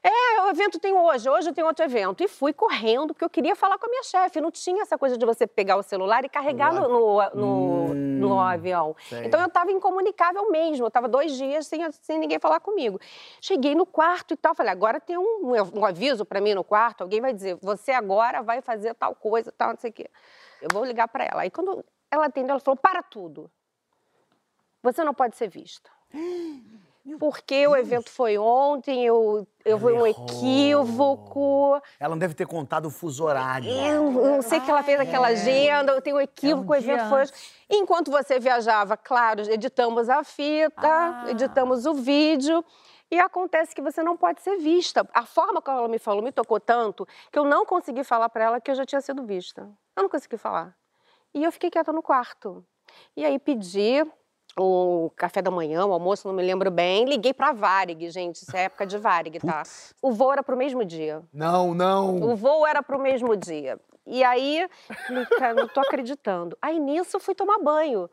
É, 0.02 0.42
o 0.44 0.48
evento 0.48 0.78
tem 0.78 0.94
hoje, 0.94 1.28
hoje 1.28 1.52
tem 1.52 1.62
outro 1.62 1.84
evento. 1.84 2.24
E 2.24 2.28
fui 2.28 2.54
correndo, 2.54 3.08
porque 3.08 3.24
eu 3.24 3.28
queria 3.28 3.54
falar 3.54 3.76
com 3.76 3.84
a 3.84 3.88
minha 3.90 4.02
chefe. 4.02 4.40
Não 4.40 4.50
tinha 4.50 4.82
essa 4.82 4.96
coisa 4.96 5.18
de 5.18 5.26
você 5.26 5.46
pegar 5.46 5.76
o 5.76 5.82
celular 5.82 6.24
e 6.24 6.28
carregar 6.30 6.72
no, 6.72 6.88
no, 6.88 7.30
no- 7.34 7.94
no 7.94 8.40
avião. 8.40 8.96
sei. 9.10 9.26
Então 9.26 9.38
eu 9.40 9.46
estava 9.46 9.70
incomunicável 9.70 10.50
mesmo. 10.50 10.84
Eu 10.84 10.88
estava 10.88 11.06
dois 11.06 11.36
dias 11.36 11.66
sem, 11.66 11.80
sem 11.92 12.18
ninguém 12.18 12.38
falar 12.38 12.60
comigo. 12.60 12.98
Cheguei 13.42 13.74
no 13.74 13.84
quarto 13.84 14.32
e 14.32 14.36
tal. 14.38 14.54
Falei, 14.54 14.72
agora 14.72 14.98
tem 14.98 15.18
um, 15.18 15.52
um 15.74 15.84
aviso 15.84 16.24
para 16.24 16.40
mim 16.40 16.54
no 16.54 16.64
quarto. 16.64 17.02
Alguém 17.02 17.20
vai 17.20 17.34
dizer, 17.34 17.58
você 17.60 17.92
agora 17.92 18.40
vai 18.42 18.62
fazer 18.62 18.94
tal 18.94 19.14
coisa, 19.14 19.49
tal, 19.52 19.70
não 19.70 19.78
sei 19.78 19.90
o 19.90 19.92
quê. 19.94 20.10
Eu 20.60 20.68
vou 20.72 20.84
ligar 20.84 21.08
para 21.08 21.24
ela. 21.24 21.42
Aí 21.42 21.50
quando 21.50 21.84
ela 22.10 22.26
atendeu, 22.26 22.50
ela 22.52 22.60
falou, 22.60 22.76
para 22.76 23.02
tudo. 23.02 23.50
Você 24.82 25.04
não 25.04 25.14
pode 25.14 25.36
ser 25.36 25.48
vista. 25.48 25.90
Porque 27.18 27.66
o 27.66 27.74
evento 27.74 28.10
foi 28.10 28.36
ontem, 28.36 29.04
eu, 29.06 29.46
eu 29.64 29.78
fui 29.78 29.92
um 29.94 30.06
equívoco. 30.06 31.80
Ela 31.98 32.10
não 32.10 32.18
deve 32.18 32.34
ter 32.34 32.46
contado 32.46 32.86
o 32.86 32.90
fuso 32.90 33.24
horário. 33.24 33.70
Eu 33.70 34.10
não 34.10 34.42
sei 34.42 34.60
que 34.60 34.70
ela 34.70 34.82
fez 34.82 35.00
aquela 35.00 35.28
agenda, 35.28 35.92
eu 35.92 36.02
tenho 36.02 36.16
um 36.16 36.20
equívoco, 36.20 36.74
É 36.74 36.78
um 36.78 36.80
o 36.80 36.82
evento 36.82 37.08
foi. 37.08 37.22
antes. 37.22 37.52
Enquanto 37.70 38.10
você 38.10 38.38
viajava, 38.38 38.96
claro, 38.98 39.40
editamos 39.50 40.08
a 40.10 40.22
fita, 40.22 40.72
Ah. 40.86 41.24
editamos 41.28 41.86
o 41.86 41.94
vídeo. 41.94 42.62
E 43.10 43.18
acontece 43.18 43.74
que 43.74 43.82
você 43.82 44.02
não 44.02 44.16
pode 44.16 44.40
ser 44.40 44.56
vista. 44.58 45.06
A 45.12 45.24
forma 45.24 45.60
como 45.60 45.78
ela 45.78 45.88
me 45.88 45.98
falou 45.98 46.22
me 46.22 46.30
tocou 46.30 46.60
tanto 46.60 47.06
que 47.32 47.38
eu 47.38 47.44
não 47.44 47.66
consegui 47.66 48.04
falar 48.04 48.28
para 48.28 48.44
ela 48.44 48.60
que 48.60 48.70
eu 48.70 48.74
já 48.74 48.86
tinha 48.86 49.00
sido 49.00 49.24
vista. 49.24 49.68
Eu 49.96 50.04
não 50.04 50.10
consegui 50.10 50.36
falar. 50.36 50.76
E 51.34 51.42
eu 51.42 51.50
fiquei 51.50 51.70
quieta 51.70 51.92
no 51.92 52.02
quarto. 52.02 52.64
E 53.16 53.24
aí 53.24 53.38
pedi 53.38 54.04
o 54.58 55.10
café 55.16 55.40
da 55.42 55.50
manhã, 55.50 55.86
o 55.86 55.92
almoço, 55.92 56.26
não 56.26 56.34
me 56.34 56.42
lembro 56.42 56.70
bem. 56.70 57.04
Liguei 57.04 57.32
para 57.32 57.52
Varig, 57.52 58.10
gente. 58.10 58.42
Isso 58.42 58.56
é 58.56 58.64
época 58.64 58.86
de 58.86 58.98
Varig, 58.98 59.38
tá? 59.40 59.62
O 60.02 60.12
voo 60.12 60.32
era 60.32 60.42
pro 60.42 60.56
mesmo 60.56 60.84
dia. 60.84 61.22
Não, 61.32 61.74
não. 61.74 62.16
O 62.20 62.36
voo 62.36 62.66
era 62.66 62.82
pro 62.82 62.98
mesmo 62.98 63.36
dia. 63.36 63.78
E 64.06 64.24
aí, 64.24 64.68
falei, 65.06 65.26
cara, 65.26 65.54
não 65.54 65.68
tô 65.68 65.80
acreditando. 65.80 66.56
Aí 66.60 66.80
nisso 66.80 67.16
eu 67.16 67.20
fui 67.20 67.34
tomar 67.34 67.58
banho. 67.58 68.10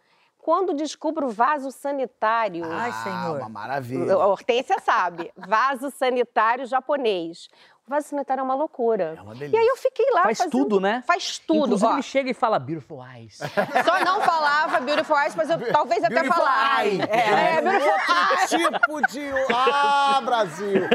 Quando 0.47 0.73
descubro 0.73 1.27
o 1.27 1.29
vaso 1.29 1.69
sanitário. 1.73 2.63
Ai, 2.71 2.89
Ah, 2.89 3.03
senhor. 3.03 3.37
uma 3.41 3.49
maravilha. 3.49 4.13
A 4.13 4.27
Hortência 4.27 4.79
sabe. 4.79 5.29
Vaso 5.35 5.91
sanitário 5.91 6.65
japonês. 6.65 7.49
vaso 7.89 8.09
sanitário 8.09 8.41
é 8.41 8.43
uma 8.43 8.53
loucura. 8.55 9.15
É 9.17 9.21
uma 9.21 9.33
E 9.35 9.39
delícia. 9.39 9.59
aí 9.61 9.65
eu 9.67 9.77
fiquei 9.77 10.05
lá 10.11 10.23
Faz 10.23 10.37
fazendo- 10.39 10.51
tudo, 10.51 10.79
né? 10.81 11.03
Faz 11.07 11.39
tudo. 11.39 11.67
Inclusive, 11.67 11.89
ó. 11.89 11.93
ele 11.93 12.01
chega 12.01 12.29
e 12.29 12.33
fala 12.33 12.59
Beautiful 12.59 12.99
Eyes. 13.05 13.37
Só 13.85 14.03
não 14.03 14.19
falava 14.21 14.79
Beautiful 14.81 15.17
Eyes, 15.17 15.35
mas 15.35 15.49
eu 15.49 15.71
talvez 15.71 16.03
até 16.03 16.15
Beautiful 16.15 16.43
falar. 16.43 16.85
Eye. 16.85 17.01
É, 17.09 17.55
é, 17.57 17.61
Beautiful. 17.61 18.15
Tipo 18.47 19.01
de. 19.07 19.29
Ah, 19.53 20.21
Brasil! 20.23 20.87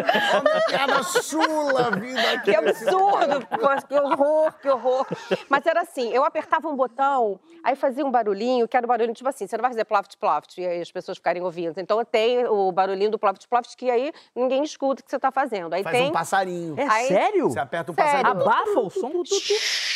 Piada 0.68 1.02
chula 1.02 1.90
vida 1.92 2.20
aqui. 2.32 2.50
Que 2.50 2.56
absurdo! 2.56 3.46
Pô, 3.46 3.86
Que 3.88 3.94
horror, 3.94 4.52
que 4.60 4.68
horror. 4.68 5.06
Mas 5.48 5.66
era 5.66 5.80
assim, 5.82 6.12
eu 6.12 6.24
apertava 6.24 6.68
um 6.68 6.76
botão, 6.76 7.38
aí 7.62 7.74
fazia 7.76 8.04
um 8.04 8.10
barulhinho, 8.10 8.66
que 8.68 8.76
era 8.76 8.86
um 8.86 8.88
barulhinho 8.88 9.14
tipo 9.14 9.28
assim, 9.28 9.46
você 9.46 9.56
não 9.56 9.62
vai 9.62 9.70
fazer 9.70 9.84
ploft 9.84 10.16
ploft, 10.16 10.58
e 10.58 10.66
aí 10.66 10.80
as 10.80 10.90
pessoas 10.90 11.18
ficarem 11.18 11.42
ouvindo. 11.42 11.78
Então 11.78 11.98
eu 11.98 12.04
tenho 12.04 12.52
o 12.52 12.72
barulhinho 12.72 13.10
do 13.10 13.18
ploft 13.18 13.46
ploft, 13.48 13.76
que 13.76 13.90
aí 13.90 14.12
ninguém 14.34 14.62
escuta 14.62 15.00
o 15.02 15.04
que 15.04 15.10
você 15.10 15.18
tá 15.18 15.30
fazendo. 15.30 15.72
Aí 15.74 15.82
Faz 15.82 15.96
tem... 15.96 16.08
um 16.08 16.12
passarinho. 16.12 16.74
É 16.78 16.86
Aí- 16.86 17.08
sério? 17.08 17.50
Você 17.50 17.58
aperta 17.58 17.92
o 17.92 17.94
Sério. 17.94 18.22
passarinho. 18.22 18.42
Abafa 18.42 18.80
o 18.80 18.90
som? 18.90 19.12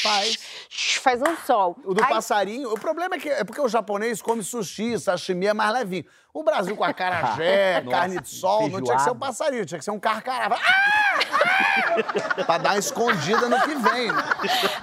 Faz. 0.03 0.37
Faz 1.03 1.22
um 1.22 1.37
som. 1.46 1.75
O 1.85 1.94
do 1.94 2.03
Aí- 2.03 2.09
passarinho, 2.11 2.72
o 2.72 2.79
problema 2.79 3.16
é 3.16 3.18
que 3.18 3.29
é 3.29 3.44
porque 3.44 3.61
o 3.61 3.68
japonês 3.68 4.20
come 4.22 4.42
sushi, 4.42 4.99
sashimi 4.99 5.46
é 5.46 5.55
mais 5.55 5.72
levinho. 5.72 6.05
O 6.37 6.42
Brasil 6.42 6.77
com 6.77 6.85
a 6.85 6.92
carajé, 6.92 7.83
carne 7.90 8.20
de 8.20 8.29
sol, 8.29 8.68
não 8.68 8.83
tinha 8.83 8.94
que 8.96 9.03
ser 9.03 9.11
um 9.11 9.14
feijoada. 9.14 9.18
passarinho, 9.18 9.64
tinha 9.64 9.79
que 9.79 9.85
ser 9.87 9.90
um 9.90 9.99
carcará. 9.99 10.55
Ah! 10.55 11.18
pra 12.44 12.59
dar 12.59 12.70
uma 12.72 12.79
escondida 12.79 13.49
no 13.49 13.59
que 13.62 13.75
vem. 13.75 14.12
né? 14.12 14.22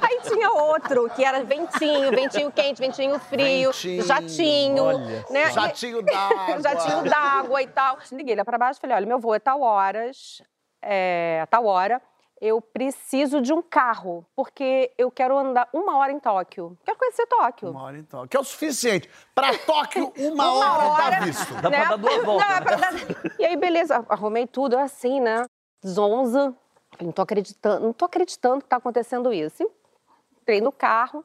Aí 0.01 0.19
tinha 0.23 0.49
outro, 0.49 1.07
que 1.11 1.23
era 1.23 1.43
ventinho, 1.43 2.09
ventinho 2.09 2.51
quente, 2.51 2.79
ventinho 2.81 3.19
frio, 3.19 3.71
Ventinho, 3.71 4.03
jatinho. 4.03 4.83
olha 4.83 5.25
né? 5.29 5.51
Jatinho 5.51 6.01
d'água. 6.01 6.59
jatinho 6.63 7.03
d'água 7.03 7.61
e 7.61 7.67
tal. 7.67 7.99
Liguei 8.11 8.35
lá 8.35 8.43
pra 8.43 8.57
baixo 8.57 8.79
e 8.79 8.81
falei, 8.81 8.95
olha, 8.97 9.05
meu 9.05 9.19
voo 9.19 9.35
é 9.35 9.39
tal 9.39 9.61
horas, 9.61 10.41
é 10.81 11.45
tal 11.51 11.67
hora, 11.67 12.01
eu 12.45 12.59
preciso 12.59 13.39
de 13.41 13.53
um 13.53 13.61
carro, 13.61 14.25
porque 14.35 14.91
eu 14.97 15.09
quero 15.09 15.37
andar 15.37 15.69
uma 15.71 15.95
hora 15.97 16.11
em 16.11 16.19
Tóquio. 16.19 16.77
Quero 16.83 16.97
conhecer 16.97 17.25
Tóquio. 17.25 17.69
Uma 17.71 17.83
hora 17.83 17.97
então. 17.97 18.27
Que 18.27 18.35
é 18.35 18.39
o 18.39 18.43
suficiente. 18.43 19.09
Pra 19.33 19.57
Tóquio, 19.57 20.11
uma, 20.19 20.51
Uma 20.51 20.53
hora, 20.73 20.83
tá 20.83 21.05
hora. 21.05 21.19
visto. 21.25 21.53
Dá 21.61 21.69
pra 21.71 21.85
dar 21.85 21.95
duas 21.97 22.23
voltas, 22.25 22.47
Não, 22.49 22.55
é 22.55 22.59
né? 22.59 22.65
pra 22.65 22.75
dar- 22.75 23.39
E 23.39 23.45
aí, 23.45 23.55
beleza, 23.55 24.05
arrumei 24.09 24.45
tudo 24.45 24.77
assim, 24.77 25.21
né? 25.21 25.45
Zonza. 25.85 26.53
Não 27.01 27.11
tô 27.11 27.21
acreditando, 27.21 27.85
não 27.85 27.93
tô 27.93 28.05
acreditando 28.05 28.61
que 28.61 28.67
tá 28.69 28.75
acontecendo 28.75 29.31
isso. 29.33 29.63
Entrei 30.41 30.59
no 30.61 30.71
carro. 30.71 31.23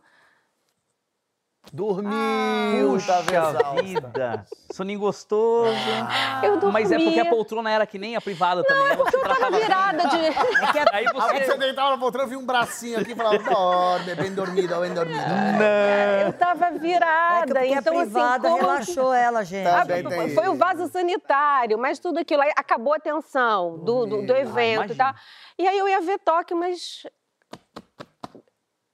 Dormiu, 1.73 2.99
tava 3.07 3.23
Puxa 3.25 3.35
exausta. 3.35 3.83
vida. 3.83 4.47
Soninho 4.73 4.99
gostoso. 5.01 5.71
Eu 6.43 6.57
dormi. 6.57 6.73
Mas 6.73 6.91
é 6.91 6.99
porque 6.99 7.21
a 7.21 7.27
poltrona 7.27 7.71
era 7.71 7.87
que 7.87 7.99
nem 7.99 8.17
a 8.17 8.21
privada 8.21 8.65
também. 8.65 8.85
Não, 8.85 8.91
é 8.93 8.97
porque 8.97 9.17
Eu 9.17 9.21
tava 9.23 9.51
virada 9.51 10.09
de... 10.09 10.17
Aí 10.93 11.07
Aí 11.07 11.07
você... 11.13 11.45
você 11.45 11.59
deitava 11.59 11.91
na 11.91 11.99
poltrona, 11.99 12.27
via 12.29 12.39
um 12.39 12.47
bracinho 12.47 13.01
aqui 13.01 13.13
e 13.13 13.15
falava, 13.15 13.39
dorme, 13.39 14.15
bem 14.15 14.35
dormida, 14.35 14.81
bem 14.81 14.95
dormida. 14.95 15.25
Eu 16.25 16.33
tava 16.33 16.67
É 16.67 16.73
que 16.73 16.79
virada. 16.79 17.55
porque 17.55 17.67
então, 17.75 17.99
a 17.99 18.03
privada 18.03 18.49
assim, 18.49 18.57
como... 18.59 18.71
relaxou 18.71 19.13
ela, 19.13 19.45
gente. 19.45 19.65
Tá 19.65 19.83
Ah, 19.83 20.35
Foi 20.35 20.49
o 20.49 20.55
vaso 20.55 20.89
sanitário, 20.89 21.79
mas 21.79 21.99
tudo 21.99 22.19
aquilo 22.19 22.43
aí 22.43 22.53
acabou 22.57 22.95
a 22.95 22.99
tensão 22.99 23.79
do, 23.79 24.07
do, 24.07 24.27
do 24.27 24.37
evento 24.37 24.93
e 24.93 24.97
tal. 24.97 25.15
E 25.59 25.67
aí 25.67 25.79
eu 25.79 25.89
ia 25.89 26.01
ver 26.01 26.19
Tóquio, 26.21 26.57
mas. 26.57 27.07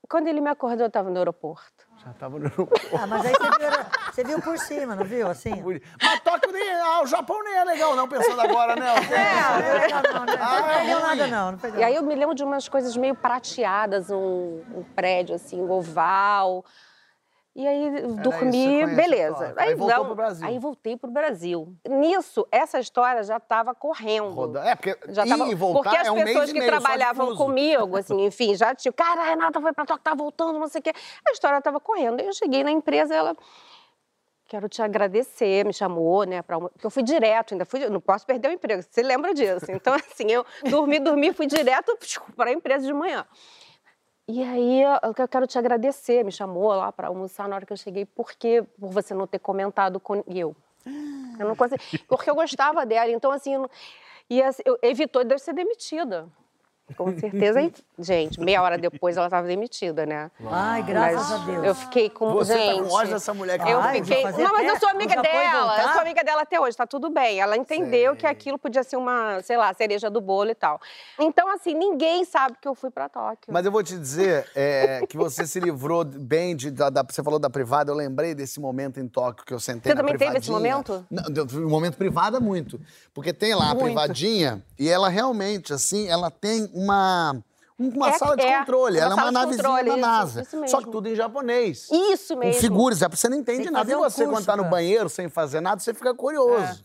Quando 0.08 0.28
ele 0.28 0.40
me 0.40 0.50
acordou, 0.50 0.86
eu 0.86 0.90
tava 0.90 1.10
no 1.10 1.18
aeroporto. 1.18 1.73
Já 2.04 2.12
tava 2.12 2.38
no 2.38 2.44
aeroporto. 2.44 2.96
Ah, 2.96 3.06
mas 3.06 3.24
aí 3.24 3.32
você 3.32 3.58
viu, 3.58 3.70
você 4.12 4.24
viu 4.24 4.42
por 4.42 4.58
cima, 4.58 4.94
não 4.94 5.04
viu? 5.04 5.26
Assim? 5.28 5.62
Mas 6.02 6.20
Tóquio 6.20 6.52
nem 6.52 6.62
é, 6.62 6.80
ah, 6.80 7.02
o 7.02 7.06
Japão 7.06 7.42
nem 7.42 7.54
é 7.56 7.64
legal 7.64 7.96
não, 7.96 8.06
pensando 8.06 8.40
agora, 8.40 8.76
né? 8.76 8.84
Não, 8.94 9.60
não, 9.62 9.80
legal 9.80 10.02
não, 10.02 10.26
não, 10.26 10.34
Ah, 10.44 10.60
não 10.60 10.70
é 10.70 10.74
perdeu 10.74 11.00
nada 11.00 11.26
não, 11.26 11.52
não 11.52 11.58
perdeu. 11.58 11.80
E 11.80 11.84
aí 11.84 11.94
eu 11.94 12.02
me 12.02 12.14
lembro 12.14 12.34
de 12.34 12.44
umas 12.44 12.68
coisas 12.68 12.96
meio 12.96 13.14
prateadas, 13.14 14.10
um, 14.10 14.62
um 14.74 14.84
prédio 14.94 15.34
assim, 15.34 15.60
oval. 15.62 16.64
E 17.56 17.64
aí 17.68 17.88
você 17.88 18.02
dormi, 18.20 18.50
conhece 18.50 18.94
beleza. 18.96 19.34
Tóquio. 19.36 19.54
Aí 19.58 19.74
voltou 19.76 20.04
pro 20.06 20.14
Brasil. 20.16 20.46
Aí 20.48 20.58
voltei 20.58 20.96
pro 20.96 21.10
Brasil. 21.10 21.72
Nisso, 21.88 22.44
essa 22.50 22.80
história 22.80 23.22
já 23.22 23.36
estava 23.36 23.72
correndo. 23.74 24.30
Roda- 24.30 24.64
É, 24.68 24.74
porque 24.74 24.98
Já 25.08 25.24
tava, 25.24 25.44
voltar 25.54 25.82
porque 25.90 25.96
as 25.96 26.08
é 26.08 26.10
um 26.10 26.24
pessoas 26.24 26.52
que 26.52 26.58
meio 26.58 26.70
trabalhavam 26.70 27.36
comigo, 27.36 27.96
assim, 27.96 28.24
enfim, 28.26 28.56
já 28.56 28.74
tinham, 28.74 28.92
cara, 28.92 29.20
a 29.20 29.24
Renata 29.26 29.60
foi 29.60 29.72
pra 29.72 29.86
Tóquio, 29.86 30.02
tá 30.02 30.14
voltando, 30.14 30.58
não 30.58 30.66
sei 30.66 30.80
o 30.80 30.82
quê. 30.82 30.92
A 31.28 31.30
história 31.30 31.58
estava 31.58 31.78
correndo. 31.78 32.18
Aí 32.20 32.26
eu 32.26 32.32
cheguei 32.32 32.64
na 32.64 32.72
empresa, 32.72 33.14
ela. 33.14 33.36
Quero 34.46 34.68
te 34.68 34.82
agradecer, 34.82 35.64
me 35.64 35.72
chamou, 35.72 36.24
né? 36.24 36.42
Pra 36.42 36.58
uma... 36.58 36.68
Porque 36.68 36.84
eu 36.86 36.90
fui 36.90 37.02
direto, 37.02 37.54
ainda 37.54 37.64
fui. 37.64 37.88
Não 37.88 38.00
posso 38.00 38.26
perder 38.26 38.48
o 38.48 38.52
emprego, 38.52 38.82
você 38.82 39.02
lembra 39.02 39.32
disso. 39.32 39.66
Então, 39.70 39.94
assim, 40.10 40.30
eu 40.30 40.44
dormi, 40.68 40.98
dormi, 40.98 41.32
fui 41.32 41.46
direto 41.46 41.96
para 42.36 42.50
a 42.50 42.52
empresa 42.52 42.84
de 42.84 42.92
manhã. 42.92 43.24
E 44.26 44.42
aí, 44.42 44.82
eu 44.82 45.28
quero 45.28 45.46
te 45.46 45.58
agradecer, 45.58 46.24
me 46.24 46.32
chamou 46.32 46.68
lá 46.68 46.90
para 46.90 47.08
almoçar 47.08 47.46
na 47.46 47.56
hora 47.56 47.66
que 47.66 47.72
eu 47.72 47.76
cheguei, 47.76 48.06
porque 48.06 48.62
por 48.80 48.90
você 48.90 49.12
não 49.12 49.26
ter 49.26 49.38
comentado 49.38 50.00
com 50.00 50.24
eu. 50.26 50.56
Eu 51.38 51.48
não 51.48 51.56
consegui, 51.56 51.98
porque 52.08 52.30
eu 52.30 52.34
gostava 52.34 52.86
dela, 52.86 53.10
então 53.10 53.30
assim, 53.30 53.54
eu 53.54 53.70
e 54.28 54.42
assim, 54.42 54.62
eu, 54.64 54.78
evitou 54.82 55.24
de 55.24 55.34
eu 55.34 55.38
ser 55.38 55.52
demitida. 55.52 56.26
Com 56.98 57.18
certeza, 57.18 57.62
e, 57.62 57.72
gente, 57.98 58.38
meia 58.38 58.60
hora 58.62 58.76
depois 58.76 59.16
ela 59.16 59.26
estava 59.26 59.46
demitida, 59.48 60.04
né? 60.04 60.30
Ai, 60.50 60.82
graças 60.82 61.30
Mas 61.30 61.32
a 61.32 61.44
Deus. 61.46 61.64
Eu 61.64 61.74
fiquei 61.74 62.10
com. 62.10 62.30
Você 62.34 62.52
gente, 62.58 62.76
tá 62.82 62.88
com 62.88 62.94
ódio 62.94 63.14
dessa 63.14 63.32
mulher 63.34 63.58
que 63.58 63.70
eu 63.70 63.80
Ai, 63.80 64.02
fiquei. 64.04 64.22
Não, 64.22 64.52
mas 64.52 64.68
eu 64.68 64.78
sou 64.78 64.90
amiga 64.90 65.20
dela. 65.22 65.82
Eu 65.82 65.88
sou 65.92 66.02
amiga 66.02 66.22
dela 66.22 66.42
até 66.42 66.60
hoje, 66.60 66.76
tá 66.76 66.86
tudo 66.86 67.08
bem. 67.08 67.40
Ela 67.40 67.56
entendeu 67.56 68.12
Sei. 68.12 68.20
que 68.20 68.26
aquilo 68.26 68.58
podia 68.58 68.82
ser 68.84 68.96
uma, 68.96 69.40
sei 69.42 69.56
lá, 69.56 69.72
cereja 69.72 70.10
do 70.10 70.20
bolo 70.20 70.50
e 70.50 70.54
tal. 70.54 70.78
Então, 71.18 71.48
assim, 71.54 71.72
ninguém 71.74 72.22
sabe 72.26 72.56
que 72.60 72.68
eu 72.68 72.74
fui 72.74 72.90
pra 72.90 73.08
Tóquio. 73.08 73.50
Mas 73.52 73.64
eu 73.64 73.72
vou 73.72 73.82
te 73.82 73.96
dizer 73.96 74.46
é, 74.54 75.06
que 75.08 75.16
você 75.16 75.46
se 75.46 75.58
livrou 75.58 76.04
bem 76.04 76.54
de. 76.54 76.70
Da, 76.70 76.90
da- 76.90 77.02
você 77.02 77.22
falou 77.22 77.38
da 77.38 77.48
privada, 77.48 77.90
eu 77.90 77.96
lembrei 77.96 78.34
desse 78.34 78.60
momento 78.60 79.00
em 79.00 79.08
Tóquio 79.08 79.46
que 79.46 79.54
eu 79.54 79.58
sentei 79.60 79.90
Você 79.90 79.94
na 79.94 80.02
também 80.02 80.18
teve 80.18 80.36
esse 80.36 80.50
privadinha. 80.50 80.74
momento? 80.76 81.06
Não, 81.10 81.22
deu- 81.32 81.46
um 81.64 81.68
momento 81.70 81.96
privada, 81.96 82.38
muito. 82.40 82.78
Porque 83.14 83.32
tem 83.32 83.54
lá 83.54 83.70
a 83.70 83.74
Muito. 83.74 83.84
privadinha 83.84 84.62
e 84.78 84.88
ela 84.88 85.08
realmente, 85.08 85.72
assim, 85.72 86.08
ela 86.08 86.30
tem 86.30 86.68
uma. 86.74 87.36
Uma 87.76 88.08
É- 88.10 88.18
sala 88.18 88.36
de 88.36 88.42
é, 88.42 88.58
controle, 88.58 88.98
uma 88.98 89.04
ela 89.04 89.12
é 89.14 89.16
uma 89.16 89.32
navezinha 89.32 89.64
controle, 89.68 89.90
da 89.90 89.96
NASA. 89.96 90.42
isso. 90.42 90.68
Só 90.68 90.78
que 90.80 90.90
tudo 90.92 91.08
em 91.08 91.14
japonês. 91.16 91.88
Isso 91.90 92.34
Com 92.34 92.38
mesmo. 92.40 92.60
figuras, 92.60 93.02
é, 93.02 93.08
você 93.08 93.28
não 93.28 93.36
entende 93.36 93.68
nada. 93.68 93.90
E 93.90 93.96
você, 93.96 94.22
quando 94.24 94.30
curso 94.34 94.46
tá 94.46 94.56
no 94.56 94.62
pra- 94.62 94.70
banheiro 94.70 95.08
sem 95.08 95.28
fazer 95.28 95.60
nada, 95.60 95.80
você 95.80 95.92
fica 95.92 96.14
curioso. 96.14 96.84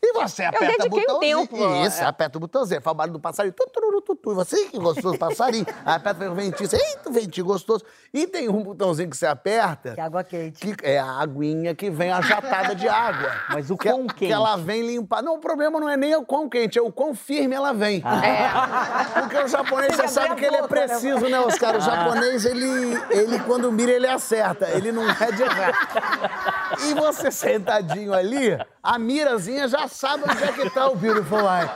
E 0.00 0.12
você 0.12 0.44
aperta 0.44 0.64
o 0.64 0.68
dediquei 0.78 1.02
um 1.02 1.06
botãozinho. 1.14 1.46
tempo, 1.48 1.86
Isso, 1.86 2.00
é. 2.00 2.04
aperta 2.06 2.38
o 2.38 2.40
botãozinho. 2.40 2.80
Faz 2.80 2.92
o 2.94 2.96
barulho 2.96 3.12
do 3.14 3.20
passarinho. 3.20 3.52
Tu, 3.52 3.66
tu, 3.72 4.16
tu. 4.16 4.30
E 4.30 4.34
você 4.34 4.64
que 4.66 4.78
gostou 4.78 5.12
do 5.12 5.18
passarinho. 5.18 5.66
Aí 5.84 5.96
aperta 5.96 6.30
o 6.30 6.34
ventinho. 6.34 6.68
Você, 6.68 6.76
Eita, 6.76 7.10
ventinho 7.10 7.46
gostoso. 7.46 7.84
E 8.14 8.26
tem 8.26 8.48
um 8.48 8.62
botãozinho 8.62 9.10
que 9.10 9.16
você 9.16 9.26
aperta. 9.26 9.94
Que 9.94 10.00
água 10.00 10.22
quente. 10.22 10.64
Que 10.74 10.86
é 10.86 10.98
a 10.98 11.20
aguinha 11.20 11.74
que 11.74 11.90
vem 11.90 12.12
a 12.12 12.20
jatada 12.20 12.74
de 12.76 12.88
água. 12.88 13.30
Mas 13.50 13.70
o 13.70 13.76
que, 13.76 13.90
quão 13.90 14.06
Que 14.06 14.14
quente? 14.14 14.32
ela 14.32 14.56
vem 14.56 14.86
limpar. 14.86 15.20
Não, 15.22 15.34
o 15.34 15.40
problema 15.40 15.80
não 15.80 15.88
é 15.88 15.96
nem 15.96 16.14
o 16.14 16.24
quão 16.24 16.48
quente, 16.48 16.78
é 16.78 16.82
o 16.82 16.92
quão 16.92 17.12
firme 17.14 17.54
ela 17.56 17.72
vem. 17.74 18.00
Porque 19.20 19.36
o 19.36 19.48
japonês, 19.48 19.96
você 19.96 20.02
Fica 20.02 20.08
sabe 20.08 20.36
que 20.36 20.44
ele 20.44 20.56
é 20.56 20.62
boca, 20.62 20.74
né? 20.74 20.86
preciso, 20.86 21.28
né, 21.28 21.40
Oscar? 21.40 21.76
O 21.76 21.80
japonês, 21.80 22.44
ele, 22.44 22.66
ele, 23.10 23.38
quando 23.40 23.70
mira, 23.72 23.90
ele 23.92 24.06
acerta. 24.06 24.68
Ele 24.70 24.92
não 24.92 25.08
é 25.10 25.32
de 25.32 25.42
errar. 25.42 26.57
E 26.80 26.94
você 26.94 27.30
sentadinho 27.30 28.14
ali, 28.14 28.58
a 28.82 28.98
mirazinha 28.98 29.66
já 29.68 29.88
sabe 29.88 30.24
onde 30.30 30.44
é 30.44 30.52
que 30.52 30.70
tá 30.70 30.88
o 30.88 30.96
Beautiful 30.96 31.40
Eye. 31.40 31.70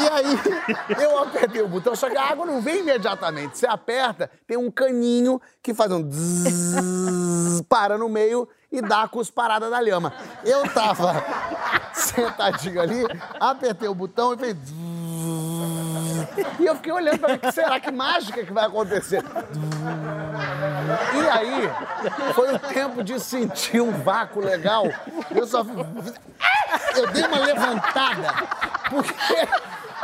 E 0.00 0.08
aí, 0.08 1.02
eu 1.02 1.18
apertei 1.18 1.62
o 1.62 1.68
botão, 1.68 1.94
só 1.94 2.08
que 2.08 2.16
a 2.16 2.30
água 2.30 2.46
não 2.46 2.60
vem 2.60 2.80
imediatamente. 2.80 3.58
Você 3.58 3.66
aperta, 3.66 4.30
tem 4.46 4.56
um 4.56 4.70
caninho 4.70 5.40
que 5.62 5.74
faz 5.74 5.92
um 5.92 6.08
zzz, 6.08 7.62
para 7.68 7.98
no 7.98 8.08
meio 8.08 8.48
e 8.72 8.80
dá 8.80 9.02
a 9.02 9.08
cusparada 9.08 9.68
da 9.68 9.80
lhama. 9.80 10.12
Eu 10.44 10.68
tava 10.72 11.22
sentadinho 11.92 12.80
ali, 12.80 13.04
apertei 13.38 13.88
o 13.88 13.94
botão 13.94 14.34
e 14.34 14.38
fez... 14.38 14.56
E 16.58 16.66
eu 16.66 16.74
fiquei 16.76 16.92
olhando 16.92 17.18
pra 17.18 17.28
ver 17.28 17.38
que 17.38 17.52
será 17.52 17.80
que 17.80 17.90
mágica 17.90 18.44
que 18.44 18.52
vai 18.52 18.66
acontecer. 18.66 19.22
E 21.14 21.28
aí, 21.28 21.70
foi 22.34 22.54
o 22.54 22.58
tempo 22.58 23.02
de 23.02 23.18
sentir 23.20 23.80
um 23.80 23.92
vácuo 24.02 24.40
legal. 24.40 24.84
Eu 25.30 25.46
só 25.46 25.64
fiz... 25.64 25.74
Eu 26.96 27.06
dei 27.10 27.24
uma 27.26 27.38
levantada, 27.38 28.34
porque 28.90 29.48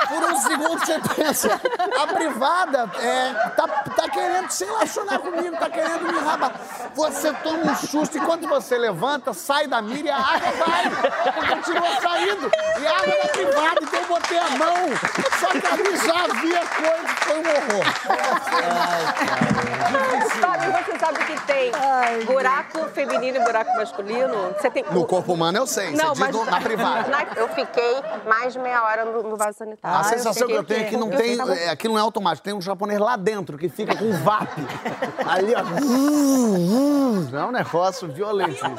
por 0.08 0.24
um 0.30 0.36
segundo 0.36 0.78
você 0.78 0.98
pensa, 1.14 1.60
a 2.00 2.06
privada 2.06 2.90
é, 2.98 3.32
tá, 3.50 3.66
tá 3.68 4.08
querendo 4.08 4.50
se 4.50 4.64
relacionar 4.64 5.18
comigo, 5.18 5.56
tá 5.56 5.68
querendo 5.70 6.12
me 6.12 6.18
rabar. 6.18 6.52
Você 6.94 7.32
toma 7.34 7.72
um 7.72 7.74
susto 7.76 8.16
e 8.18 8.20
quando 8.20 8.48
você 8.48 8.76
levanta, 8.78 9.32
sai 9.32 9.66
da 9.66 9.80
mira 9.82 10.08
e 10.08 10.10
a 10.10 10.16
água 10.16 10.52
vai. 10.64 11.48
Continua 11.48 12.00
saindo. 12.00 12.50
E 12.80 12.86
a 12.86 12.90
água 12.96 13.16
da 13.22 13.28
privada, 13.28 13.78
então 13.82 14.00
eu 14.00 14.06
botei 14.06 14.38
a 14.38 14.50
mão. 14.50 14.76
Só 15.38 15.46
que 15.48 15.66
ali 15.66 15.96
já 15.96 16.24
havia 16.24 16.66
coisa, 16.66 17.08
foi 17.20 17.36
um 17.36 17.40
horror. 17.40 18.90
Sabe, 20.40 20.66
você 20.84 20.98
sabe 20.98 21.24
que 21.24 21.40
tem. 21.46 21.72
Ai, 21.74 22.24
Buraco 22.24 22.88
feminino 22.90 23.38
e 23.38 23.44
buraco 23.44 23.74
masculino, 23.76 24.54
você 24.58 24.70
tem... 24.70 24.84
No 24.90 25.04
corpo 25.06 25.32
humano 25.32 25.58
eu 25.58 25.66
sei, 25.66 25.90
Não, 25.92 26.14
você 26.14 26.26
diz 26.26 26.36
mas 26.36 26.36
no- 26.36 26.44
na 26.44 26.60
privada. 26.60 27.10
eu 27.36 27.48
fiquei 27.48 28.02
mais 28.26 28.52
de 28.52 28.58
meia 28.58 28.82
hora 28.82 29.04
no, 29.04 29.22
no 29.22 29.36
vaso 29.36 29.58
sanitário. 29.58 29.89
A 29.90 30.00
Ah, 30.00 30.04
sensação 30.04 30.46
que 30.46 30.52
eu 30.54 30.62
tenho 30.64 30.80
é 30.80 30.84
que 30.84 30.96
não 30.96 31.10
Eu 31.10 31.16
tem. 31.18 31.32
ficava- 31.32 31.54
É, 31.54 31.68
aquilo 31.70 31.94
não 31.94 32.00
é 32.00 32.02
automático, 32.02 32.44
tem 32.44 32.54
um 32.54 32.60
japonês 32.60 32.98
lá 33.00 33.16
dentro 33.16 33.58
que 33.58 33.68
fica 33.68 33.96
com 33.96 34.12
VAP. 34.12 34.48
Ali, 35.28 35.52
ó. 35.54 37.36
É 37.36 37.44
um 37.44 37.50
negócio 37.50 38.08
violentíssimo. 38.12 38.76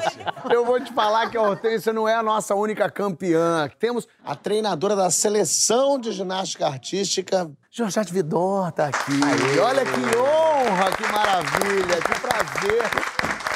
Eu 0.50 0.64
vou 0.64 0.80
te 0.80 0.92
falar 0.92 1.30
que 1.30 1.36
a 1.36 1.42
Hortência 1.42 1.92
não 1.92 2.08
é 2.08 2.14
a 2.14 2.22
nossa 2.22 2.54
única 2.54 2.90
campeã. 2.90 3.68
Temos 3.78 4.06
a 4.24 4.34
treinadora 4.34 4.94
da 4.96 5.10
seleção 5.10 5.98
de 5.98 6.12
ginástica 6.12 6.66
artística, 6.66 7.50
Georgette 7.70 8.12
Vidor, 8.12 8.70
tá 8.72 8.86
aqui. 8.88 9.20
Olha 9.62 9.84
que 9.84 10.16
honra, 10.16 10.90
que 10.96 11.12
maravilha, 11.12 11.96
que 11.96 12.20
prazer 12.20 12.90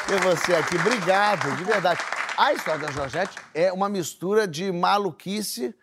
ter 0.07 0.19
você 0.21 0.55
aqui. 0.55 0.75
Obrigado, 0.75 1.55
de 1.55 1.63
verdade. 1.63 1.99
A 2.37 2.53
história 2.53 2.85
da 2.85 2.91
Georgette 2.91 3.35
é 3.53 3.71
uma 3.73 3.89
mistura 3.89 4.47
de 4.47 4.71
maluquice. 4.71 5.73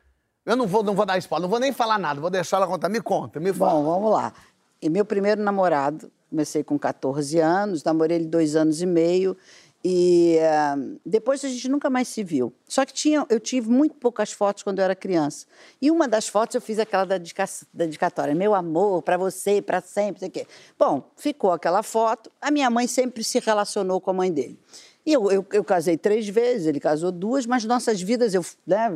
Eu 0.45 0.57
não 0.57 0.67
vou, 0.67 0.83
não 0.83 0.95
vou 0.95 1.07
dar 1.07 1.17
spoiler, 1.19 1.43
não 1.43 1.49
vou 1.51 1.59
nem 1.59 1.73
falar 1.73 1.99
nada, 1.99 2.21
vou 2.21 2.31
deixar 2.31 2.59
ela 2.59 2.67
contar. 2.67 2.89
Me 2.89 3.01
conta, 3.01 3.41
me 3.41 3.53
fala. 3.53 3.73
Bom, 3.73 3.85
vamos 3.85 4.13
lá. 4.13 4.33
E 4.81 4.91
meu 4.91 5.05
primeiro 5.05 5.43
namorado, 5.43 6.11
comecei 6.29 6.63
com 6.63 6.79
14 6.79 7.39
anos, 7.39 7.83
namorei 7.83 8.19
ele 8.19 8.27
dois 8.27 8.55
anos 8.55 8.83
e 8.83 8.87
meio. 8.87 9.37
E 9.87 10.39
ah, 10.41 10.77
depois 11.05 11.45
a 11.45 11.49
gente 11.49 11.69
nunca 11.69 11.91
mais 11.91 12.09
se 12.09 12.23
viu. 12.25 12.53
Só 12.67 12.87
que 12.87 12.93
tinha, 12.95 13.27
eu 13.29 13.39
tive 13.39 13.69
muito 13.69 13.95
poucas 13.97 14.33
fotos 14.33 14.63
quando 14.63 14.79
eu 14.79 14.85
era 14.85 14.95
criança. 14.95 15.47
E 15.81 15.91
uma 15.91 16.09
das 16.09 16.27
fotos 16.27 16.55
eu 16.55 16.61
fiz 16.61 16.79
aquela 16.79 17.05
dedica- 17.05 17.45
dedicatória: 17.73 18.35
Meu 18.35 18.55
amor, 18.55 19.03
para 19.03 19.19
você, 19.19 19.61
para 19.61 19.83
sempre, 19.83 20.21
sei 20.21 20.29
o 20.29 20.33
quê. 20.33 20.47
Bom, 20.79 21.03
ficou 21.17 21.53
aquela 21.53 21.83
foto. 21.83 22.31
A 22.41 22.51
minha 22.51 22.71
mãe 22.71 22.87
sempre 22.87 23.23
se 23.23 23.39
relacionou 23.41 24.01
com 24.01 24.11
a 24.11 24.15
mãe 24.15 24.33
dele. 24.33 24.59
E 25.07 25.13
eu, 25.13 25.31
eu, 25.31 25.47
eu 25.53 25.63
casei 25.63 25.99
três 25.99 26.27
vezes, 26.27 26.67
ele 26.67 26.81
casou 26.81 27.13
duas, 27.13 27.45
mas 27.45 27.65
nossas 27.65 28.01
vidas, 28.01 28.33
eu, 28.33 28.45
né, 28.67 28.91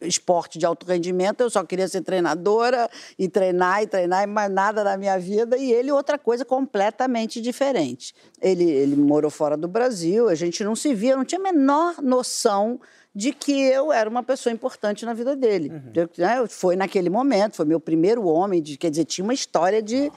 esporte 0.00 0.58
de 0.58 0.64
alto 0.64 0.86
rendimento, 0.86 1.42
eu 1.42 1.50
só 1.50 1.62
queria 1.62 1.86
ser 1.86 2.00
treinadora 2.00 2.88
e 3.18 3.28
treinar 3.28 3.82
e 3.82 3.86
treinar, 3.86 4.22
e 4.22 4.26
mais 4.26 4.50
nada 4.50 4.82
na 4.82 4.96
minha 4.96 5.18
vida. 5.18 5.58
E 5.58 5.70
ele, 5.70 5.92
outra 5.92 6.18
coisa 6.18 6.46
completamente 6.46 7.42
diferente. 7.42 8.14
Ele, 8.40 8.64
ele 8.64 8.96
morou 8.96 9.30
fora 9.30 9.54
do 9.54 9.68
Brasil, 9.68 10.30
a 10.30 10.34
gente 10.34 10.64
não 10.64 10.74
se 10.74 10.94
via, 10.94 11.14
não 11.14 11.26
tinha 11.26 11.40
a 11.40 11.44
menor 11.44 12.00
noção 12.00 12.80
de 13.14 13.32
que 13.32 13.52
eu 13.52 13.92
era 13.92 14.08
uma 14.08 14.22
pessoa 14.22 14.52
importante 14.52 15.04
na 15.04 15.12
vida 15.12 15.36
dele. 15.36 15.70
Eu, 15.94 16.08
né, 16.16 16.46
foi 16.48 16.74
naquele 16.74 17.10
momento, 17.10 17.56
foi 17.56 17.66
meu 17.66 17.80
primeiro 17.80 18.24
homem, 18.26 18.62
de, 18.62 18.78
quer 18.78 18.88
dizer, 18.88 19.04
tinha 19.04 19.24
uma 19.24 19.34
história 19.34 19.82
de 19.82 20.10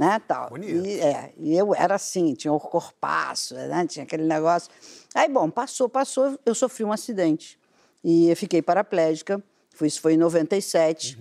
né, 0.00 0.18
tal. 0.26 0.48
Bonito. 0.48 0.86
E, 0.86 0.98
é, 0.98 1.30
e 1.36 1.54
eu 1.54 1.74
era 1.74 1.96
assim, 1.96 2.32
tinha 2.32 2.50
o 2.50 2.58
corpaço, 2.58 3.54
né, 3.54 3.86
tinha 3.86 4.02
aquele 4.02 4.24
negócio. 4.24 4.70
Aí, 5.14 5.28
bom, 5.28 5.50
passou, 5.50 5.90
passou, 5.90 6.38
eu 6.46 6.54
sofri 6.54 6.84
um 6.84 6.90
acidente. 6.90 7.58
E 8.02 8.30
eu 8.30 8.36
fiquei 8.36 8.62
paraplégica, 8.62 9.42
foi, 9.74 9.88
isso 9.88 10.00
foi 10.00 10.14
em 10.14 10.16
97. 10.16 11.18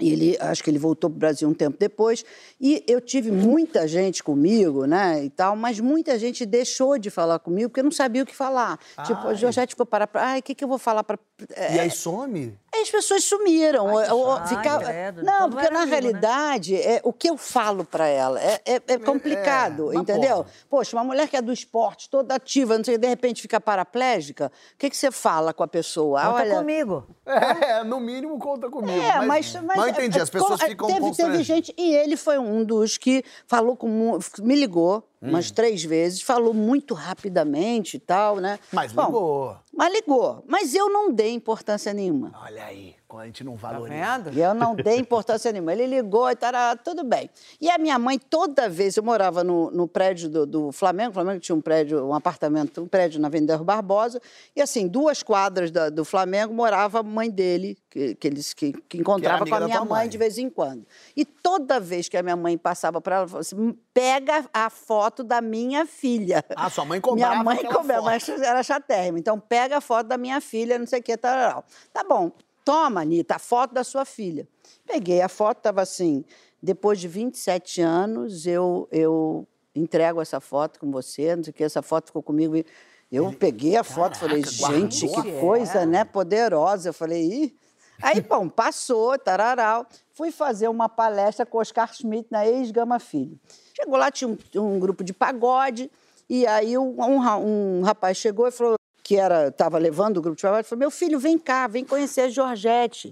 E 0.00 0.10
ele, 0.10 0.38
acho 0.40 0.64
que 0.64 0.70
ele 0.70 0.78
voltou 0.78 1.10
para 1.10 1.16
o 1.16 1.18
Brasil 1.18 1.46
um 1.46 1.52
tempo 1.52 1.76
depois. 1.78 2.24
E 2.58 2.82
eu 2.86 2.98
tive 2.98 3.30
muita 3.30 3.86
gente 3.86 4.22
comigo, 4.22 4.86
né, 4.86 5.22
e 5.22 5.28
tal, 5.28 5.54
mas 5.54 5.78
muita 5.78 6.18
gente 6.18 6.46
deixou 6.46 6.96
de 6.98 7.10
falar 7.10 7.38
comigo 7.40 7.68
porque 7.68 7.82
não 7.82 7.90
sabia 7.90 8.22
o 8.22 8.26
que 8.26 8.34
falar. 8.34 8.78
Tipo, 9.04 9.28
a 9.28 9.34
Georgette 9.34 9.72
ficou 9.72 9.84
para... 9.84 10.08
Ai, 10.14 10.38
o 10.38 10.42
que, 10.42 10.54
que 10.54 10.64
eu 10.64 10.68
vou 10.68 10.78
falar 10.78 11.04
para... 11.04 11.18
E 11.50 11.78
aí 11.78 11.90
some? 11.90 12.58
Aí 12.78 12.82
as 12.82 12.90
pessoas 12.90 13.24
sumiram. 13.24 13.86
ou- 13.92 14.16
ou 14.16 14.36
chato. 14.36 14.48
ficava- 14.48 14.84
Ai, 14.86 14.92
credo. 14.92 15.22
Não, 15.24 15.34
Então 15.34 15.50
porque 15.50 15.66
era 15.66 15.74
na 15.74 15.82
amigo, 15.82 15.96
né? 15.96 16.00
realidade, 16.00 16.76
é, 16.76 17.00
o 17.02 17.12
que 17.12 17.28
eu 17.28 17.36
falo 17.36 17.84
para 17.84 18.06
ela 18.06 18.40
é, 18.40 18.60
é- 18.64 18.82
é 18.86 18.98
complicado, 18.98 19.86
mas 19.86 19.96
entendeu? 20.02 20.36
porra. 20.38 20.48
Poxa, 20.70 20.96
uma 20.96 21.04
mulher 21.04 21.28
que 21.28 21.36
é 21.36 21.42
do 21.42 21.52
esporte, 21.52 22.08
toda 22.08 22.34
ativa, 22.34 22.76
não 22.76 22.84
sei, 22.84 22.96
de 22.98 23.06
repente 23.08 23.42
fica 23.42 23.60
paraplégica, 23.60 24.52
o 24.74 24.78
que, 24.78 24.88
que 24.90 24.96
você 24.96 25.10
fala 25.10 25.52
com 25.52 25.62
a 25.62 25.68
pessoa? 25.68 26.20
Conta 26.22 26.34
Olha, 26.34 26.54
comigo. 26.56 27.06
É, 27.26 27.82
no 27.84 27.98
mínimo 28.00 28.38
conta 28.38 28.68
comigo. 28.70 29.00
é, 29.00 29.24
mas, 29.26 29.52
mas, 29.62 29.78
eu 29.78 29.88
entendi, 29.88 30.20
as 30.20 30.30
pessoas 30.30 30.60
com- 30.60 30.66
ficam 30.66 30.86
teve, 30.88 31.12
teve 31.14 31.42
gente 31.42 31.74
e 31.76 31.94
ele 31.94 32.16
foi 32.16 32.38
um 32.38 32.64
dos 32.64 32.96
que 32.96 33.24
falou 33.46 33.76
com 33.76 34.18
me 34.40 34.54
ligou 34.54 35.07
Hum. 35.22 35.30
umas 35.30 35.50
três 35.50 35.82
vezes, 35.82 36.22
falou 36.22 36.54
muito 36.54 36.94
rapidamente 36.94 37.96
e 37.96 38.00
tal, 38.00 38.36
né? 38.36 38.58
Mas 38.72 38.92
Bom, 38.92 39.06
ligou. 39.06 39.56
Mas 39.72 39.92
ligou, 39.92 40.44
mas 40.46 40.74
eu 40.74 40.88
não 40.88 41.12
dei 41.12 41.32
importância 41.32 41.92
nenhuma. 41.92 42.32
Olha 42.42 42.64
aí, 42.64 42.94
a 43.16 43.24
gente 43.24 43.42
não 43.42 43.56
Tá 43.56 43.72
valoriza. 43.72 44.18
vendo? 44.24 44.36
E 44.36 44.42
eu 44.42 44.52
não 44.52 44.74
dei 44.74 44.98
importância 44.98 45.50
nenhuma. 45.50 45.72
Ele 45.72 45.86
ligou 45.86 46.30
e 46.30 46.36
tará, 46.36 46.76
tudo 46.76 47.02
bem. 47.02 47.30
E 47.60 47.70
a 47.70 47.78
minha 47.78 47.98
mãe, 47.98 48.18
toda 48.18 48.68
vez, 48.68 48.96
eu 48.96 49.02
morava 49.02 49.42
no, 49.42 49.70
no 49.70 49.88
prédio 49.88 50.28
do, 50.28 50.44
do 50.44 50.72
Flamengo, 50.72 51.10
o 51.10 51.14
Flamengo 51.14 51.40
tinha 51.40 51.56
um 51.56 51.60
prédio, 51.60 52.04
um 52.04 52.12
apartamento, 52.12 52.82
um 52.82 52.86
prédio 52.86 53.18
na 53.20 53.28
Avenida 53.28 53.56
Barbosa, 53.58 54.20
e 54.54 54.60
assim, 54.60 54.86
duas 54.86 55.22
quadras 55.22 55.70
da- 55.70 55.88
do 55.88 56.04
Flamengo 56.04 56.52
morava 56.52 57.00
a 57.00 57.02
mãe 57.02 57.30
dele, 57.30 57.78
que, 57.88 58.14
que, 58.16 58.26
eles, 58.26 58.52
que, 58.52 58.72
que 58.88 58.98
encontrava 58.98 59.42
amiga 59.42 59.56
com 59.56 59.62
a 59.62 59.66
minha 59.66 59.78
mãe, 59.80 59.88
mãe. 59.88 60.08
de 60.08 60.18
vez 60.18 60.36
em 60.36 60.50
quando. 60.50 60.84
E 61.16 61.24
toda 61.24 61.80
vez 61.80 62.08
que 62.08 62.16
a 62.16 62.22
minha 62.22 62.36
mãe 62.36 62.58
passava 62.58 63.00
para 63.00 63.14
ela, 63.16 63.22
ela 63.22 63.28
falava 63.28 63.40
assim, 63.40 63.78
pega 63.94 64.44
a 64.52 64.68
foto 64.68 65.24
da 65.24 65.40
minha 65.40 65.86
filha. 65.86 66.44
Ah, 66.54 66.68
sua 66.68 66.84
mãe 66.84 67.00
cobrava 67.00 67.32
Minha 67.32 67.44
mãe 67.44 67.64
cobrava, 67.64 68.02
mas 68.02 68.28
era 68.28 68.62
chatérrima. 68.62 69.18
Então, 69.18 69.40
pega 69.40 69.78
a 69.78 69.80
foto 69.80 70.06
da 70.08 70.18
minha 70.18 70.40
filha, 70.40 70.78
não 70.78 70.86
sei 70.86 71.00
o 71.00 71.02
que, 71.02 71.16
tal. 71.16 71.64
Tá 71.92 72.04
bom, 72.04 72.30
toma, 72.68 73.00
Anitta, 73.00 73.36
a 73.36 73.38
foto 73.38 73.72
da 73.72 73.82
sua 73.82 74.04
filha. 74.04 74.46
Peguei 74.86 75.22
a 75.22 75.28
foto, 75.28 75.56
estava 75.56 75.80
assim, 75.80 76.22
depois 76.62 77.00
de 77.00 77.08
27 77.08 77.80
anos, 77.80 78.46
eu, 78.46 78.86
eu 78.92 79.48
entrego 79.74 80.20
essa 80.20 80.38
foto 80.38 80.78
com 80.78 80.90
você, 80.90 81.34
não 81.34 81.42
sei 81.42 81.50
o 81.50 81.54
que, 81.54 81.64
essa 81.64 81.80
foto 81.80 82.08
ficou 82.08 82.22
comigo. 82.22 82.62
Eu 83.10 83.32
peguei 83.32 83.74
a 83.74 83.82
foto, 83.82 84.18
falei, 84.18 84.44
gente, 84.44 85.06
guardou 85.06 85.32
que 85.32 85.40
coisa, 85.40 85.86
né, 85.86 86.04
poderosa. 86.04 86.90
Eu 86.90 86.92
falei, 86.92 87.22
ih... 87.22 87.56
Aí, 88.02 88.20
bom, 88.20 88.50
passou, 88.50 89.18
tararau. 89.18 89.86
Fui 90.12 90.30
fazer 90.30 90.68
uma 90.68 90.90
palestra 90.90 91.46
com 91.46 91.56
Oscar 91.56 91.92
Schmidt 91.94 92.28
na 92.30 92.46
ex-Gama 92.46 92.98
Filho. 92.98 93.40
Chegou 93.74 93.96
lá, 93.96 94.10
tinha 94.10 94.28
um, 94.28 94.36
um 94.56 94.78
grupo 94.78 95.02
de 95.02 95.14
pagode, 95.14 95.90
e 96.28 96.46
aí 96.46 96.76
um, 96.76 96.96
um 97.00 97.82
rapaz 97.82 98.18
chegou 98.18 98.46
e 98.46 98.50
falou 98.50 98.77
que 99.08 99.16
era 99.16 99.48
estava 99.48 99.78
levando 99.78 100.18
o 100.18 100.20
grupo 100.20 100.36
de 100.36 100.42
pagode, 100.42 100.68
falou, 100.68 100.80
meu 100.80 100.90
filho, 100.90 101.18
vem 101.18 101.38
cá, 101.38 101.66
vem 101.66 101.82
conhecer 101.82 102.20
a 102.20 102.28
Georgette. 102.28 103.08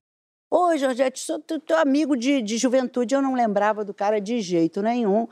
Oi, 0.51 0.76
Georgette, 0.76 1.18
sou 1.18 1.38
teu, 1.38 1.59
teu 1.59 1.78
amigo 1.78 2.14
de, 2.14 2.42
de 2.42 2.59
juventude. 2.59 3.14
Eu 3.14 3.22
não 3.22 3.32
lembrava 3.32 3.82
do 3.82 3.94
cara 3.94 4.20
de 4.20 4.42
jeito 4.42 4.82
nenhum. 4.82 5.26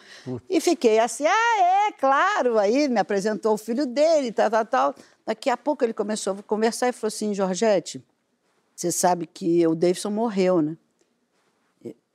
E 0.48 0.62
fiquei 0.62 0.98
assim, 0.98 1.26
ah, 1.26 1.60
é, 1.60 1.92
claro. 1.92 2.58
Aí 2.58 2.88
me 2.88 2.98
apresentou 2.98 3.52
o 3.52 3.58
filho 3.58 3.84
dele, 3.84 4.32
tal, 4.32 4.50
tal, 4.50 4.64
tal. 4.64 4.94
Daqui 5.26 5.50
a 5.50 5.56
pouco 5.58 5.84
ele 5.84 5.92
começou 5.92 6.32
a 6.32 6.42
conversar 6.42 6.88
e 6.88 6.92
falou 6.92 7.08
assim, 7.08 7.34
Georgette, 7.34 8.02
você 8.74 8.90
sabe 8.90 9.26
que 9.26 9.66
o 9.66 9.74
Davidson 9.74 10.12
morreu, 10.12 10.62
né? 10.62 10.78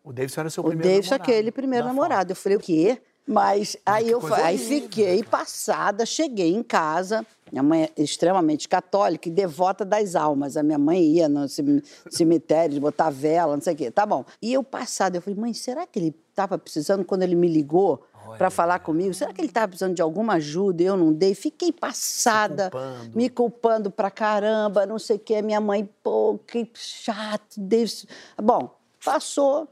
O 0.04 0.12
Davidson 0.12 0.42
era 0.42 0.50
seu 0.50 0.64
O 0.64 0.70
primeiro 0.70 0.90
Davidson, 0.90 1.12
namorado. 1.12 1.32
aquele 1.32 1.52
primeiro 1.52 1.86
namorado. 1.86 2.32
Eu 2.32 2.36
falei, 2.36 2.58
o 2.58 2.60
quê? 2.62 3.00
Mas 3.30 3.78
aí 3.86 4.10
eu 4.10 4.20
aí 4.34 4.58
fiquei 4.58 5.24
passada, 5.24 6.04
cheguei 6.04 6.52
em 6.52 6.64
casa. 6.64 7.24
Minha 7.52 7.64
mãe 7.64 7.84
é 7.96 8.02
extremamente 8.02 8.68
católica 8.68 9.28
e 9.28 9.32
devota 9.32 9.84
das 9.86 10.16
almas. 10.16 10.56
A 10.58 10.64
minha 10.64 10.78
mãe 10.78 11.02
ia 11.04 11.28
no 11.30 11.48
cem- 11.48 11.82
cemitério 12.10 12.80
botar 12.80 13.10
vela, 13.10 13.56
não 13.56 13.62
sei 13.62 13.74
o 13.74 13.78
quê. 13.78 13.92
Tá 13.92 14.06
bom. 14.06 14.24
E 14.42 14.54
eu 14.54 14.64
passada, 14.64 15.18
eu 15.18 15.22
falei, 15.22 15.40
mãe, 15.40 15.54
será 15.54 15.86
que 15.88 15.98
ele 16.00 16.16
estava 16.30 16.58
precisando, 16.58 17.04
quando 17.04 17.24
ele 17.24 17.36
me 17.36 17.48
ligou 17.48 18.04
para 18.38 18.50
falar 18.52 18.80
comigo, 18.80 19.14
será 19.14 19.34
que 19.34 19.42
ele 19.42 19.48
estava 19.48 19.68
precisando 19.68 19.96
de 19.96 20.02
alguma 20.02 20.34
ajuda 20.34 20.84
e 20.84 20.86
eu 20.86 20.96
não 20.96 21.12
dei? 21.12 21.34
Fiquei 21.34 21.72
passada, 21.72 22.70
culpando. 22.70 23.18
me 23.18 23.30
culpando 23.30 23.92
pra 23.92 24.12
caramba, 24.12 24.86
não 24.86 25.00
sei 25.00 25.16
o 25.16 25.20
quê. 25.20 25.42
Minha 25.42 25.60
mãe, 25.60 25.90
pô, 26.04 26.38
que 26.46 26.70
chato, 26.76 27.56
Deus. 27.58 28.06
Bom, 28.42 28.76
passou. 29.04 29.68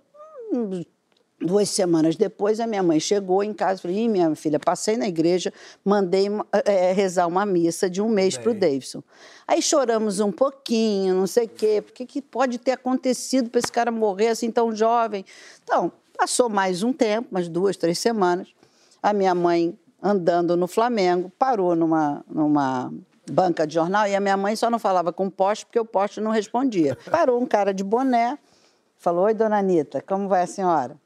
hum, 0.52 0.84
Duas 1.40 1.70
semanas 1.70 2.16
depois, 2.16 2.60
a 2.60 2.66
minha 2.66 2.82
mãe 2.82 3.00
chegou 3.00 3.44
em 3.44 3.54
casa 3.54 3.80
e 3.80 3.82
falou: 3.84 3.98
Ih, 3.98 4.08
minha 4.08 4.34
filha, 4.34 4.60
passei 4.60 4.98
na 4.98 5.08
igreja, 5.08 5.54
mandei 5.86 6.28
eh, 6.66 6.94
rezar 6.94 7.28
uma 7.28 7.46
missa 7.46 7.88
de 7.88 8.02
um 8.02 8.10
mês 8.10 8.36
para 8.36 8.50
o 8.50 8.56
Davidson. 8.56 9.04
Aí 9.48 9.62
choramos 9.62 10.20
um 10.20 10.32
pouquinho, 10.32 11.14
não 11.14 11.28
sei 11.28 11.46
o 11.46 11.50
quê, 11.50 11.80
porque 11.80 12.08
que 12.08 12.24
pode 12.24 12.58
ter 12.58 12.72
acontecido 12.72 13.52
para 13.52 13.60
esse 13.60 13.72
cara 13.72 13.92
morrer 13.92 14.30
assim 14.30 14.50
tão 14.50 14.76
jovem? 14.76 15.24
Então, 15.64 15.92
passou 16.18 16.50
mais 16.50 16.82
um 16.82 16.92
tempo, 16.92 17.28
umas 17.30 17.48
duas, 17.48 17.78
três 17.78 18.00
semanas. 18.00 18.48
A 19.02 19.14
minha 19.14 19.36
mãe, 19.36 19.78
andando 20.02 20.58
no 20.58 20.68
Flamengo, 20.68 21.32
parou 21.38 21.76
numa, 21.76 22.26
numa 22.28 22.92
banca 23.32 23.68
de 23.68 23.76
jornal 23.76 24.08
e 24.08 24.16
a 24.16 24.20
minha 24.20 24.36
mãe 24.36 24.56
só 24.56 24.72
não 24.72 24.80
falava 24.80 25.14
com 25.14 25.28
o 25.28 25.32
poste 25.32 25.68
porque 25.68 25.80
o 25.80 25.86
poste 25.86 26.20
não 26.20 26.32
respondia. 26.32 26.98
Parou 27.12 27.40
um 27.40 27.46
cara 27.46 27.72
de 27.72 27.84
boné, 27.84 28.40
falou: 28.98 29.26
Oi, 29.26 29.36
dona 29.36 29.60
Anitta, 29.60 30.02
como 30.02 30.28
vai 30.28 30.42
a 30.42 30.48
senhora? 30.48 30.98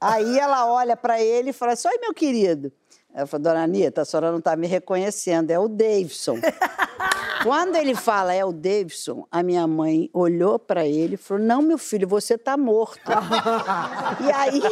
Aí 0.00 0.38
ela 0.38 0.66
olha 0.66 0.96
para 0.96 1.20
ele 1.20 1.50
e 1.50 1.52
fala 1.52 1.72
assim: 1.72 1.88
Oi, 1.88 1.98
meu 1.98 2.14
querido. 2.14 2.72
Ela 3.16 3.26
falou: 3.26 3.44
Dona 3.44 3.62
Anitta, 3.62 4.02
a 4.02 4.04
senhora 4.04 4.30
não 4.30 4.38
está 4.38 4.54
me 4.54 4.66
reconhecendo, 4.66 5.50
é 5.50 5.58
o 5.58 5.68
Davidson. 5.68 6.38
Quando 7.42 7.76
ele 7.76 7.94
fala 7.94 8.34
é 8.34 8.44
o 8.44 8.52
Davidson, 8.52 9.26
a 9.30 9.42
minha 9.42 9.66
mãe 9.66 10.10
olhou 10.12 10.58
para 10.58 10.86
ele 10.86 11.14
e 11.14 11.16
falou: 11.16 11.42
Não, 11.42 11.62
meu 11.62 11.78
filho, 11.78 12.06
você 12.06 12.36
tá 12.36 12.56
morto. 12.56 13.00
e 14.20 14.32
aí, 14.32 14.62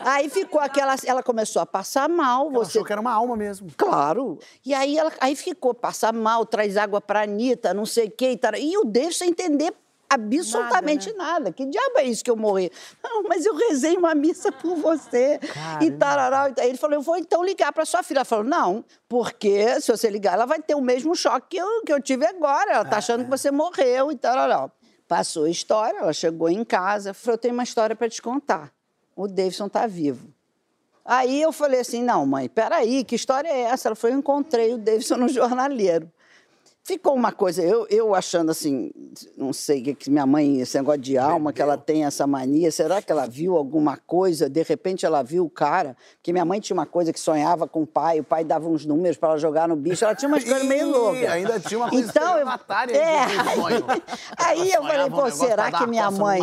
aí 0.00 0.28
ficou 0.28 0.60
aquela. 0.60 0.96
Ela 1.06 1.22
começou 1.22 1.62
a 1.62 1.66
passar 1.66 2.08
mal. 2.08 2.48
Ela 2.48 2.52
você 2.52 2.72
achou 2.72 2.84
que 2.84 2.92
era 2.92 3.00
uma 3.00 3.12
alma 3.12 3.36
mesmo. 3.36 3.68
Claro. 3.76 4.38
E 4.66 4.74
aí, 4.74 4.98
ela, 4.98 5.12
aí 5.20 5.36
ficou, 5.36 5.72
passa 5.72 6.12
mal, 6.12 6.44
traz 6.44 6.76
água 6.76 7.00
pra 7.00 7.22
Anitta, 7.22 7.72
não 7.72 7.86
sei 7.86 8.08
o 8.08 8.10
quê. 8.10 8.32
E, 8.32 8.36
tal. 8.36 8.54
e 8.56 8.76
o 8.76 8.84
David 8.84 9.14
sem 9.14 9.30
entender 9.30 9.72
absolutamente 10.14 11.12
nada, 11.14 11.52
Que 11.52 11.64
diabo 11.66 11.98
é 11.98 12.04
isso 12.04 12.22
que 12.22 12.30
eu 12.30 12.36
morri? 12.36 12.70
Não, 13.02 13.22
mas 13.24 13.44
eu 13.46 13.54
rezei 13.54 13.96
uma 13.96 14.14
missa 14.14 14.50
por 14.52 14.76
você. 14.76 15.40
E 15.80 15.90
tarará. 15.90 16.50
tal. 16.50 16.64
Ele 16.64 16.76
falou, 16.76 16.96
eu 16.96 17.02
vou 17.02 17.16
então 17.16 17.44
ligar 17.44 17.72
pra 17.72 17.84
sua 17.84 18.02
filha. 18.02 18.18
Ela 18.18 18.24
falou, 18.24 18.44
não, 18.44 18.84
porque 19.08 19.80
se 19.80 19.90
você 19.90 20.08
ligar, 20.08 20.34
ela 20.34 20.46
vai 20.46 20.60
ter 20.60 20.74
o 20.74 20.80
mesmo 20.80 21.14
choque 21.14 21.48
que 21.50 21.56
eu, 21.56 21.82
que 21.84 21.92
eu 21.92 22.00
tive 22.00 22.26
agora. 22.26 22.72
Ela 22.72 22.84
tá 22.84 22.98
achando 22.98 23.24
que 23.24 23.30
você 23.30 23.50
morreu 23.50 24.12
e 24.12 24.16
tarará. 24.16 24.70
Passou 25.08 25.44
a 25.44 25.50
história, 25.50 25.98
ela 25.98 26.12
chegou 26.12 26.48
em 26.48 26.64
casa, 26.64 27.12
falou, 27.12 27.34
eu 27.34 27.38
tenho 27.38 27.54
uma 27.54 27.62
história 27.64 27.94
pra 27.94 28.08
te 28.08 28.22
contar. 28.22 28.72
O 29.14 29.28
Davidson 29.28 29.68
tá 29.68 29.86
vivo. 29.86 30.32
Aí 31.04 31.42
eu 31.42 31.52
falei 31.52 31.80
assim, 31.80 32.02
não, 32.02 32.24
mãe, 32.24 32.48
peraí, 32.48 33.04
que 33.04 33.16
história 33.16 33.48
é 33.48 33.62
essa? 33.62 33.88
Ela 33.88 33.96
falou, 33.96 34.14
eu 34.14 34.20
encontrei 34.20 34.72
o 34.72 34.78
Davidson 34.78 35.16
no 35.16 35.28
jornaleiro. 35.28 36.10
Ficou 36.84 37.14
uma 37.14 37.30
coisa, 37.30 37.62
eu, 37.62 37.86
eu 37.88 38.12
achando 38.12 38.50
assim, 38.50 38.90
não 39.36 39.52
sei, 39.52 39.80
que- 39.82 39.94
que 39.94 40.10
minha 40.10 40.26
mãe, 40.26 40.60
esse 40.60 40.76
negócio 40.76 41.00
de 41.00 41.16
alma, 41.16 41.52
que 41.52 41.62
ela 41.62 41.78
tem 41.78 42.04
essa 42.04 42.26
mania, 42.26 42.72
será 42.72 43.00
que 43.00 43.12
ela 43.12 43.24
viu 43.24 43.56
alguma 43.56 43.96
coisa? 43.96 44.50
De 44.50 44.64
repente 44.64 45.06
ela 45.06 45.22
viu 45.22 45.44
o 45.44 45.48
cara, 45.50 45.96
porque 46.16 46.32
minha 46.32 46.44
mãe 46.44 46.58
tinha 46.58 46.74
uma 46.74 46.84
coisa 46.84 47.12
que 47.12 47.20
sonhava 47.20 47.68
com 47.68 47.82
o 47.82 47.86
pai, 47.86 48.18
o 48.18 48.24
pai 48.24 48.42
dava 48.44 48.68
uns 48.68 48.84
números 48.84 49.16
para 49.16 49.28
ela 49.28 49.38
jogar 49.38 49.68
no 49.68 49.76
bicho, 49.76 50.04
ela 50.04 50.12
tinha 50.16 50.28
umas 50.28 50.42
coisas 50.42 50.64
meio 50.66 50.90
loucas. 50.90 51.30
ainda 51.30 51.60
tinha 51.60 51.78
uma 51.78 51.88
coisa 51.88 52.08
então, 52.10 52.22
eu, 52.22 52.28
estelionatária 52.30 52.96
é, 52.96 53.18
aí. 53.20 54.02
Aí 54.36 54.72
eu 54.72 54.82
falei, 54.82 55.06
um 55.06 55.10
pô, 55.10 55.22
pra 55.22 55.30
será 55.30 55.70
que 55.70 55.86
minha 55.86 56.10
mãe... 56.10 56.40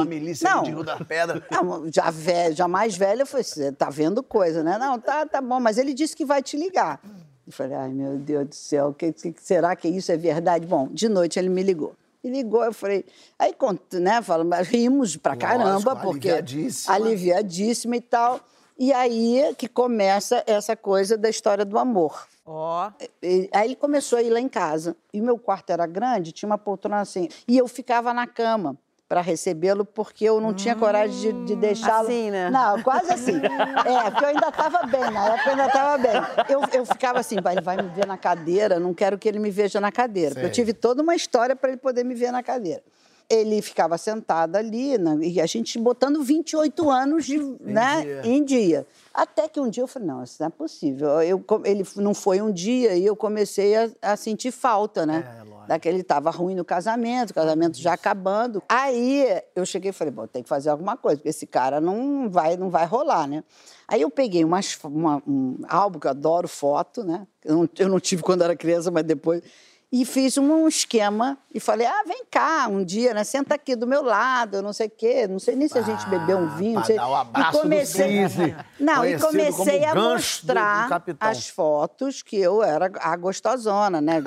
Rio 0.64 0.84
da 0.86 0.96
Pedra. 1.04 1.46
Não, 1.52 1.84
já, 1.94 2.10
ve- 2.10 2.54
já 2.54 2.66
mais 2.66 2.96
velha, 2.96 3.24
eu 3.24 3.28
falei, 3.28 3.44
você 3.44 3.74
tá 3.74 3.90
vendo 3.90 4.24
coisa, 4.24 4.64
né? 4.64 4.78
Não, 4.78 4.98
tá, 5.00 5.26
tá 5.26 5.42
bom, 5.42 5.60
mas 5.60 5.78
ele 5.78 5.94
disse 5.94 6.16
que 6.16 6.24
vai 6.24 6.42
te 6.42 6.56
ligar. 6.56 7.02
Eu 7.50 7.54
falei, 7.54 7.76
ai, 7.76 7.89
meu 7.89 8.16
Deus 8.16 8.47
do 8.47 8.54
céu, 8.54 8.93
que, 8.93 9.12
que- 9.12 9.34
será 9.41 9.76
que 9.76 9.88
isso 9.88 10.12
é 10.12 10.18
verdade? 10.18 10.68
Bom, 10.68 10.88
de 10.91 11.10
noite 11.10 11.39
ele 11.39 11.50
me 11.50 11.64
ligou. 11.64 11.95
Me 12.24 12.30
ligou, 12.30 12.64
eu 12.64 12.72
falei, 12.72 13.04
aí, 13.39 13.56
né, 13.93 14.22
falo, 14.22 14.45
mas 14.45 14.68
rimos 14.68 15.18
pra 15.18 15.34
Lógico, 15.34 15.52
caramba, 15.52 15.95
porque 15.95 16.30
aliviadíssima. 16.30 16.93
aliviadíssima 16.95 17.95
e 17.95 18.02
tal. 18.02 18.39
E 18.78 18.93
aí 18.93 19.56
que 19.58 19.68
começa 19.68 20.43
essa 20.45 20.76
coisa 20.76 21.18
da 21.18 21.28
história 21.28 21.66
do 21.66 21.80
amor. 21.80 22.28
Ó. 22.45 22.91
E- 23.24 23.50
Aí 23.52 23.70
ele 23.70 23.76
começou 23.76 24.20
a 24.20 24.22
ir 24.22 24.30
lá 24.30 24.39
em 24.39 24.47
casa. 24.47 24.95
E 25.12 25.20
meu 25.20 25.38
quarto 25.39 25.72
era 25.72 25.88
grande, 25.88 26.32
tinha 26.32 26.47
uma 26.47 26.58
poltrona 26.58 27.00
assim. 27.00 27.30
E 27.47 27.58
eu 27.58 27.68
ficava 27.68 28.14
na 28.14 28.28
cama 28.28 28.78
para 29.10 29.22
recebê-lo, 29.22 29.84
porque 29.84 30.24
eu 30.24 30.39
não 30.39 30.53
tinha 30.53 30.76
coragem 30.76 31.34
de, 31.34 31.45
de 31.47 31.55
deixá-lo. 31.55 32.07
Assim, 32.07 32.30
né? 32.30 32.51
Não, 32.51 32.80
quase 32.84 33.12
assim. 33.12 33.41
É, 33.89 34.12
porque 34.12 34.24
eu 34.26 34.30
ainda 34.30 34.47
estava 34.49 34.84
bem, 34.86 35.10
na 35.10 35.26
época 35.30 35.49
eu 35.49 35.51
ainda 35.51 35.66
estava 35.66 35.97
bem. 35.97 36.12
Eu, 36.47 36.62
eu 36.74 36.86
ficava 36.86 37.20
assim, 37.20 37.41
"Vai, 37.41 37.55
ele 37.55 37.62
vai 37.62 37.78
me 37.78 37.89
ver 37.89 38.05
na 38.05 38.18
cadeira, 38.18 38.80
não 38.80 38.93
quero 38.93 39.18
que 39.18 39.28
ele 39.28 39.39
me 39.39 39.49
veja 39.49 39.82
na 39.82 39.91
cadeira. 39.91 40.36
Porque 40.36 40.45
eu 40.45 40.51
tive 40.51 40.74
toda 40.74 41.01
uma 41.01 41.16
história 41.16 41.55
para 41.55 41.70
ele 41.70 41.78
poder 41.78 42.03
me 42.03 42.14
ver 42.14 42.32
na 42.32 42.43
cadeira. 42.43 42.84
Ele 43.30 43.62
ficava 43.62 43.96
sentado 43.98 44.56
ali, 44.56 44.98
na- 44.98 45.16
e 45.24 45.40
a 45.40 45.46
gente 45.46 45.78
botando 45.78 46.24
28 46.24 46.90
anos 46.90 47.26
de, 47.26 47.38
né, 47.62 48.02
dia. 48.02 48.22
em 48.26 48.44
dia. 48.44 48.88
Até 49.14 49.48
que 49.48 49.60
um 49.60 49.70
dia 49.70 49.84
eu 49.84 49.88
falei, 49.88 50.08
não, 50.08 50.24
isso 50.24 50.38
não 50.40 50.48
é 50.48 50.50
possível. 50.50 51.22
Eu, 51.22 51.44
ele 51.64 51.86
não 51.98 52.14
foi 52.16 52.42
um 52.42 52.52
dia 52.52 52.96
e 52.96 53.06
eu 53.06 53.16
comecei 53.16 53.76
a, 53.76 53.90
a 54.02 54.16
sentir 54.18 54.52
falta, 54.52 55.06
né? 55.06 55.24
É. 55.46 55.50
Daquele 55.68 56.00
estava 56.02 56.32
ruim 56.32 56.56
no 56.56 56.66
casamento, 56.66 57.30
o 57.30 57.34
casamento 57.36 57.78
já 57.78 57.94
acabando. 57.94 58.64
Aí 58.68 59.28
eu 59.56 59.64
cheguei 59.64 59.90
e 59.92 59.94
falei, 59.94 60.12
bom, 60.12 60.26
tem 60.26 60.42
que 60.42 60.50
fazer 60.50 60.72
alguma 60.72 60.98
coisa, 60.98 61.18
porque 61.18 61.30
esse 61.30 61.46
cara 61.46 61.80
não 61.80 62.28
vai, 62.32 62.58
não 62.58 62.72
vai 62.72 62.88
rolar, 62.88 63.28
né? 63.28 63.44
Aí 63.88 64.02
eu 64.02 64.10
peguei 64.10 64.44
umas, 64.44 64.76
uma- 64.84 65.22
um 65.28 65.58
álbum 65.68 66.00
que 66.00 66.08
eu 66.08 66.12
adoro 66.12 66.48
foto, 66.48 67.04
né? 67.04 67.28
Eu 67.46 67.56
não, 67.56 67.70
eu 67.78 67.88
não 67.90 68.00
tive 68.00 68.24
quando 68.24 68.44
era 68.44 68.56
criança, 68.56 68.90
mas 68.90 69.04
depois. 69.04 69.44
E 69.92 70.06
fiz 70.06 70.38
um 70.38 70.68
esquema 70.68 71.36
e 71.52 71.60
falei: 71.60 71.88
ah, 71.88 72.04
vem 72.06 72.24
cá 72.30 72.68
um 72.70 72.84
dia, 72.86 73.12
né? 73.12 73.24
Senta 73.24 73.56
aqui 73.56 73.76
do 73.76 73.88
meu 73.88 74.04
lado, 74.04 74.62
não 74.62 74.72
sei 74.72 74.86
o 74.86 74.90
quê. 74.92 75.26
Não 75.28 75.40
sei 75.40 75.56
nem 75.56 75.68
se 75.68 75.80
a 75.80 75.82
gente 75.82 76.08
bebeu 76.08 76.38
um 76.38 76.48
vinho. 76.58 76.76
não 76.76 76.84
sei. 76.86 76.96
dar 76.96 77.08
o 77.10 77.16
abraço 77.16 77.58
e 77.58 77.62
comecei, 77.62 78.24
do 78.24 78.30
Cisne, 78.30 78.56
Não, 78.80 79.04
e 79.04 79.18
comecei 79.18 79.84
a 79.86 79.94
gancho 79.96 80.46
do- 80.46 80.54
do 80.54 80.60
mostrar 80.60 81.04
as 81.20 81.50
fotos 81.50 82.22
que 82.22 82.38
eu 82.40 82.62
era 82.62 82.92
a 83.00 83.16
gostosona, 83.18 84.00
né? 84.00 84.22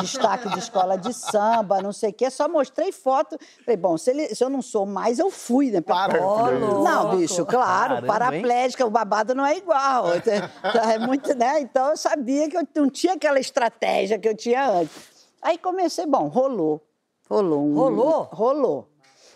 Destaque 0.00 0.48
de 0.48 0.58
escola 0.58 0.96
de 0.96 1.12
samba, 1.12 1.82
não 1.82 1.92
sei 1.92 2.08
o 2.08 2.14
quê. 2.14 2.30
Só 2.30 2.48
mostrei 2.48 2.90
foto. 2.90 3.36
Falei, 3.66 3.76
bom, 3.76 3.98
se, 3.98 4.08
ele- 4.10 4.34
se 4.34 4.42
eu 4.42 4.48
não 4.48 4.62
sou 4.62 4.86
mais, 4.86 5.18
eu 5.18 5.30
fui, 5.30 5.70
né? 5.70 5.82
Para. 5.82 6.18
Não, 6.82 7.16
bicho, 7.18 7.44
claro, 7.44 7.96
Caramba, 7.96 8.06
paraplégica, 8.06 8.86
o 8.86 8.90
babado 8.90 9.34
não 9.34 9.44
é 9.44 9.58
igual. 9.58 10.06
É 10.94 10.98
muito, 10.98 11.34
né? 11.36 11.60
Então 11.60 11.90
eu 11.90 11.96
sabia 11.98 12.48
que 12.48 12.56
eu 12.56 12.66
não 12.76 12.88
tinha 12.88 13.12
aquela 13.12 13.38
estratégia 13.38 14.18
que 14.18 14.26
eu 14.26 14.34
tinha 14.34 14.70
antes. 14.70 15.01
Aí 15.42 15.58
comecei, 15.58 16.06
bom, 16.06 16.28
rolou. 16.28 16.80
Rolou. 17.28 17.60
Um, 17.60 17.74
Rolou? 17.74 18.28
Rolou. 18.32 18.88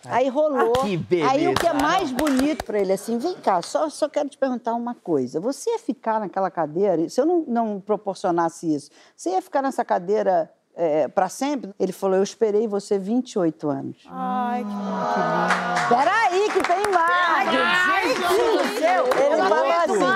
Aí 0.09 0.29
rolou. 0.29 0.73
Ah, 0.77 0.83
que 0.83 0.97
beleza, 0.97 1.33
Aí 1.33 1.49
o 1.49 1.55
que 1.55 1.67
é 1.67 1.73
mais 1.73 2.13
bonito 2.13 2.65
pra 2.65 2.79
ele, 2.79 2.93
assim, 2.93 3.19
vem 3.19 3.35
cá, 3.35 3.61
só, 3.61 3.89
só 3.89 4.09
quero 4.09 4.29
te 4.29 4.39
perguntar 4.39 4.75
uma 4.75 4.95
coisa. 4.95 5.41
Você 5.41 5.71
ia 5.71 5.79
ficar 5.79 6.21
naquela 6.21 6.51
cadeira, 6.51 7.09
se 7.09 7.21
eu 7.21 7.27
não, 7.27 7.45
não 7.47 7.81
proporcionasse 7.81 8.73
isso, 8.73 8.91
você 9.17 9.31
ia 9.31 9.43
ficar 9.43 9.63
nessa 9.63 9.85
cadeira 9.85 10.49
é, 10.77 11.09
para 11.09 11.29
sempre? 11.29 11.75
Ele 11.81 11.93
falou, 11.93 12.17
eu 12.17 12.23
esperei 12.23 12.69
você 12.69 12.99
28 12.99 13.69
anos. 13.69 13.97
Ai, 14.09 14.65
que 14.65 15.89
Peraí, 15.89 16.51
que 16.51 16.63
tem 16.63 16.93
mais! 16.93 17.51
Gente 17.51 18.21
do 18.21 18.79
céu! 18.79 19.05
Ele 19.07 19.43
falou 19.43 19.73
assim. 19.73 20.16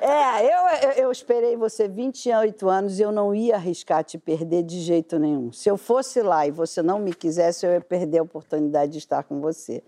É, 0.00 0.44
eu, 0.44 1.04
eu, 1.04 1.12
esperei 1.12 1.56
você 1.56 1.88
28 1.88 2.68
anos 2.68 2.98
e 2.98 3.02
eu 3.02 3.10
não 3.10 3.34
ia 3.34 3.56
arriscar 3.56 4.04
te 4.04 4.18
perder 4.18 4.62
de 4.62 4.80
jeito 4.80 5.18
nenhum. 5.18 5.52
Se 5.52 5.68
eu 5.68 5.76
fosse 5.76 6.20
lá 6.20 6.46
e 6.46 6.50
você 6.50 6.82
não 6.82 6.98
me 6.98 7.14
quisesse, 7.14 7.66
eu 7.66 7.72
ia 7.72 7.80
perder 7.80 8.18
a 8.18 8.22
oportunidade 8.22 8.92
de 8.92 8.98
estar 8.98 9.22
com 9.22 9.40
você. 9.40 9.82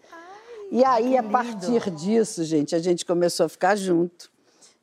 e 0.70 0.84
aí, 0.84 1.16
a 1.16 1.22
partir 1.22 1.90
disso, 1.90 2.44
gente, 2.44 2.74
a 2.74 2.78
gente 2.78 3.04
começou 3.04 3.46
a 3.46 3.48
ficar 3.48 3.76
junto. 3.76 4.30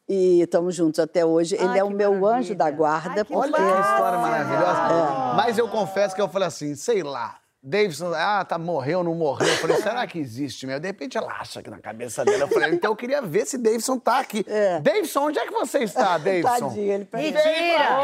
E 0.09 0.41
estamos 0.41 0.74
juntos 0.74 0.99
até 0.99 1.26
hoje. 1.26 1.55
Ele 1.55 1.68
Ai, 1.68 1.80
é 1.80 1.84
o 1.84 1.89
meu 1.89 2.13
anjo 2.13 2.24
maravilha. 2.26 2.55
da 2.55 2.72
guarda. 2.72 3.22
Ai, 3.22 3.26
que 3.26 3.36
Olha 3.36 3.51
porque... 3.51 3.74
que 3.74 3.82
história 3.82 4.20
maravilhosa. 4.20 5.34
Mas 5.36 5.57
eu 5.57 5.68
confesso 5.68 6.15
que 6.15 6.22
eu 6.22 6.30
falei 6.30 6.47
assim, 6.47 6.76
sei 6.76 7.03
lá. 7.03 7.38
Davidson, 7.63 8.13
ah, 8.15 8.45
tá, 8.45 8.57
morreu, 8.57 9.03
não 9.03 9.13
morreu. 9.15 9.47
Eu 9.47 9.55
falei, 9.57 9.77
será 9.77 10.05
que 10.07 10.19
existe 10.19 10.65
mesmo? 10.65 10.79
De 10.79 10.87
repente 10.87 11.17
ela 11.17 11.31
acha 11.39 11.61
que 11.61 11.69
na 11.69 11.79
cabeça 11.79 12.23
dele. 12.23 12.43
Eu 12.43 12.47
falei, 12.47 12.71
então 12.73 12.91
eu 12.91 12.95
queria 12.95 13.21
ver 13.21 13.45
se 13.45 13.57
Davidson 13.57 13.97
tá 13.99 14.19
aqui. 14.19 14.45
É. 14.47 14.79
Davidson, 14.79 15.21
onde 15.27 15.39
é 15.39 15.45
que 15.45 15.51
você 15.51 15.79
está, 15.79 16.17
Davidson? 16.19 16.69
Tadinho, 16.69 16.93
ele 16.93 17.05
pega- 17.05 17.23
Mentira! 17.23 17.97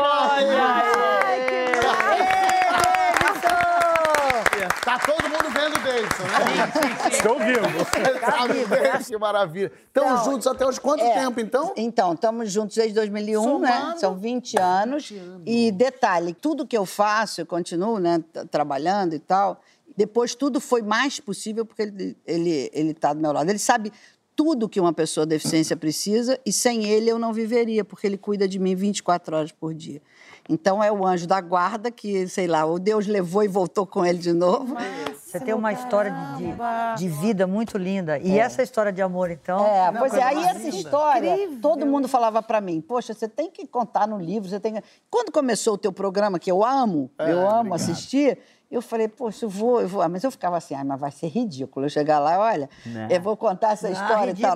Tá 4.94 5.00
todo 5.00 5.24
mundo 5.24 5.50
vendo 5.50 5.76
o 5.76 5.84
Davidson, 5.84 6.24
né? 6.24 7.10
Estou 7.12 7.40
vivo. 7.40 8.22
Tá 8.22 8.46
vendo? 8.46 9.06
que 9.06 9.18
maravilha. 9.18 9.72
Estão 9.88 10.06
Então, 10.06 10.24
juntos 10.26 10.46
até 10.46 10.68
hoje 10.68 10.80
quanto 10.80 11.04
É. 11.04 11.14
tempo, 11.20 11.40
então? 11.40 11.74
Então, 11.76 12.14
estamos 12.14 12.52
juntos 12.52 12.76
desde 12.76 12.94
2001, 12.94 13.60
né? 13.60 13.72
Somando. 13.80 14.00
São 14.00 14.16
20 14.16 14.60
anos. 14.60 15.12
E 15.46 15.72
detalhe, 15.72 16.34
tudo 16.34 16.68
que 16.68 16.78
eu 16.78 16.86
faço, 16.86 17.42
eu 17.42 17.46
continuo, 17.46 17.98
né, 17.98 18.24
trabalhando 18.52 19.16
e 19.16 19.20
tal. 19.20 19.62
Depois 19.98 20.36
tudo 20.36 20.60
foi 20.60 20.84
mais 20.84 21.20
possível 21.20 21.66
porque 21.66 21.82
ele 21.82 22.18
ele 22.26 22.70
ele 22.74 22.94
tá 22.94 23.14
do 23.14 23.20
meu 23.20 23.32
lado. 23.32 23.50
Ele 23.50 23.60
sabe 23.60 23.92
tudo 24.36 24.70
que 24.70 24.80
uma 24.80 24.94
pessoa 24.94 25.26
deficiência 25.26 25.76
precisa 25.76 26.40
e 26.46 26.52
sem 26.52 26.86
ele 26.86 27.10
eu 27.10 27.18
não 27.20 27.34
viveria, 27.34 27.84
porque 27.84 28.06
ele 28.08 28.18
cuida 28.18 28.48
de 28.48 28.60
mim 28.60 28.76
24 28.76 29.36
horas 29.36 29.52
por 29.52 29.74
dia. 29.74 30.02
Então 30.50 30.84
é 30.84 30.92
o 30.92 31.06
anjo 31.06 31.26
da 31.26 31.40
guarda 31.40 31.90
que, 31.90 32.28
sei 32.28 32.48
lá, 32.48 32.66
o 32.66 32.78
Deus 32.78 33.08
levou 33.08 33.44
e 33.44 33.48
voltou 33.48 33.86
com 33.88 34.06
ele 34.06 34.18
de 34.18 34.34
novo. 34.34 34.76
Você 35.16 35.40
tem 35.40 35.54
uma 35.54 35.74
história 35.74 36.14
de, 36.38 36.44
de, 36.46 36.54
de 36.98 37.22
vida 37.22 37.48
muito 37.48 37.78
linda. 37.78 38.20
E 38.20 38.38
essa 38.38 38.62
história 38.62 38.92
de 38.92 39.02
amor, 39.02 39.32
então. 39.32 39.66
É, 39.66 39.92
Não, 39.92 40.00
pois 40.00 40.14
é, 40.14 40.22
aí 40.22 40.44
essa 40.44 40.60
linda. 40.60 40.76
história, 40.76 41.38
todo 41.62 41.86
mundo 41.86 42.08
falava 42.08 42.44
pra 42.44 42.62
mim, 42.62 42.82
poxa, 42.82 43.14
você 43.14 43.28
tem 43.28 43.50
que 43.50 43.66
contar 43.66 44.08
no 44.08 44.20
livro, 44.20 44.48
você 44.48 44.60
tem 44.60 44.74
que... 44.76 44.84
Quando 45.10 45.32
começou 45.32 45.74
o 45.74 45.78
teu 45.78 45.92
programa, 45.92 46.38
que 46.38 46.52
eu 46.52 46.64
amo, 46.64 47.10
eu 47.18 47.40
amo 47.40 47.60
obrigado. 47.60 47.74
assistir, 47.74 48.38
eu 48.76 48.82
falei, 48.82 49.08
poxa, 49.08 49.46
eu 49.46 49.50
vou, 49.50 49.82
eu 49.82 49.88
vou. 49.88 50.02
Ah, 50.02 50.10
Mas 50.10 50.24
eu 50.24 50.32
ficava 50.32 50.58
assim, 50.58 50.74
ai, 50.76 50.84
mas 50.84 51.00
vai 51.00 51.12
ser 51.12 51.28
ridículo 51.28 51.86
eu 51.86 51.90
chegar 51.90 52.20
lá, 52.20 52.40
olha, 52.40 52.70
Né? 52.86 53.08
eu 53.12 53.22
vou 53.22 53.36
contar 53.38 53.72
essa 53.74 53.90
história 53.90 54.32
e 54.32 54.34
tal. 54.42 54.56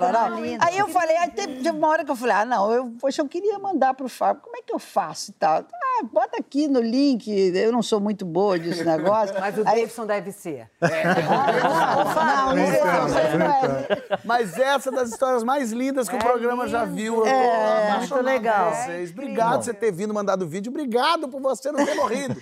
Aí 0.66 0.78
eu 0.78 0.88
falei, 0.88 1.16
aí 1.16 1.30
teve, 1.30 1.70
uma 1.70 1.88
hora 1.88 2.04
que 2.04 2.10
eu 2.10 2.16
falei, 2.16 2.34
ah, 2.36 2.44
não, 2.44 2.70
eu, 2.72 2.92
poxa, 3.00 3.22
eu 3.22 3.28
queria 3.28 3.58
mandar 3.58 3.94
pro 3.94 4.08
Fábio, 4.08 4.42
como 4.42 4.56
é 4.56 4.62
que 4.62 4.72
eu 4.72 4.78
faço 4.78 5.30
e 5.30 5.34
tal? 5.34 5.58
ah, 5.72 5.87
bota 6.04 6.38
aqui 6.38 6.68
no 6.68 6.80
link. 6.80 7.28
Eu 7.54 7.72
não 7.72 7.82
sou 7.82 8.00
muito 8.00 8.24
boa 8.24 8.58
desse 8.58 8.84
negócio. 8.84 9.34
Mas 9.38 9.56
o 9.56 9.60
Aí- 9.60 9.64
Davidson 9.64 10.06
deve 10.06 10.32
ser. 10.32 10.68
não, 10.80 12.54
não, 12.56 13.08
sei, 13.08 13.38
não 13.38 13.46
é. 13.46 14.18
Mas 14.24 14.58
essa 14.58 14.90
é 14.90 14.92
das 14.92 15.10
histórias 15.10 15.42
mais 15.42 15.72
lindas 15.72 16.08
que 16.08 16.16
o 16.16 16.18
programa 16.18 16.66
já 16.68 16.84
viu. 16.84 17.16
Eu 17.16 17.22
tô 17.22 17.28
É, 17.28 17.96
muito 17.98 18.14
legal. 18.22 18.72
Vocês. 18.74 19.10
Obrigado 19.10 19.56
por 19.58 19.64
você 19.64 19.74
ter 19.74 19.92
vindo, 19.92 20.12
mandado 20.14 20.44
o 20.44 20.48
vídeo. 20.48 20.70
Obrigado 20.70 21.28
por 21.28 21.40
você 21.40 21.70
não 21.72 21.84
ter 21.84 21.94
morrido. 21.94 22.36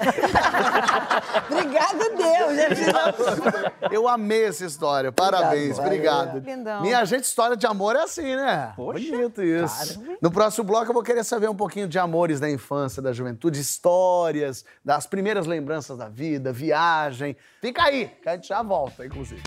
Obrigada, 1.51 2.11
Deus. 2.17 2.57
né? 2.57 3.73
Eu 3.91 4.09
amei 4.09 4.45
essa 4.47 4.65
história. 4.65 5.13
Parabéns, 5.13 5.79
obrigado. 5.79 6.39
Lindão. 6.41 6.81
Minha 6.83 7.05
gente, 7.05 7.25
história 7.25 7.57
de 7.57 7.67
amor 7.67 7.97
é 7.97 8.03
assim, 8.03 8.35
né? 8.37 8.73
Bonito 8.77 9.43
isso. 9.43 10.03
No 10.21 10.31
próximo 10.31 10.65
bloco 10.65 10.91
eu 10.91 10.95
vou 10.95 11.03
querer 11.03 11.25
saber 11.25 11.49
um 11.49 11.55
pouquinho 11.55 11.87
de 11.89 11.99
amores 11.99 12.41
da 12.41 12.51
infância, 12.51 13.01
da 13.03 13.13
juventude, 13.13 13.46
histórias, 13.55 14.65
das 14.85 15.07
primeiras 15.07 15.47
lembranças 15.47 15.97
da 15.97 16.09
vida, 16.09 16.53
viagem. 16.53 17.37
Fica 17.61 17.85
aí, 17.85 18.09
que 18.23 18.29
a 18.29 18.35
gente 18.35 18.49
já 18.49 18.63
volta, 18.63 19.07
inclusive. 19.07 19.43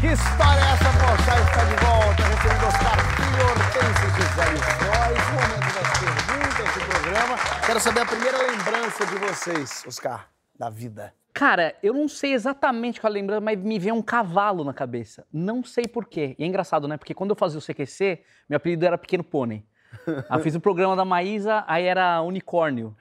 Que 0.00 0.06
história 0.06 0.60
é 0.60 0.72
essa, 0.72 0.90
Pochá? 0.98 1.38
Está 1.40 1.64
de 1.64 1.76
volta, 1.84 2.22
recebendo 2.24 2.66
Oscar 2.66 2.96
Filho, 3.16 3.44
Hortência 3.50 4.06
e 4.06 4.10
Gisele 4.16 4.58
Frois. 4.78 5.24
Momento 5.34 5.68
das 5.74 5.90
perguntas 5.98 6.74
do 6.74 6.80
programa. 6.88 7.36
Quero 7.66 7.80
saber 7.80 8.00
a 8.00 8.06
primeira 8.06 8.38
lembrança 8.38 9.04
de 9.04 9.14
vocês, 9.16 9.84
Oscar, 9.86 10.26
da 10.58 10.70
vida. 10.70 11.19
Cara, 11.32 11.74
eu 11.82 11.94
não 11.94 12.08
sei 12.08 12.32
exatamente 12.32 13.00
qual 13.00 13.10
é 13.10 13.12
a 13.12 13.14
lembrança, 13.14 13.40
mas 13.40 13.58
me 13.58 13.78
veio 13.78 13.94
um 13.94 14.02
cavalo 14.02 14.64
na 14.64 14.74
cabeça. 14.74 15.26
Não 15.32 15.62
sei 15.62 15.86
porquê. 15.86 16.34
E 16.38 16.44
é 16.44 16.46
engraçado, 16.46 16.88
né? 16.88 16.96
Porque 16.96 17.14
quando 17.14 17.30
eu 17.30 17.36
fazia 17.36 17.58
o 17.58 17.62
CQC, 17.62 18.22
meu 18.48 18.56
apelido 18.56 18.84
era 18.84 18.98
Pequeno 18.98 19.24
Pônei. 19.24 19.64
Eu 20.06 20.38
fiz 20.40 20.54
o 20.54 20.60
programa 20.60 20.94
da 20.94 21.04
Maísa, 21.04 21.64
aí 21.66 21.84
era 21.84 22.22
unicórnio. 22.22 22.96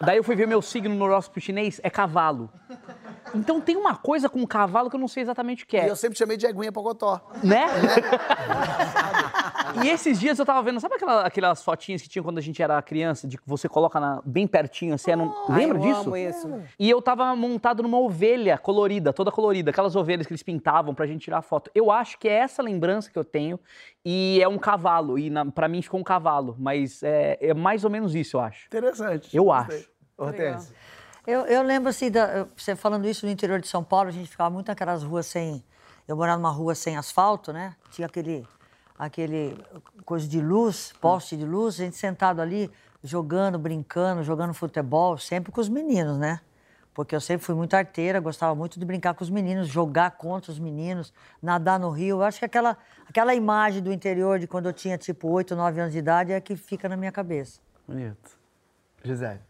Daí 0.00 0.18
eu 0.18 0.24
fui 0.24 0.36
ver 0.36 0.46
meu 0.46 0.60
signo 0.60 0.94
no 0.94 1.04
horóscopo 1.04 1.40
chinês, 1.40 1.80
é 1.82 1.88
cavalo. 1.88 2.50
Então 3.34 3.60
tem 3.60 3.76
uma 3.76 3.96
coisa 3.96 4.28
com 4.28 4.42
o 4.42 4.46
cavalo 4.46 4.90
que 4.90 4.96
eu 4.96 5.00
não 5.00 5.08
sei 5.08 5.22
exatamente 5.22 5.64
o 5.64 5.66
que 5.66 5.76
E 5.76 5.80
é. 5.80 5.90
eu 5.90 5.96
sempre 5.96 6.18
chamei 6.18 6.36
de 6.36 6.46
Eguinha 6.46 6.72
Pocotó. 6.72 7.20
Né? 7.42 7.66
e 9.84 9.88
esses 9.88 10.18
dias 10.20 10.38
eu 10.38 10.44
tava 10.44 10.62
vendo, 10.62 10.80
sabe 10.80 10.94
aquela- 10.96 11.26
aquelas 11.26 11.62
fotinhas 11.62 12.02
que 12.02 12.08
tinha 12.08 12.22
quando 12.22 12.38
a 12.38 12.40
gente 12.40 12.62
era 12.62 12.80
criança, 12.82 13.26
de 13.26 13.38
que 13.38 13.42
você 13.46 13.68
coloca 13.68 13.98
na- 13.98 14.20
bem 14.24 14.46
pertinho, 14.46 14.94
assim, 14.94 15.10
era 15.10 15.22
um- 15.22 15.32
lembra 15.48 15.78
eu 15.78 15.82
disso? 15.82 16.00
amo 16.08 16.16
isso. 16.16 16.62
E 16.78 16.88
eu 16.90 17.00
tava 17.00 17.34
montado 17.34 17.82
numa 17.82 17.98
ovelha 17.98 18.58
colorida, 18.58 19.12
toda 19.12 19.30
colorida, 19.30 19.70
aquelas 19.70 19.96
ovelhas 19.96 20.26
que 20.26 20.32
eles 20.32 20.42
pintavam 20.42 20.94
pra 20.94 21.06
gente 21.06 21.22
tirar 21.22 21.42
foto. 21.42 21.70
Eu 21.74 21.90
acho 21.90 22.18
que 22.18 22.28
é 22.28 22.34
essa 22.34 22.62
lembrança 22.62 23.10
que 23.10 23.18
eu 23.18 23.24
tenho 23.24 23.58
e 24.04 24.40
é 24.42 24.48
um 24.48 24.58
cavalo, 24.58 25.18
e 25.18 25.30
na, 25.30 25.46
pra 25.46 25.68
mim 25.68 25.80
ficou 25.80 26.00
um 26.00 26.04
cavalo, 26.04 26.56
mas 26.58 27.02
é, 27.02 27.38
é 27.40 27.54
mais 27.54 27.84
ou 27.84 27.90
menos 27.90 28.14
isso, 28.14 28.36
eu 28.36 28.40
acho. 28.40 28.66
Interessante. 28.66 29.34
Eu 29.36 29.50
acho. 29.52 29.88
Hortência. 30.18 30.74
Eu, 31.26 31.46
eu 31.46 31.62
lembro 31.62 31.88
assim, 31.88 32.10
da- 32.10 32.46
você 32.56 32.74
falando 32.74 33.06
isso 33.06 33.24
no 33.26 33.32
interior 33.32 33.60
de 33.60 33.68
São 33.68 33.82
Paulo, 33.84 34.08
a 34.08 34.12
gente 34.12 34.28
ficava 34.28 34.50
muito 34.50 34.68
naquelas 34.68 35.02
ruas 35.02 35.26
sem. 35.26 35.62
Eu 36.06 36.16
morava 36.16 36.38
numa 36.38 36.50
rua 36.50 36.74
sem 36.74 36.96
asfalto, 36.96 37.52
né? 37.52 37.76
Tinha 37.90 38.06
aquele, 38.06 38.46
aquele 38.98 39.56
coisa 40.04 40.26
de 40.26 40.40
luz, 40.40 40.92
poste 41.00 41.36
de 41.36 41.44
luz, 41.44 41.80
a 41.80 41.84
gente 41.84 41.96
sentado 41.96 42.40
ali, 42.40 42.70
jogando, 43.04 43.56
brincando, 43.58 44.22
jogando 44.24 44.52
futebol, 44.52 45.16
sempre 45.16 45.52
com 45.52 45.60
os 45.60 45.68
meninos, 45.68 46.18
né? 46.18 46.40
Porque 46.92 47.14
eu 47.14 47.20
sempre 47.20 47.46
fui 47.46 47.54
muito 47.54 47.72
arteira, 47.74 48.20
gostava 48.20 48.54
muito 48.54 48.78
de 48.78 48.84
brincar 48.84 49.14
com 49.14 49.22
os 49.24 49.30
meninos, 49.30 49.68
jogar 49.68 50.10
contra 50.10 50.50
os 50.52 50.58
meninos, 50.58 51.14
nadar 51.40 51.78
no 51.78 51.88
rio. 51.90 52.16
Eu 52.18 52.22
acho 52.22 52.38
que 52.40 52.44
aquela, 52.44 52.76
aquela 53.08 53.34
imagem 53.34 53.80
do 53.80 53.92
interior 53.92 54.38
de 54.38 54.46
quando 54.46 54.66
eu 54.66 54.72
tinha 54.72 54.98
tipo 54.98 55.28
8, 55.28 55.54
9 55.56 55.80
anos 55.80 55.92
de 55.92 55.98
idade 56.00 56.32
é 56.32 56.40
que 56.40 56.54
fica 56.56 56.88
na 56.88 56.96
minha 56.96 57.12
cabeça. 57.12 57.60
Bonito. 57.88 58.36
Gisele. 59.02 59.40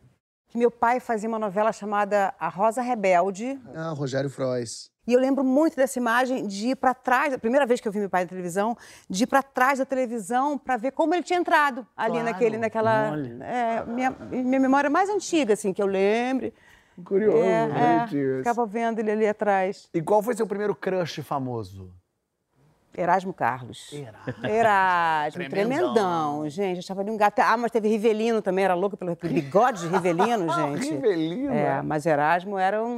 Meu 0.55 0.71
pai 0.71 1.01
fazia 1.01 1.29
uma 1.29 1.39
novela 1.39 1.73
chamada 1.73 2.35
A 2.39 2.49
Rosa 2.49 2.83
Rebelde. 2.83 3.59
Ah, 3.75 3.93
Rogério 3.97 4.29
Frois. 4.29 4.91
E 5.07 5.13
eu 5.15 5.19
lembro 5.19 5.43
muito 5.43 5.75
dessa 5.75 5.99
imagem 5.99 6.47
de 6.47 6.69
ir 6.69 6.77
para 6.77 6.95
trás, 6.95 7.35
a 7.35 7.39
primeira 7.39 7.67
vez 7.67 7.81
que 7.81 7.89
eu 7.89 7.93
vi 7.93 7.99
meu 7.99 8.11
pai 8.11 8.23
na 8.23 8.29
televisão, 8.29 8.77
de 9.11 9.25
ir 9.25 9.27
para 9.27 9.43
trás 9.43 9.79
da 9.81 9.85
televisão 9.85 10.57
para 10.57 10.77
ver 10.77 10.93
como 10.93 11.13
ele 11.15 11.23
tinha 11.25 11.39
entrado 11.41 11.85
ali 11.97 12.13
Claro. 12.13 12.25
naquele, 12.27 12.59
naquela. 12.59 13.17
É, 13.41 13.85
minha, 13.87 14.11
minha 14.11 14.61
memória 14.61 14.89
mais 14.89 15.09
antiga, 15.09 15.55
assim, 15.55 15.73
que 15.73 15.83
eu 15.83 15.87
lembre. 15.87 16.55
Curioso, 17.05 17.37
É, 17.39 18.05
é, 18.05 18.37
ficava 18.39 18.67
vendo 18.67 18.99
ele 19.01 19.11
ali 19.11 19.27
atrás. 19.27 19.89
E 19.95 20.01
qual 20.03 20.23
foi 20.23 20.37
seu 20.37 20.47
primeiro 20.47 20.75
crush 20.75 21.21
famoso? 21.23 21.91
Erasmo 22.97 23.33
Carlos. 23.33 23.93
Erasmo, 24.43 25.49
tremendão. 25.49 26.49
gente. 26.49 26.81
Achava 26.81 27.01
ele 27.03 27.11
um 27.11 27.17
gato. 27.17 27.39
Ah, 27.41 27.57
mas 27.57 27.71
teve 27.71 27.89
Rivelino 27.89 28.43
também, 28.43 28.65
era 28.65 28.75
louco 28.75 28.97
pelo 28.97 29.17
bigode 29.17 29.81
de 29.83 29.89
Rivelino, 29.89 30.53
gente. 30.53 30.91
Rivelino? 30.91 31.53
É, 31.53 31.81
mas 31.83 32.05
Erasmo 32.07 32.59
era 32.59 32.83
um. 32.83 32.97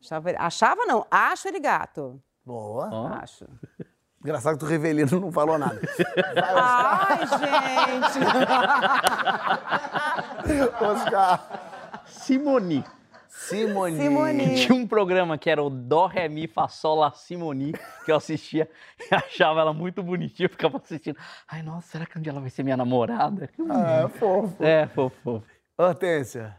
Achava, 0.00 0.30
achava 0.38 0.86
não, 0.86 1.06
acho 1.10 1.46
ele 1.48 1.60
gato. 1.60 2.20
Boa. 2.44 3.18
Acho. 3.22 3.46
Engraçado 4.20 4.56
que 4.58 4.64
o 4.64 4.68
Rivelino 4.68 5.20
não 5.20 5.32
falou 5.32 5.58
nada. 5.58 5.80
Ai, 6.54 7.26
gente! 7.26 8.20
Oscar. 10.84 12.02
Simoni. 12.06 12.84
Simone. 13.48 13.96
Simone. 13.96 14.54
Tinha 14.66 14.74
um 14.74 14.86
programa 14.86 15.36
que 15.36 15.50
era 15.50 15.62
o 15.62 15.68
Dó, 15.68 16.06
Ré, 16.06 16.28
Mi, 16.28 16.46
Fá, 16.46 16.68
Sol, 16.68 16.98
Lá, 16.98 17.12
Simoni, 17.12 17.72
que 18.04 18.12
eu 18.12 18.16
assistia 18.16 18.68
e 19.10 19.14
achava 19.14 19.60
ela 19.60 19.72
muito 19.72 20.02
bonitinha, 20.02 20.46
eu 20.46 20.50
ficava 20.50 20.78
assistindo. 20.78 21.16
Ai, 21.48 21.62
nossa, 21.62 21.88
será 21.88 22.06
que 22.06 22.18
um 22.18 22.22
dia 22.22 22.30
ela 22.32 22.40
vai 22.40 22.50
ser 22.50 22.62
minha 22.62 22.76
namorada? 22.76 23.48
Ah, 23.70 24.08
fofo. 24.08 24.62
É, 24.62 24.86
fofo, 24.86 25.16
fofo. 25.22 25.46
Hortência. 25.78 26.56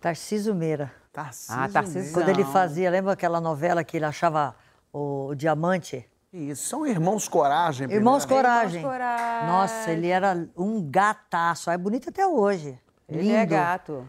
Tarciso 0.00 0.54
Meira. 0.54 0.92
Tarcísio. 1.12 1.54
Ah, 1.60 1.68
Tarcísio. 1.68 2.12
Quando 2.12 2.28
ele 2.28 2.44
fazia, 2.44 2.90
lembra 2.90 3.12
aquela 3.12 3.40
novela 3.40 3.82
que 3.84 3.96
ele 3.96 4.04
achava 4.04 4.54
o 4.92 5.34
diamante? 5.34 6.08
Isso, 6.32 6.64
são 6.64 6.86
irmãos 6.86 7.28
Coragem. 7.28 7.90
Irmãos 7.90 8.24
Coragem. 8.24 8.82
Coragem. 8.82 9.48
Nossa, 9.48 9.90
ele 9.92 10.08
era 10.08 10.48
um 10.56 10.82
gataço. 10.82 11.70
É 11.70 11.78
bonito 11.78 12.08
até 12.08 12.26
hoje. 12.26 12.78
Ele 13.08 13.22
Lindo. 13.22 13.36
é 13.36 13.46
gato. 13.46 14.08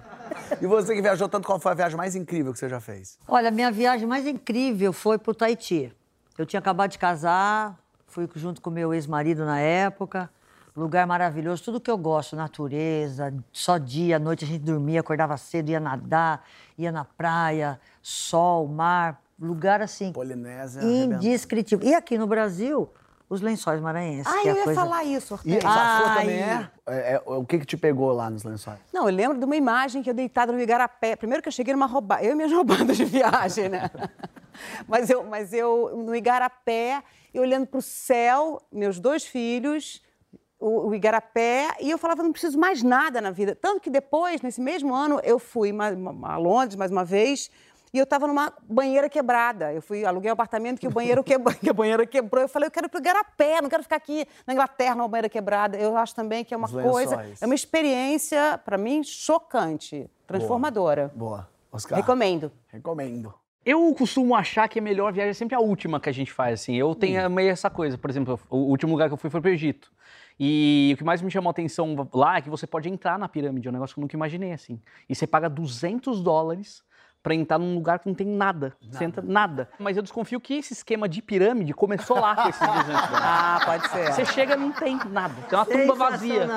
E 0.62 0.66
você 0.66 0.94
que 0.96 1.02
viajou 1.02 1.28
tanto, 1.28 1.46
qual 1.46 1.60
foi 1.60 1.72
a 1.72 1.76
viagem 1.76 1.98
mais 1.98 2.16
incrível 2.16 2.54
que 2.54 2.60
você 2.60 2.70
já 2.70 2.80
fez? 2.80 3.18
Olha, 3.28 3.52
minha 3.52 3.72
viagem 3.72 4.08
mais 4.08 4.26
incrível 4.26 4.94
foi 4.94 5.18
pro 5.18 5.34
Tahiti. 5.34 5.94
Eu 6.38 6.46
tinha 6.46 6.60
acabado 6.60 6.92
de 6.92 6.98
casar, 6.98 7.78
fui 8.08 8.30
junto 8.36 8.62
com 8.62 8.70
meu 8.70 8.94
ex-marido 8.94 9.46
na 9.46 9.60
época. 9.60 10.30
Lugar 10.76 11.08
maravilhoso, 11.08 11.64
tudo 11.64 11.80
que 11.80 11.90
eu 11.90 11.98
gosto, 11.98 12.36
natureza, 12.36 13.34
só 13.50 13.78
dia, 13.78 14.20
noite 14.20 14.44
a 14.44 14.48
gente 14.48 14.62
dormia, 14.62 15.00
acordava 15.00 15.38
cedo, 15.38 15.70
ia 15.70 15.80
nadar, 15.80 16.46
ia 16.78 16.92
na 16.92 17.06
praia, 17.06 17.80
sol, 18.02 18.68
mar, 18.68 19.22
lugar 19.40 19.82
assim 19.82 20.12
Polinésia. 20.12 20.84
indescritível. 20.84 21.88
E 21.88 21.94
aqui 21.94 22.18
no 22.18 22.28
Brasil, 22.28 22.90
os 23.30 23.42
lençóis 23.42 23.82
maranhenses. 23.82 24.28
Ah, 24.28 24.42
que 24.42 24.48
é 24.48 24.52
eu 24.52 24.56
ia 24.56 24.64
coisa... 24.64 24.80
falar 24.80 25.04
isso, 25.04 25.34
E 25.46 25.54
Hortência. 25.54 25.70
a 25.70 25.72
sua 25.72 26.10
Ai. 26.10 26.20
também 26.20 26.40
é? 26.40 26.70
É, 26.88 27.14
é? 27.14 27.24
O 27.26 27.46
que 27.46 27.60
que 27.60 27.66
te 27.66 27.78
pegou 27.78 28.12
lá 28.12 28.30
nos 28.30 28.44
lençóis? 28.44 28.80
Não, 28.94 29.10
eu 29.10 29.16
lembro 29.16 29.38
de 29.38 29.46
uma 29.46 29.56
imagem 29.56 30.04
que 30.04 30.10
eu 30.10 30.14
deitada 30.14 30.52
no 30.52 30.60
Igarapé. 30.60 31.16
Primeiro 31.16 31.42
que 31.42 31.48
eu 31.48 31.54
cheguei 31.54 31.74
numa 31.74 31.88
roubada, 31.88 32.24
eu 32.24 32.34
e 32.34 32.36
minhas 32.36 32.52
roubadas 32.54 32.98
de 32.98 33.06
viagem, 33.06 33.70
né? 33.70 33.90
mas, 34.88 35.10
eu, 35.10 35.24
mas 35.24 35.54
eu, 35.54 35.96
no 35.98 36.16
Igarapé, 36.16 37.04
eu 37.34 37.42
olhando 37.42 37.66
para 37.66 37.80
o 37.80 37.82
céu, 37.82 38.62
meus 38.72 39.00
dois 39.00 39.26
filhos, 39.26 40.04
o, 40.60 40.90
o 40.90 40.96
Igarapé, 40.96 41.76
e 41.82 41.90
eu 41.90 41.98
falava, 41.98 42.22
não 42.22 42.32
preciso 42.32 42.60
mais 42.60 42.84
nada 42.84 43.20
na 43.22 43.32
vida. 43.32 43.56
Tanto 43.56 43.82
que 43.82 43.90
depois, 43.90 44.42
nesse 44.42 44.62
mesmo 44.62 44.94
ano, 44.94 45.20
eu 45.24 45.40
fui 45.40 45.72
a 46.24 46.38
Londres 46.38 46.76
mais 46.76 46.92
uma 46.92 47.04
vez, 47.04 47.50
e 47.96 47.98
eu 47.98 48.04
estava 48.04 48.28
numa 48.28 48.52
banheira 48.68 49.08
quebrada. 49.08 49.72
Eu 49.72 49.82
fui, 49.82 50.04
aluguei 50.04 50.30
um 50.30 50.34
apartamento 50.34 50.82
que 50.82 50.88
o 50.88 50.92
banheiro 50.92 51.24
quebrou, 51.24 51.56
que 51.56 51.70
a 51.70 51.74
banheira 51.74 52.06
quebrou. 52.06 52.42
Eu 52.42 52.50
falei, 52.50 52.68
eu 52.68 52.72
quero 52.72 52.88
ir 52.88 52.90
para 52.90 52.98
o 52.98 53.02
Igarapé, 53.02 53.62
não 53.62 53.70
quero 53.70 53.84
ficar 53.84 53.96
aqui 53.96 54.28
na 54.46 54.52
Inglaterra, 54.52 54.96
numa 54.96 55.08
banheira 55.08 55.30
quebrada. 55.30 55.78
Eu 55.78 55.96
acho 55.96 56.14
também 56.14 56.44
que 56.44 56.54
é 56.54 56.58
uma 56.58 56.68
Os 56.68 56.74
coisa, 56.74 57.16
lençóis. 57.16 57.42
é 57.42 57.46
uma 57.46 57.56
experiência, 57.56 58.60
para 58.66 58.78
mim, 58.78 59.02
chocante, 59.02 60.10
transformadora. 60.28 61.10
Boa. 61.16 61.48
Oscar. 61.72 61.98
Recomendo. 61.98 62.52
Recomendo. 62.68 63.34
Eu 63.66 63.96
costumo 63.96 64.36
achar 64.36 64.68
que 64.68 64.78
a 64.78 64.82
melhor 64.82 65.14
viagem 65.14 65.32
é 65.32 65.34
sempre 65.34 65.56
a 65.56 65.60
última 65.62 65.98
que 65.98 66.10
a 66.10 66.12
gente 66.12 66.34
faz, 66.34 66.62
assim. 66.62 66.76
Eu 66.76 66.94
tenho 66.96 67.30
meio 67.30 67.50
essa 67.50 67.70
coisa. 67.70 67.98
Por 67.98 68.10
exemplo, 68.10 68.38
o 68.50 68.58
último 68.58 68.92
lugar 68.92 69.08
que 69.08 69.14
eu 69.14 69.18
fui 69.18 69.30
foi 69.30 69.40
pro 69.40 69.50
Egito. 69.50 69.90
E 70.38 70.92
o 70.94 70.98
que 70.98 71.04
mais 71.06 71.22
me 71.22 71.32
chamou 71.32 71.50
a 71.50 71.52
atenção 71.52 71.96
lá 72.14 72.38
é 72.38 72.42
que 72.42 72.50
você 72.50 72.68
pode 72.68 72.90
entrar 72.90 73.18
na 73.18 73.30
pirâmide, 73.30 73.68
é 73.68 73.72
um 73.72 73.74
negócio 73.74 73.94
que 73.94 74.00
eu 74.00 74.02
nunca 74.02 74.18
imaginei, 74.18 74.52
assim. 74.52 74.82
E 75.08 75.16
você 75.16 75.26
paga 75.26 75.50
200 75.50 76.22
dólares 76.22 76.84
pra 77.26 77.34
entrar 77.34 77.58
num 77.58 77.74
lugar 77.74 77.98
que 77.98 78.08
não 78.08 78.14
tem 78.14 78.28
nada. 78.28 78.78
Você 78.88 79.04
entra 79.04 79.24
nada. 79.26 79.68
Mas 79.80 79.98
eu 79.98 80.04
desconfio 80.04 80.40
que 80.40 80.60
esse 80.60 80.74
esquema 80.74 81.10
de 81.10 81.24
pirâmide 81.24 81.74
começou 81.74 82.20
lá 82.20 82.36
com 82.36 82.50
esses 82.50 82.62
desenhos. 82.62 83.02
Ah, 83.16 83.60
pode 83.66 83.90
ser. 83.90 84.14
Você 84.14 84.26
chega 84.26 84.56
não 84.56 84.72
tem 84.72 85.00
nada. 85.10 85.34
Tem 85.50 85.58
uma 85.58 85.66
tumba 85.66 85.96
vazia. 85.96 86.48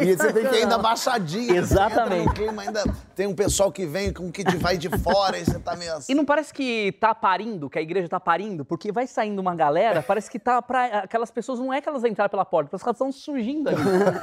E 0.00 0.14
você 0.14 0.32
tem 0.32 0.46
que 0.46 0.54
ir 0.54 0.62
ainda 0.62 0.78
baixadinho. 0.78 1.56
Exatamente. 1.56 2.20
Entra 2.20 2.26
no 2.26 2.32
clima, 2.32 2.62
ainda 2.62 2.84
tem 3.16 3.26
um 3.26 3.34
pessoal 3.34 3.72
que 3.72 3.84
vem 3.86 4.12
com 4.12 4.30
que 4.30 4.44
vai 4.58 4.78
de 4.78 4.88
fora 4.98 5.36
e 5.36 5.44
você 5.44 5.58
tá 5.58 5.74
meio 5.74 5.92
assim. 5.92 6.12
E 6.12 6.14
não 6.14 6.24
parece 6.24 6.54
que 6.54 6.92
tá 7.00 7.12
parindo, 7.12 7.68
que 7.68 7.80
a 7.80 7.82
igreja 7.82 8.08
tá 8.08 8.20
parindo? 8.20 8.64
Porque 8.64 8.92
vai 8.92 9.08
saindo 9.08 9.40
uma 9.40 9.56
galera, 9.56 10.00
parece 10.00 10.30
que 10.30 10.38
tá 10.38 10.62
pra. 10.62 11.00
Aquelas 11.00 11.32
pessoas 11.32 11.58
não 11.58 11.72
é 11.72 11.80
que 11.80 11.88
elas 11.88 12.04
entraram 12.04 12.30
pela 12.30 12.44
porta, 12.44 12.70
parece 12.70 12.84
que 12.84 12.88
elas 12.88 12.96
estão 12.96 13.10
surgindo 13.10 13.68
ali. 13.68 13.80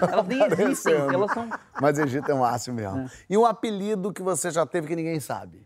Elas 0.09 0.25
nem 0.25 0.41
existem, 0.41 0.93
elas 0.93 1.31
são. 1.33 1.49
Mas 1.81 1.99
Egito 1.99 2.31
é 2.31 2.33
o 2.33 2.39
máximo 2.39 2.77
mesmo. 2.77 3.09
E 3.29 3.37
um 3.37 3.45
apelido 3.45 4.13
que 4.13 4.23
você 4.23 4.49
já 4.49 4.65
teve 4.65 4.87
que 4.87 4.95
ninguém 4.95 5.19
sabe? 5.19 5.64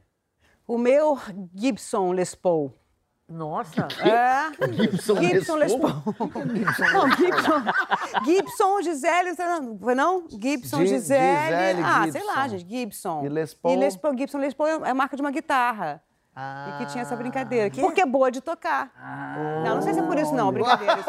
O 0.70 0.78
meu 0.78 1.18
Gibson 1.56 2.12
Les 2.12 2.36
Paul. 2.36 2.72
Nossa. 3.28 3.88
É. 4.02 4.52
Gibson 4.72 5.16
Gibson 5.16 5.56
Les 5.56 5.76
Paul. 5.76 5.94
Não, 6.94 7.10
Gibson. 7.18 7.64
Gibson, 8.24 8.82
Gisele, 8.84 9.36
foi 9.82 9.96
não? 9.96 10.28
Gibson, 10.30 10.78
Gi- 10.82 10.88
Gisele. 10.88 11.40
Gisele, 11.42 11.82
ah, 11.84 12.04
Gibson. 12.04 12.12
sei 12.20 12.24
lá, 12.28 12.48
gente, 12.48 12.70
Gibson. 12.70 13.26
E 13.26 13.30
Les 13.30 13.54
Paul? 13.56 13.74
E 13.74 13.78
Les 13.78 13.96
Paul, 13.98 14.16
Gibson 14.18 14.38
Les 14.38 14.54
Paul 14.54 14.68
é 14.86 14.90
a 14.92 14.94
marca 14.94 15.16
de 15.16 15.22
uma 15.24 15.32
guitarra. 15.32 16.04
E 16.38 16.78
que 16.78 16.86
tinha 16.92 17.02
essa 17.02 17.16
brincadeira. 17.18 17.70
Porque 17.82 18.00
é 18.02 18.06
boa 18.06 18.32
de 18.32 18.40
tocar. 18.40 18.92
Não, 19.66 19.76
não 19.76 19.82
sei 19.82 19.94
se 19.94 20.00
é 20.00 20.04
por 20.04 20.18
isso 20.18 20.34
não, 20.34 20.52
brincadeira. 20.54 20.94
Isso 21.00 21.04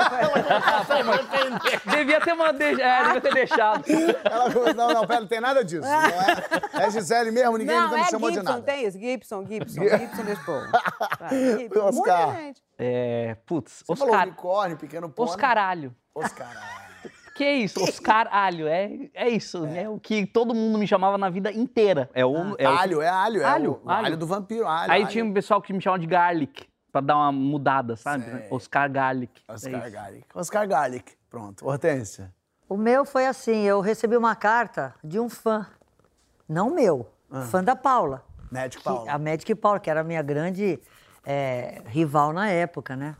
foi- 0.87 1.01
Devia 1.97 2.21
ter, 2.21 2.33
uma 2.33 2.53
de... 2.53 2.64
é, 2.81 3.03
devia 3.05 3.21
ter 3.21 3.35
deixado. 3.35 3.85
Ela 4.25 4.51
falou, 4.51 4.75
não, 4.75 4.89
não, 4.93 5.07
pera, 5.07 5.21
não 5.21 5.29
tem 5.29 5.41
nada 5.41 5.64
disso. 5.64 5.83
Não 5.83 6.03
é, 6.83 6.87
é 6.87 6.91
Gisele 6.91 7.31
mesmo, 7.31 7.57
ninguém 7.59 7.77
Não, 7.77 7.85
nunca 7.85 7.97
me 7.97 8.03
é 8.03 8.07
chamou 8.11 8.31
de 8.31 8.37
Gibson, 8.37 8.53
nada. 8.53 8.62
tem 8.64 8.87
isso. 8.87 8.99
Gibson, 8.99 9.47
Gibson, 9.47 9.83
Gibson 9.83 10.23
Les 10.23 10.39
Paul. 10.41 10.62
Tá, 11.18 11.29
Gibson. 11.29 11.81
Oscar. 11.87 12.27
Muita 12.27 12.41
gente. 12.41 12.62
É, 12.79 13.37
putz, 13.47 13.85
Você 13.87 13.97
falou 13.97 14.14
Oscar. 14.14 14.27
unicórnio, 14.29 14.77
pequeno 14.79 15.09
pônei. 15.11 15.31
Oscaralho. 15.33 15.95
Oscaralho. 16.14 16.89
Que 17.41 17.51
isso? 17.53 17.82
Oscaralho. 17.82 18.68
É, 18.68 19.09
é 19.14 19.28
isso. 19.30 19.64
É. 19.64 19.88
o 19.88 19.99
que 19.99 20.26
todo 20.26 20.55
mundo 20.55 20.76
me 20.78 20.86
chamava 20.86 21.16
na 21.16 21.30
vida 21.30 21.51
inteira. 21.51 22.11
É 22.12 22.22
o. 22.22 22.55
é 22.59 22.68
o- 22.68 22.72
alho, 22.78 23.01
é 23.01 23.09
alho. 23.09 23.41
É 23.41 23.45
Alho, 23.47 23.80
o, 23.82 23.86
o 23.86 23.91
alho. 23.91 24.07
alho. 24.09 24.16
do 24.18 24.26
vampiro, 24.26 24.66
alho. 24.66 24.93
Aí 24.93 25.01
alho. 25.03 25.11
tinha 25.11 25.24
um 25.24 25.32
pessoal 25.32 25.62
que 25.62 25.72
me 25.72 25.80
chamava 25.80 25.99
de 26.01 26.07
Garlic, 26.07 26.68
pra 26.93 27.01
dar 27.01 27.16
uma 27.16 27.32
mudada, 27.32 27.97
sabe? 27.97 28.24
Sei. 28.24 28.47
Oscar 28.51 28.93
Garlic. 28.93 29.41
É 29.49 29.53
Oscar 29.55 29.80
isso. 29.86 29.91
Garlic. 29.91 30.26
Oscar 30.34 30.68
Garlic. 30.68 31.12
Pronto. 31.30 31.66
Hortência. 31.66 32.30
O 32.68 32.76
meu 32.76 33.07
foi 33.07 33.26
assim, 33.26 33.62
eu 33.62 33.80
recebi 33.80 34.18
uma 34.18 34.36
carta 34.36 34.95
de 35.03 35.18
um 35.18 35.30
fã. 35.30 35.66
Não 36.47 36.68
meu, 36.68 37.11
fã 37.51 37.64
da 37.64 37.74
Paula. 37.74 38.22
Médico 38.53 38.82
que- 38.82 38.88
Paulo. 38.91 39.09
a 39.09 39.18
Magic 39.18 39.55
Paula, 39.55 39.80
que 39.80 39.88
era 39.88 40.01
a 40.01 40.05
minha 40.05 40.20
grande 40.20 40.78
é, 41.24 41.80
rival 41.86 42.34
na 42.34 42.51
época, 42.51 42.95
né? 42.97 43.16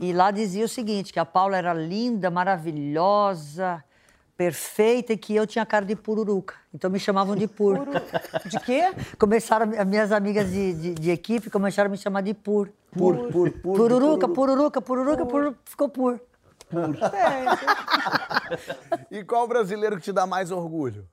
E 0.00 0.12
lá 0.12 0.30
dizia 0.30 0.64
o 0.64 0.68
seguinte, 0.68 1.12
que 1.12 1.18
a 1.18 1.26
Paula 1.26 1.58
era 1.58 1.74
linda, 1.74 2.30
maravilhosa, 2.30 3.84
perfeita 4.34 5.12
e 5.12 5.16
que 5.18 5.36
eu 5.36 5.46
tinha 5.46 5.66
cara 5.66 5.84
de 5.84 5.94
pururuca. 5.94 6.54
Então 6.72 6.90
me 6.90 6.98
chamavam 6.98 7.36
de 7.36 7.46
pur. 7.46 7.80
De 8.46 8.58
quê? 8.60 8.94
Começaram, 9.18 9.70
as 9.78 9.86
minhas 9.86 10.10
amigas 10.10 10.50
de, 10.50 10.72
de, 10.72 10.94
de 10.94 11.10
equipe 11.10 11.50
começaram 11.50 11.88
a 11.88 11.90
me 11.90 11.98
chamar 11.98 12.22
de 12.22 12.32
pur. 12.32 12.70
Pur, 12.90 13.30
pur, 13.30 13.52
pur. 13.52 13.76
Pururuca, 13.76 14.26
pururuca, 14.26 14.80
pururuca, 14.80 15.26
pur, 15.26 15.54
ficou 15.66 15.88
pur. 15.90 16.18
E 19.10 19.24
qual 19.24 19.46
brasileiro 19.46 19.96
que 19.96 20.02
te 20.02 20.12
dá 20.12 20.26
mais 20.26 20.50
orgulho? 20.50 21.06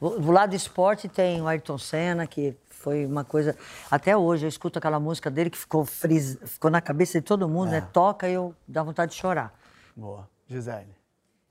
Do 0.00 0.30
lado 0.30 0.50
do 0.50 0.56
esporte 0.56 1.08
tem 1.08 1.40
o 1.40 1.48
Ayrton 1.48 1.78
Senna, 1.78 2.26
que 2.26 2.56
foi 2.84 3.06
uma 3.06 3.24
coisa. 3.24 3.56
Até 3.90 4.14
hoje 4.14 4.44
eu 4.44 4.48
escuto 4.48 4.78
aquela 4.78 5.00
música 5.00 5.30
dele 5.30 5.48
que 5.48 5.56
ficou, 5.56 5.86
fris... 5.86 6.38
ficou 6.44 6.70
na 6.70 6.82
cabeça 6.82 7.18
de 7.18 7.24
todo 7.24 7.48
mundo, 7.48 7.70
né? 7.70 7.80
Toca 7.80 8.28
e 8.28 8.34
eu 8.34 8.54
dá 8.68 8.82
vontade 8.82 9.12
de 9.12 9.18
chorar. 9.18 9.54
Boa. 9.96 10.28
Gisele. 10.46 10.94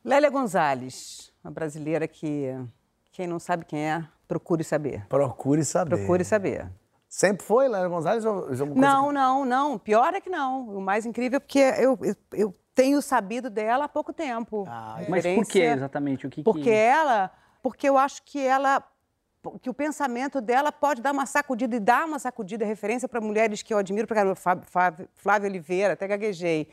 Lélia 0.05 0.29
Gonzalez, 0.29 1.34
uma 1.43 1.49
brasileira 1.49 2.07
que 2.07 2.55
quem 3.11 3.25
não 3.25 3.39
sabe 3.39 3.65
quem 3.65 3.79
é, 3.79 4.05
procure 4.27 4.63
saber. 4.63 5.07
Procure 5.07 5.65
saber. 5.65 5.97
Procure 5.97 6.23
saber. 6.23 6.71
Sempre 7.09 7.43
foi, 7.43 7.67
Lélia 7.67 7.88
Gonzalez? 7.88 8.25
Ou, 8.25 8.34
ou 8.34 8.41
alguma 8.41 8.67
coisa 8.67 8.81
Não, 8.81 9.11
não, 9.11 9.45
não. 9.45 9.79
Pior 9.79 10.13
é 10.13 10.21
que 10.21 10.29
não. 10.29 10.69
O 10.69 10.81
mais 10.81 11.03
incrível 11.05 11.38
é 11.38 11.39
porque 11.39 11.59
eu, 11.59 11.97
eu, 12.03 12.15
eu 12.34 12.55
tenho 12.75 13.01
sabido 13.01 13.49
dela 13.49 13.86
há 13.86 13.89
pouco 13.89 14.13
tempo. 14.13 14.65
Ah, 14.67 14.99
Mas 15.09 15.25
por 15.25 15.45
que 15.45 15.61
exatamente? 15.61 16.27
O 16.27 16.29
que 16.29 16.43
Porque 16.43 16.63
que... 16.63 16.69
ela, 16.69 17.31
porque 17.63 17.89
eu 17.89 17.97
acho 17.97 18.21
que 18.23 18.39
ela, 18.39 18.84
que 19.61 19.69
o 19.69 19.73
pensamento 19.73 20.39
dela 20.39 20.71
pode 20.71 21.01
dar 21.01 21.11
uma 21.11 21.25
sacudida 21.25 21.75
e 21.75 21.79
dar 21.79 22.05
uma 22.05 22.19
sacudida, 22.19 22.65
referência 22.65 23.07
para 23.07 23.19
mulheres 23.19 23.61
que 23.61 23.73
eu 23.73 23.77
admiro, 23.77 24.07
para 24.07 24.15
caramba, 24.15 24.37
Flávia 25.15 25.49
Oliveira, 25.49 25.93
até 25.93 26.07
gaguejei, 26.07 26.69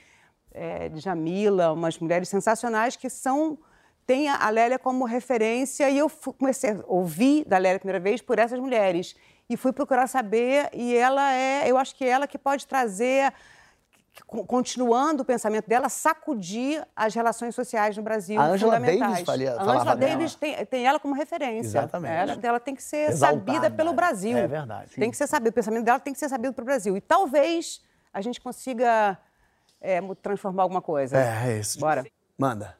é, 0.52 0.88
Djamila, 0.88 1.72
umas 1.72 1.98
mulheres 1.98 2.28
sensacionais 2.28 2.96
que 2.96 3.08
são 3.08 3.58
têm 4.06 4.28
a 4.28 4.50
Lélia 4.50 4.78
como 4.78 5.04
referência 5.04 5.88
e 5.88 5.98
eu 5.98 6.10
comecei 6.36 6.70
a 6.70 6.80
ouvir 6.86 7.44
da 7.44 7.58
Lélia 7.58 7.76
a 7.76 7.78
primeira 7.78 8.00
vez 8.00 8.20
por 8.20 8.38
essas 8.38 8.58
mulheres. 8.58 9.14
E 9.48 9.56
fui 9.56 9.72
procurar 9.72 10.08
saber 10.08 10.68
e 10.72 10.96
ela 10.96 11.32
é, 11.32 11.70
eu 11.70 11.76
acho 11.76 11.94
que 11.94 12.04
é 12.04 12.08
ela 12.08 12.26
que 12.26 12.38
pode 12.38 12.66
trazer 12.66 13.32
continuando 14.26 15.22
o 15.22 15.24
pensamento 15.24 15.68
dela, 15.68 15.88
sacudir 15.88 16.86
as 16.94 17.14
relações 17.14 17.54
sociais 17.54 17.96
no 17.96 18.02
Brasil. 18.02 18.40
A 18.40 18.44
Angela 18.46 18.74
fundamentais. 18.76 19.10
Davis 19.12 19.26
falia- 19.26 19.56
a 19.56 19.62
Angela. 19.62 19.96
Davis 19.96 20.34
tem, 20.34 20.66
tem 20.66 20.86
ela 20.86 20.98
como 20.98 21.14
referência. 21.14 21.68
Exatamente. 21.78 22.12
Ela, 22.12 22.38
ela 22.42 22.60
tem 22.60 22.74
que 22.74 22.82
ser 22.82 23.10
Exaltada. 23.10 23.52
sabida 23.52 23.70
pelo 23.70 23.92
Brasil. 23.92 24.36
É 24.36 24.46
verdade. 24.46 24.90
Tem 24.94 25.10
que 25.10 25.16
ser 25.16 25.26
sabido. 25.26 25.50
O 25.50 25.52
pensamento 25.52 25.84
dela 25.84 26.00
tem 26.00 26.12
que 26.12 26.18
ser 26.18 26.28
sabido 26.28 26.52
pelo 26.54 26.64
Brasil. 26.66 26.96
E 26.96 27.00
talvez 27.00 27.82
a 28.12 28.20
gente 28.20 28.40
consiga 28.40 29.18
é, 29.80 30.00
transformar 30.22 30.62
alguma 30.62 30.82
coisa. 30.82 31.16
É, 31.16 31.50
é 31.52 31.58
isso. 31.58 31.78
Bora. 31.78 32.04
Manda. 32.38 32.79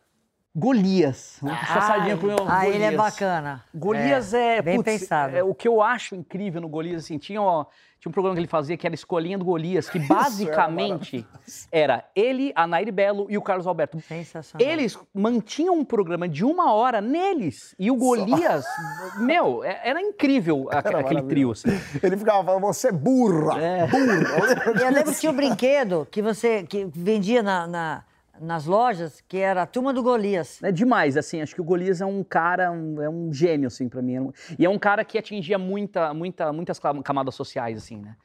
Golias. 0.55 1.36
Vamos 1.40 1.59
puxar 1.61 1.78
a 1.78 1.82
sardinha 1.82 2.16
pro 2.16 2.26
meu 2.26 2.36
Ah, 2.48 2.66
ele 2.66 2.78
é 2.78 2.90
Golias. 2.90 2.96
bacana. 2.96 3.64
Golias 3.74 4.34
é, 4.34 4.61
Bem 4.61 4.76
putz, 4.76 5.01
pensado. 5.01 5.36
é, 5.36 5.42
o 5.44 5.55
que 5.55 5.68
eu 5.68 5.80
acho 5.80 6.14
incrível 6.16 6.61
no 6.61 6.68
Golias, 6.68 7.05
assim, 7.05 7.18
tinha, 7.18 7.40
ó, 7.40 7.66
tinha 8.01 8.11
um 8.11 8.12
programa 8.12 8.34
que 8.34 8.40
ele 8.40 8.48
fazia 8.48 8.76
que 8.76 8.84
era 8.84 8.92
Escolinha 8.94 9.38
do 9.38 9.44
Golias, 9.44 9.88
que 9.88 9.98
basicamente 10.09 11.24
era 11.70 12.05
ele, 12.16 12.53
a 12.57 12.66
Nair 12.66 12.92
Belo 12.92 13.26
e 13.30 13.38
o 13.38 13.42
Carlos 13.42 13.64
Alberto. 13.66 14.01
Sensacional. 14.01 14.66
Eles 14.66 14.98
mantinham 15.14 15.76
um 15.78 15.84
programa 15.84 16.28
de 16.28 16.44
uma 16.44 16.72
hora 16.72 17.01
neles 17.01 17.74
e 17.78 17.88
o 17.88 17.94
Golias, 17.94 18.64
meu, 19.20 19.62
é- 19.62 19.80
era 19.84 20.01
incrível 20.03 20.68
a- 20.72 20.78
Era 20.84 20.98
aquele 20.98 21.22
trio. 21.22 21.53
Assim. 21.53 21.68
Ele 22.03 22.16
ficava 22.16 22.42
falando, 22.44 22.62
você 22.62 22.88
é 22.88 22.92
burra. 22.92 23.55
Burra. 23.86 24.80
E 24.80 24.82
eu 24.82 24.90
lembro 24.90 25.12
que 25.12 25.20
tinha 25.20 25.30
um 25.30 25.36
brinquedo 25.36 26.09
que 26.11 26.20
você 26.20 26.64
que 26.64 26.86
vendia 26.92 27.40
na, 27.40 27.66
na- 27.68 28.03
nas 28.41 28.64
lojas, 28.64 29.20
que 29.28 29.36
era 29.36 29.62
a 29.62 29.66
turma 29.66 29.93
do 29.93 30.03
Golias. 30.03 30.62
É 30.62 30.72
demais, 30.72 31.16
assim, 31.16 31.43
acho 31.43 31.55
que 31.55 31.61
o 31.61 31.64
Golias 31.64 32.01
é 32.01 32.07
um 32.07 32.24
cara, 32.24 32.72
um- 32.72 33.01
é 33.03 33.09
um 33.09 33.32
gênio, 33.32 33.66
assim, 33.68 33.88
pra 33.88 34.01
mim. 34.01 34.14
É 34.16 34.20
um- 34.22 34.32
E 34.59 34.64
é 34.64 34.68
um 34.70 34.78
cara 34.78 35.05
que 35.05 35.18
atingia 35.18 35.59
muita, 35.59 36.12
muita, 36.14 36.53
muitas 36.53 36.78
cam- 36.78 37.03
camadas 37.03 37.34
sociais, 37.34 37.76
assim, 37.78 37.99
né? 38.01 38.16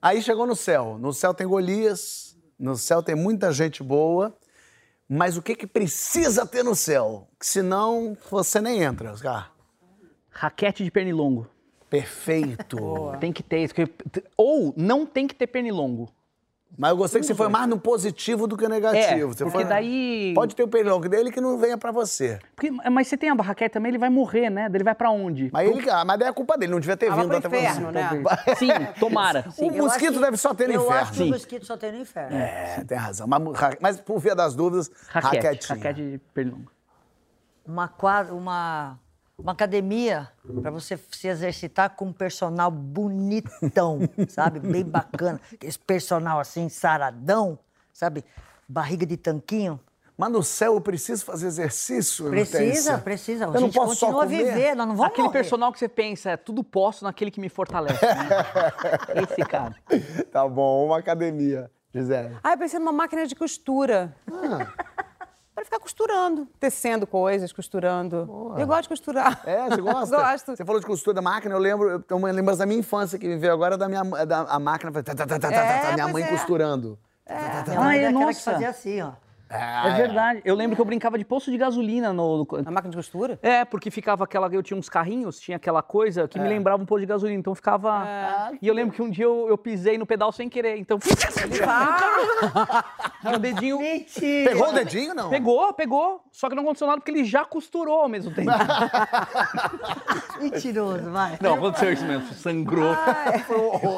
Aí 0.00 0.20
chegou 0.22 0.46
no 0.46 0.56
céu. 0.56 0.96
No 0.98 1.12
céu 1.12 1.32
tem 1.34 1.46
Golias, 1.46 2.36
no 2.58 2.74
céu 2.76 3.02
tem 3.02 3.14
muita 3.14 3.52
gente 3.52 3.82
boa, 3.82 4.36
mas 5.08 5.36
o 5.36 5.42
que, 5.42 5.54
que 5.54 5.66
precisa 5.66 6.46
ter 6.46 6.62
no 6.64 6.74
céu? 6.74 7.28
Que 7.38 7.46
senão 7.46 8.16
você 8.30 8.60
nem 8.60 8.82
entra, 8.82 9.12
Oscar. 9.12 9.52
Raquete 10.30 10.82
de 10.82 10.90
pernilongo. 10.90 11.46
Perfeito. 11.90 12.78
Tem 13.20 13.32
que 13.32 13.42
ter 13.42 13.58
isso. 13.64 13.74
Ou 14.36 14.72
não 14.76 15.04
tem 15.04 15.26
que 15.26 15.34
ter 15.34 15.46
pernilongo. 15.46 16.08
Mas 16.78 16.90
eu 16.90 16.96
gostei 16.96 17.20
que 17.20 17.26
você 17.26 17.34
foi 17.34 17.48
mais 17.48 17.68
no 17.68 17.78
positivo 17.78 18.46
do 18.46 18.56
que 18.56 18.64
no 18.64 18.70
negativo. 18.70 19.04
É, 19.04 19.18
Você 19.34 19.44
porque 19.44 19.50
foi- 19.58 19.64
daí- 19.64 20.32
Pode 20.34 20.56
ter 20.56 20.62
o 20.62 20.68
pernilongo 20.68 21.06
dele 21.08 21.30
que 21.30 21.40
não 21.40 21.58
venha 21.58 21.76
pra 21.76 21.92
você. 21.92 22.38
Porque- 22.56 22.70
mas 22.70 23.08
você 23.08 23.16
tem 23.16 23.28
a 23.28 23.34
raquete 23.34 23.74
também, 23.74 23.90
ele 23.90 23.98
vai 23.98 24.08
morrer, 24.08 24.48
né? 24.48 24.68
Daí 24.70 24.76
Ele 24.78 24.84
vai 24.84 24.94
pra 24.94 25.10
onde? 25.10 25.50
Mas, 25.52 25.68
ele, 25.70 25.90
ah, 25.90 26.02
mas 26.04 26.18
daí 26.18 26.28
é 26.28 26.32
culpa 26.32 26.56
dele, 26.56 26.72
não 26.72 26.80
devia 26.80 26.96
ter 26.96 27.10
Ah, 27.12 27.16
vindo 27.16 27.36
até 27.36 27.48
você. 27.48 27.56
inferno, 27.58 27.92
né? 27.92 28.08
Sim, 28.56 28.68
tomara. 28.98 29.50
Sim. 29.50 29.70
O 29.70 29.74
Eu 29.74 29.82
mosquito 29.84 30.14
que- 30.14 30.18
deve 30.20 30.36
só 30.38 30.54
ter 30.54 30.66
no 30.66 30.72
Eu 30.74 30.80
inferno. 30.82 31.00
acho 31.02 31.10
que 31.12 31.16
Sim. 31.18 31.28
o 31.28 31.32
mosquito 31.32 31.66
só 31.66 31.76
tem 31.76 31.92
no 31.92 31.98
inferno. 31.98 32.36
É, 32.36 32.82
tem 32.88 32.96
razão. 32.96 33.26
Mas, 33.26 33.42
mas 33.80 34.00
por 34.00 34.18
via 34.18 34.34
das 34.34 34.54
dúvidas, 34.54 34.90
Raquete. 35.08 35.68
Raquete 35.68 36.02
de 36.02 36.18
pernilongo. 36.32 36.72
Uma, 37.66 37.86
quadra, 37.86 38.34
uma, 38.34 38.98
uma 39.38 39.52
academia 39.52 40.28
para 40.60 40.70
você 40.70 40.98
se 41.10 41.26
exercitar 41.28 41.90
com 41.96 42.06
um 42.06 42.12
personal 42.12 42.70
bonitão, 42.70 44.00
sabe? 44.28 44.60
Bem 44.60 44.84
bacana. 44.84 45.40
Esse 45.62 45.78
personal 45.78 46.38
assim, 46.38 46.68
saradão, 46.68 47.58
sabe? 47.92 48.24
Barriga 48.68 49.04
de 49.06 49.16
tanquinho. 49.16 49.80
Mas 50.16 50.30
no 50.30 50.42
céu 50.42 50.74
eu 50.74 50.80
preciso 50.80 51.24
fazer 51.24 51.46
exercício? 51.46 52.28
Precisa, 52.28 52.98
precisa. 52.98 53.46
A 53.46 53.48
Eu 53.48 53.52
não 53.54 53.60
gente 53.62 53.74
posso 53.74 53.94
só 53.96 54.06
continua 54.06 54.24
a 54.24 54.26
comer? 54.26 54.44
viver, 54.54 54.76
nós 54.76 54.86
não 54.86 54.94
vamos 54.94 55.10
Aquele 55.12 55.26
morrer. 55.28 55.38
personal 55.38 55.72
que 55.72 55.78
você 55.78 55.88
pensa, 55.88 56.30
é 56.30 56.36
tudo 56.36 56.62
posso 56.62 57.02
naquele 57.04 57.30
que 57.30 57.40
me 57.40 57.48
fortalece. 57.48 58.04
né? 58.04 58.28
Esse 59.28 59.42
cara. 59.48 59.74
Tá 60.30 60.46
bom, 60.46 60.86
uma 60.86 60.98
academia, 60.98 61.70
Gisele. 61.92 62.36
Ah, 62.44 62.52
eu 62.52 62.58
pensei 62.58 62.78
numa 62.78 62.92
máquina 62.92 63.26
de 63.26 63.34
costura. 63.34 64.14
Ah. 64.30 64.68
Ficar 65.72 65.80
costurando, 65.80 66.46
tecendo 66.60 67.06
coisas, 67.06 67.50
costurando. 67.50 68.54
Eu 68.58 68.66
gosto 68.66 68.82
de 68.82 68.88
costurar. 68.90 69.40
É, 69.46 69.70
você 69.70 69.80
gosta? 69.80 70.16
Gosto. 70.18 70.56
Você 70.56 70.64
falou 70.66 70.78
de 70.78 70.86
costura 70.86 71.14
da 71.14 71.22
máquina, 71.22 71.54
eu 71.54 71.58
lembro, 71.58 71.88
eu 71.88 72.00
tenho 72.00 72.18
uma 72.18 72.30
lembrança 72.30 72.58
da 72.58 72.66
minha 72.66 72.78
infância 72.78 73.18
que 73.18 73.26
me 73.26 73.38
veio 73.38 73.54
agora 73.54 73.78
da 73.78 73.88
minha 73.88 74.04
da, 74.26 74.40
a 74.42 74.58
máquina, 74.58 74.92
tá, 74.92 75.02
tá, 75.02 75.14
tá, 75.14 75.26
tá, 75.26 75.38
tá, 75.38 75.50
É, 75.50 75.80
tá, 75.80 75.92
minha 75.94 76.08
mãe 76.08 76.24
é. 76.24 76.26
costurando. 76.26 76.98
Minha 77.66 77.80
mãe 77.80 77.88
Ai, 77.88 77.98
era 78.00 78.08
aquela 78.10 78.20
que 78.20 78.34
nossa. 78.34 78.52
fazia 78.52 78.68
assim, 78.68 79.00
ó. 79.00 79.12
É 79.52 79.94
verdade. 79.96 80.40
Eu 80.44 80.54
lembro 80.54 80.76
que 80.76 80.80
eu 80.80 80.84
brincava 80.86 81.18
de 81.18 81.24
poço 81.24 81.50
de 81.50 81.58
gasolina 81.58 82.12
no. 82.12 82.38
no- 82.38 82.46
A 82.66 82.70
máquina 82.70 82.90
de 82.90 82.96
costura? 82.96 83.38
É, 83.42 83.64
porque 83.64 83.90
ficava 83.90 84.24
aquela. 84.24 84.48
Eu 84.52 84.62
tinha 84.62 84.78
uns 84.78 84.88
carrinhos, 84.88 85.38
tinha 85.38 85.56
aquela 85.56 85.82
coisa 85.82 86.26
que 86.28 86.38
me 86.38 86.48
lembrava 86.48 86.82
um 86.82 86.86
pouco 86.86 87.00
de 87.00 87.06
gasolina, 87.06 87.38
então 87.38 87.54
ficava. 87.54 88.50
E 88.60 88.68
eu 88.68 88.74
lembro 88.74 88.94
que 88.94 89.02
um 89.02 89.10
dia 89.10 89.24
eu, 89.24 89.46
eu 89.48 89.58
pisei 89.58 89.98
no 89.98 90.06
pedal 90.06 90.32
sem 90.32 90.48
querer, 90.48 90.76
então. 90.78 90.98
e 93.24 93.28
o 93.34 93.38
dedinho. 93.38 93.78
Mentira! 93.80 94.50
Pegou 94.50 94.68
o 94.68 94.72
dedinho, 94.72 95.14
não? 95.14 95.30
Pegou, 95.30 95.72
pegou. 95.74 96.22
Só 96.30 96.48
que 96.48 96.54
não 96.54 96.62
aconteceu 96.62 96.86
nada 96.86 96.98
porque 97.00 97.10
ele 97.10 97.24
já 97.24 97.44
costurou 97.44 98.00
ao 98.02 98.08
mesmo 98.08 98.32
tempo. 98.34 98.50
Mentiroso, 100.40 101.10
vai. 101.10 101.38
não, 101.40 101.54
aconteceu 101.54 101.92
isso 101.92 102.04
mesmo. 102.04 102.32
Sangrou. 102.34 102.94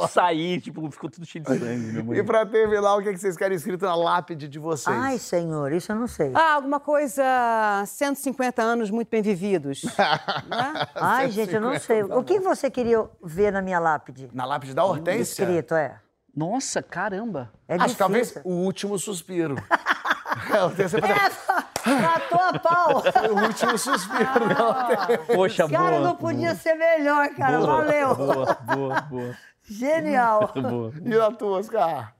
Saí, 0.09 0.61
tipo, 0.61 0.91
ficou 0.91 1.11
tudo 1.11 1.27
cheio 1.27 1.45
de 1.45 1.51
sangue. 1.59 1.65
Minha 1.65 2.05
mãe. 2.05 2.19
E 2.19 2.23
pra 2.23 2.45
terminar, 2.45 2.97
o 2.97 3.03
que 3.03 3.13
que 3.13 3.19
vocês 3.19 3.37
querem 3.37 3.57
escrito 3.57 3.85
na 3.85 3.95
lápide 3.95 4.49
de 4.49 4.59
vocês? 4.59 4.97
Ai, 4.97 5.19
senhor, 5.19 5.44
isso 5.73 5.93
eu 5.93 5.97
não 5.97 6.07
sei. 6.07 6.33
Ah, 6.35 6.55
alguma 6.55 6.79
coisa. 6.81 7.23
150 7.87 8.63
anos 8.63 8.91
muito 8.91 9.09
bem 9.09 9.23
vividos. 9.23 9.83
né? 10.49 10.87
Ai, 10.95 11.31
gente, 11.31 11.55
eu 11.55 11.61
não 11.61 11.79
sei. 11.79 12.03
O 12.03 12.23
que 12.23 12.41
você 12.41 12.71
queria 12.71 13.09
ver 13.23 13.53
na 13.53 13.63
minha 13.63 13.79
lápide? 13.79 14.29
Na 14.33 14.45
lápide 14.45 14.75
da 14.75 14.85
Hortência? 14.85 15.43
Escrito, 15.43 15.75
é. 15.75 16.01
Nossa, 16.37 16.83
caramba. 16.83 17.53
É 17.69 17.77
Acho 17.77 17.95
que 17.95 17.99
talvez 17.99 18.37
o 18.45 18.51
último 18.51 18.99
suspiro. 18.99 19.57
É, 20.53 20.57
a 20.59 20.65
Hortência 20.65 21.01
fazia 21.01 22.01
Matou 22.01 22.41
a 22.41 22.59
pau! 22.59 23.03
o 23.31 23.47
último 23.47 23.79
suspiro 23.79 24.63
Hortência. 24.63 25.19
Poxa, 25.35 25.69
Cara, 25.69 25.97
boa. 25.97 26.01
não 26.01 26.17
podia 26.17 26.55
ser 26.55 26.75
melhor, 26.75 27.29
cara. 27.31 27.59
boa, 27.59 27.77
Valeu. 27.77 28.15
Boa, 28.15 28.55
boa, 28.55 29.01
boa. 29.03 29.37
Genial. 29.63 30.53
boa. 30.55 30.93
E 31.05 31.15
a 31.19 31.31
tua, 31.31 31.59
Oscar? 31.59 32.15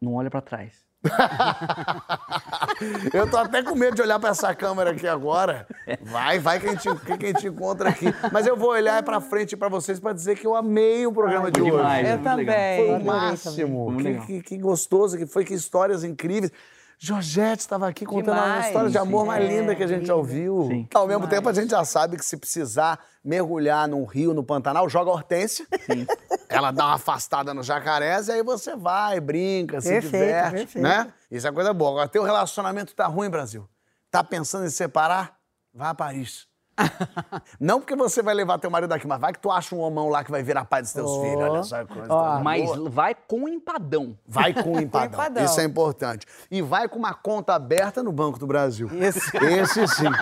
Não 0.00 0.14
olha 0.14 0.30
pra 0.30 0.40
trás. 0.40 0.85
Eu 3.12 3.30
tô 3.30 3.36
até 3.36 3.62
com 3.62 3.74
medo 3.74 3.94
de 3.96 4.02
olhar 4.02 4.18
pra 4.18 4.30
essa 4.30 4.54
câmera 4.54 4.90
aqui 4.90 5.06
agora. 5.06 5.66
Vai, 6.02 6.38
vai 6.38 6.58
que 6.60 6.68
a 6.68 6.72
gente, 6.72 6.88
que 7.00 7.12
a 7.12 7.26
gente 7.28 7.46
encontra 7.48 7.88
aqui. 7.90 8.06
Mas 8.32 8.46
eu 8.46 8.56
vou 8.56 8.70
olhar 8.70 9.02
pra 9.02 9.20
frente 9.20 9.56
pra 9.56 9.68
vocês 9.68 9.98
pra 10.00 10.12
dizer 10.12 10.36
que 10.38 10.46
eu 10.46 10.54
amei 10.54 11.06
o 11.06 11.12
programa 11.12 11.50
de 11.50 11.60
hoje. 11.60 11.70
demais. 11.72 12.08
Eu 12.08 12.18
muito 12.18 12.36
legal. 12.36 12.54
também. 12.54 12.86
Foi 12.86 12.94
o 13.00 13.04
máximo. 13.04 13.96
Que, 13.96 14.14
que- 14.26 14.42
que 14.42 14.58
gostoso 14.58 15.16
que 15.16 15.26
foi, 15.26 15.44
que 15.44 15.54
histórias 15.54 16.04
incríveis. 16.04 16.52
Georgette 16.98 17.60
estava 17.60 17.86
aqui 17.88 18.06
contando 18.06 18.36
uma 18.36 18.42
Demais. 18.44 18.66
história 18.66 18.90
de 18.90 18.96
amor 18.98 19.20
Sim. 19.22 19.26
mais 19.26 19.48
linda 19.48 19.74
que 19.74 19.82
a 19.82 19.86
gente 19.86 20.06
já 20.06 20.14
ouviu. 20.14 20.66
Sim. 20.70 20.88
Ao 20.94 21.06
mesmo 21.06 21.28
tempo, 21.28 21.48
a 21.48 21.52
gente 21.52 21.70
já 21.70 21.84
sabe 21.84 22.16
que 22.16 22.24
se 22.24 22.36
precisar 22.38 22.98
mergulhar 23.22 23.86
num 23.86 24.04
rio, 24.04 24.32
no 24.32 24.42
Pantanal, 24.42 24.88
joga 24.88 25.10
a 25.10 25.14
Hortência. 25.14 25.66
Ela 26.48 26.70
dá 26.70 26.86
uma 26.86 26.94
afastada 26.94 27.52
no 27.52 27.62
jacarés 27.62 28.28
e 28.28 28.32
aí 28.32 28.42
você 28.42 28.74
vai, 28.76 29.20
brinca, 29.20 29.80
se 29.80 29.88
Perfeito, 29.88 30.12
diverte, 30.12 30.50
perfeito. 30.52 30.82
né? 30.82 31.12
Isso 31.30 31.46
é 31.46 31.52
coisa 31.52 31.74
boa. 31.74 31.90
Agora, 31.90 32.08
teu 32.08 32.22
relacionamento 32.22 32.94
tá 32.94 33.06
ruim, 33.06 33.28
Brasil. 33.28 33.68
Tá 34.10 34.24
pensando 34.24 34.64
em 34.64 34.70
separar? 34.70 35.36
Vá 35.74 35.90
a 35.90 35.94
Paris. 35.94 36.46
Não 37.58 37.80
porque 37.80 37.96
você 37.96 38.22
vai 38.22 38.34
levar 38.34 38.58
teu 38.58 38.70
marido 38.70 38.90
daqui, 38.90 39.06
mas 39.06 39.20
vai 39.20 39.32
que 39.32 39.38
tu 39.38 39.50
acha 39.50 39.74
um 39.74 39.80
homão 39.80 40.08
lá 40.08 40.22
que 40.22 40.30
vai 40.30 40.42
virar 40.42 40.64
pai 40.64 40.82
dos 40.82 40.92
teus 40.92 41.10
Ó. 41.10 41.22
filhos. 41.22 41.42
Olha 41.42 41.62
só 41.62 41.84
que 41.84 41.92
coisa. 41.94 42.08
Tá 42.08 42.40
Mas 42.42 42.64
boa. 42.66 42.90
vai 42.90 43.14
com 43.14 43.48
empadão. 43.48 44.16
Vai 44.26 44.52
com 44.52 44.72
o 44.76 44.80
empadão. 44.80 45.14
empadão. 45.20 45.44
Isso 45.44 45.60
é 45.60 45.64
importante. 45.64 46.26
E 46.50 46.60
vai 46.60 46.88
com 46.88 46.98
uma 46.98 47.14
conta 47.14 47.54
aberta 47.54 48.02
no 48.02 48.12
Banco 48.12 48.38
do 48.38 48.46
Brasil. 48.46 48.88
Isso. 48.92 49.36
Esse 49.44 49.86
sim. 49.88 50.04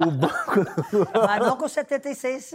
O 0.00 0.12
banco. 0.12 0.64
Mas 1.26 1.40
não 1.44 1.56
com 1.56 1.66
76. 1.66 2.52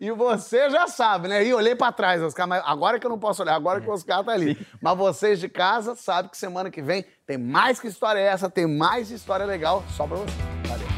e 0.00 0.10
você 0.12 0.70
já 0.70 0.86
sabe, 0.88 1.28
né? 1.28 1.44
E 1.44 1.52
olhei 1.52 1.74
pra 1.74 1.92
trás, 1.92 2.22
Oscar, 2.22 2.48
mas 2.48 2.62
agora 2.64 2.98
que 2.98 3.04
eu 3.04 3.10
não 3.10 3.18
posso 3.18 3.42
olhar, 3.42 3.54
agora 3.54 3.78
que 3.78 3.86
o 3.86 3.92
Oscar 3.92 4.24
tá 4.24 4.32
ali. 4.32 4.56
Mas 4.80 4.96
vocês 4.96 5.38
de 5.38 5.50
casa 5.50 5.94
sabem 5.94 6.30
que 6.30 6.38
semana 6.38 6.70
que 6.70 6.80
vem 6.80 7.04
tem 7.26 7.36
mais 7.36 7.78
que 7.78 7.86
história 7.86 8.18
é 8.18 8.24
essa, 8.28 8.48
tem 8.48 8.66
mais 8.66 9.10
história 9.10 9.44
legal 9.44 9.84
só 9.94 10.06
pra 10.06 10.16
você. 10.16 10.32
Valeu. 10.66 10.91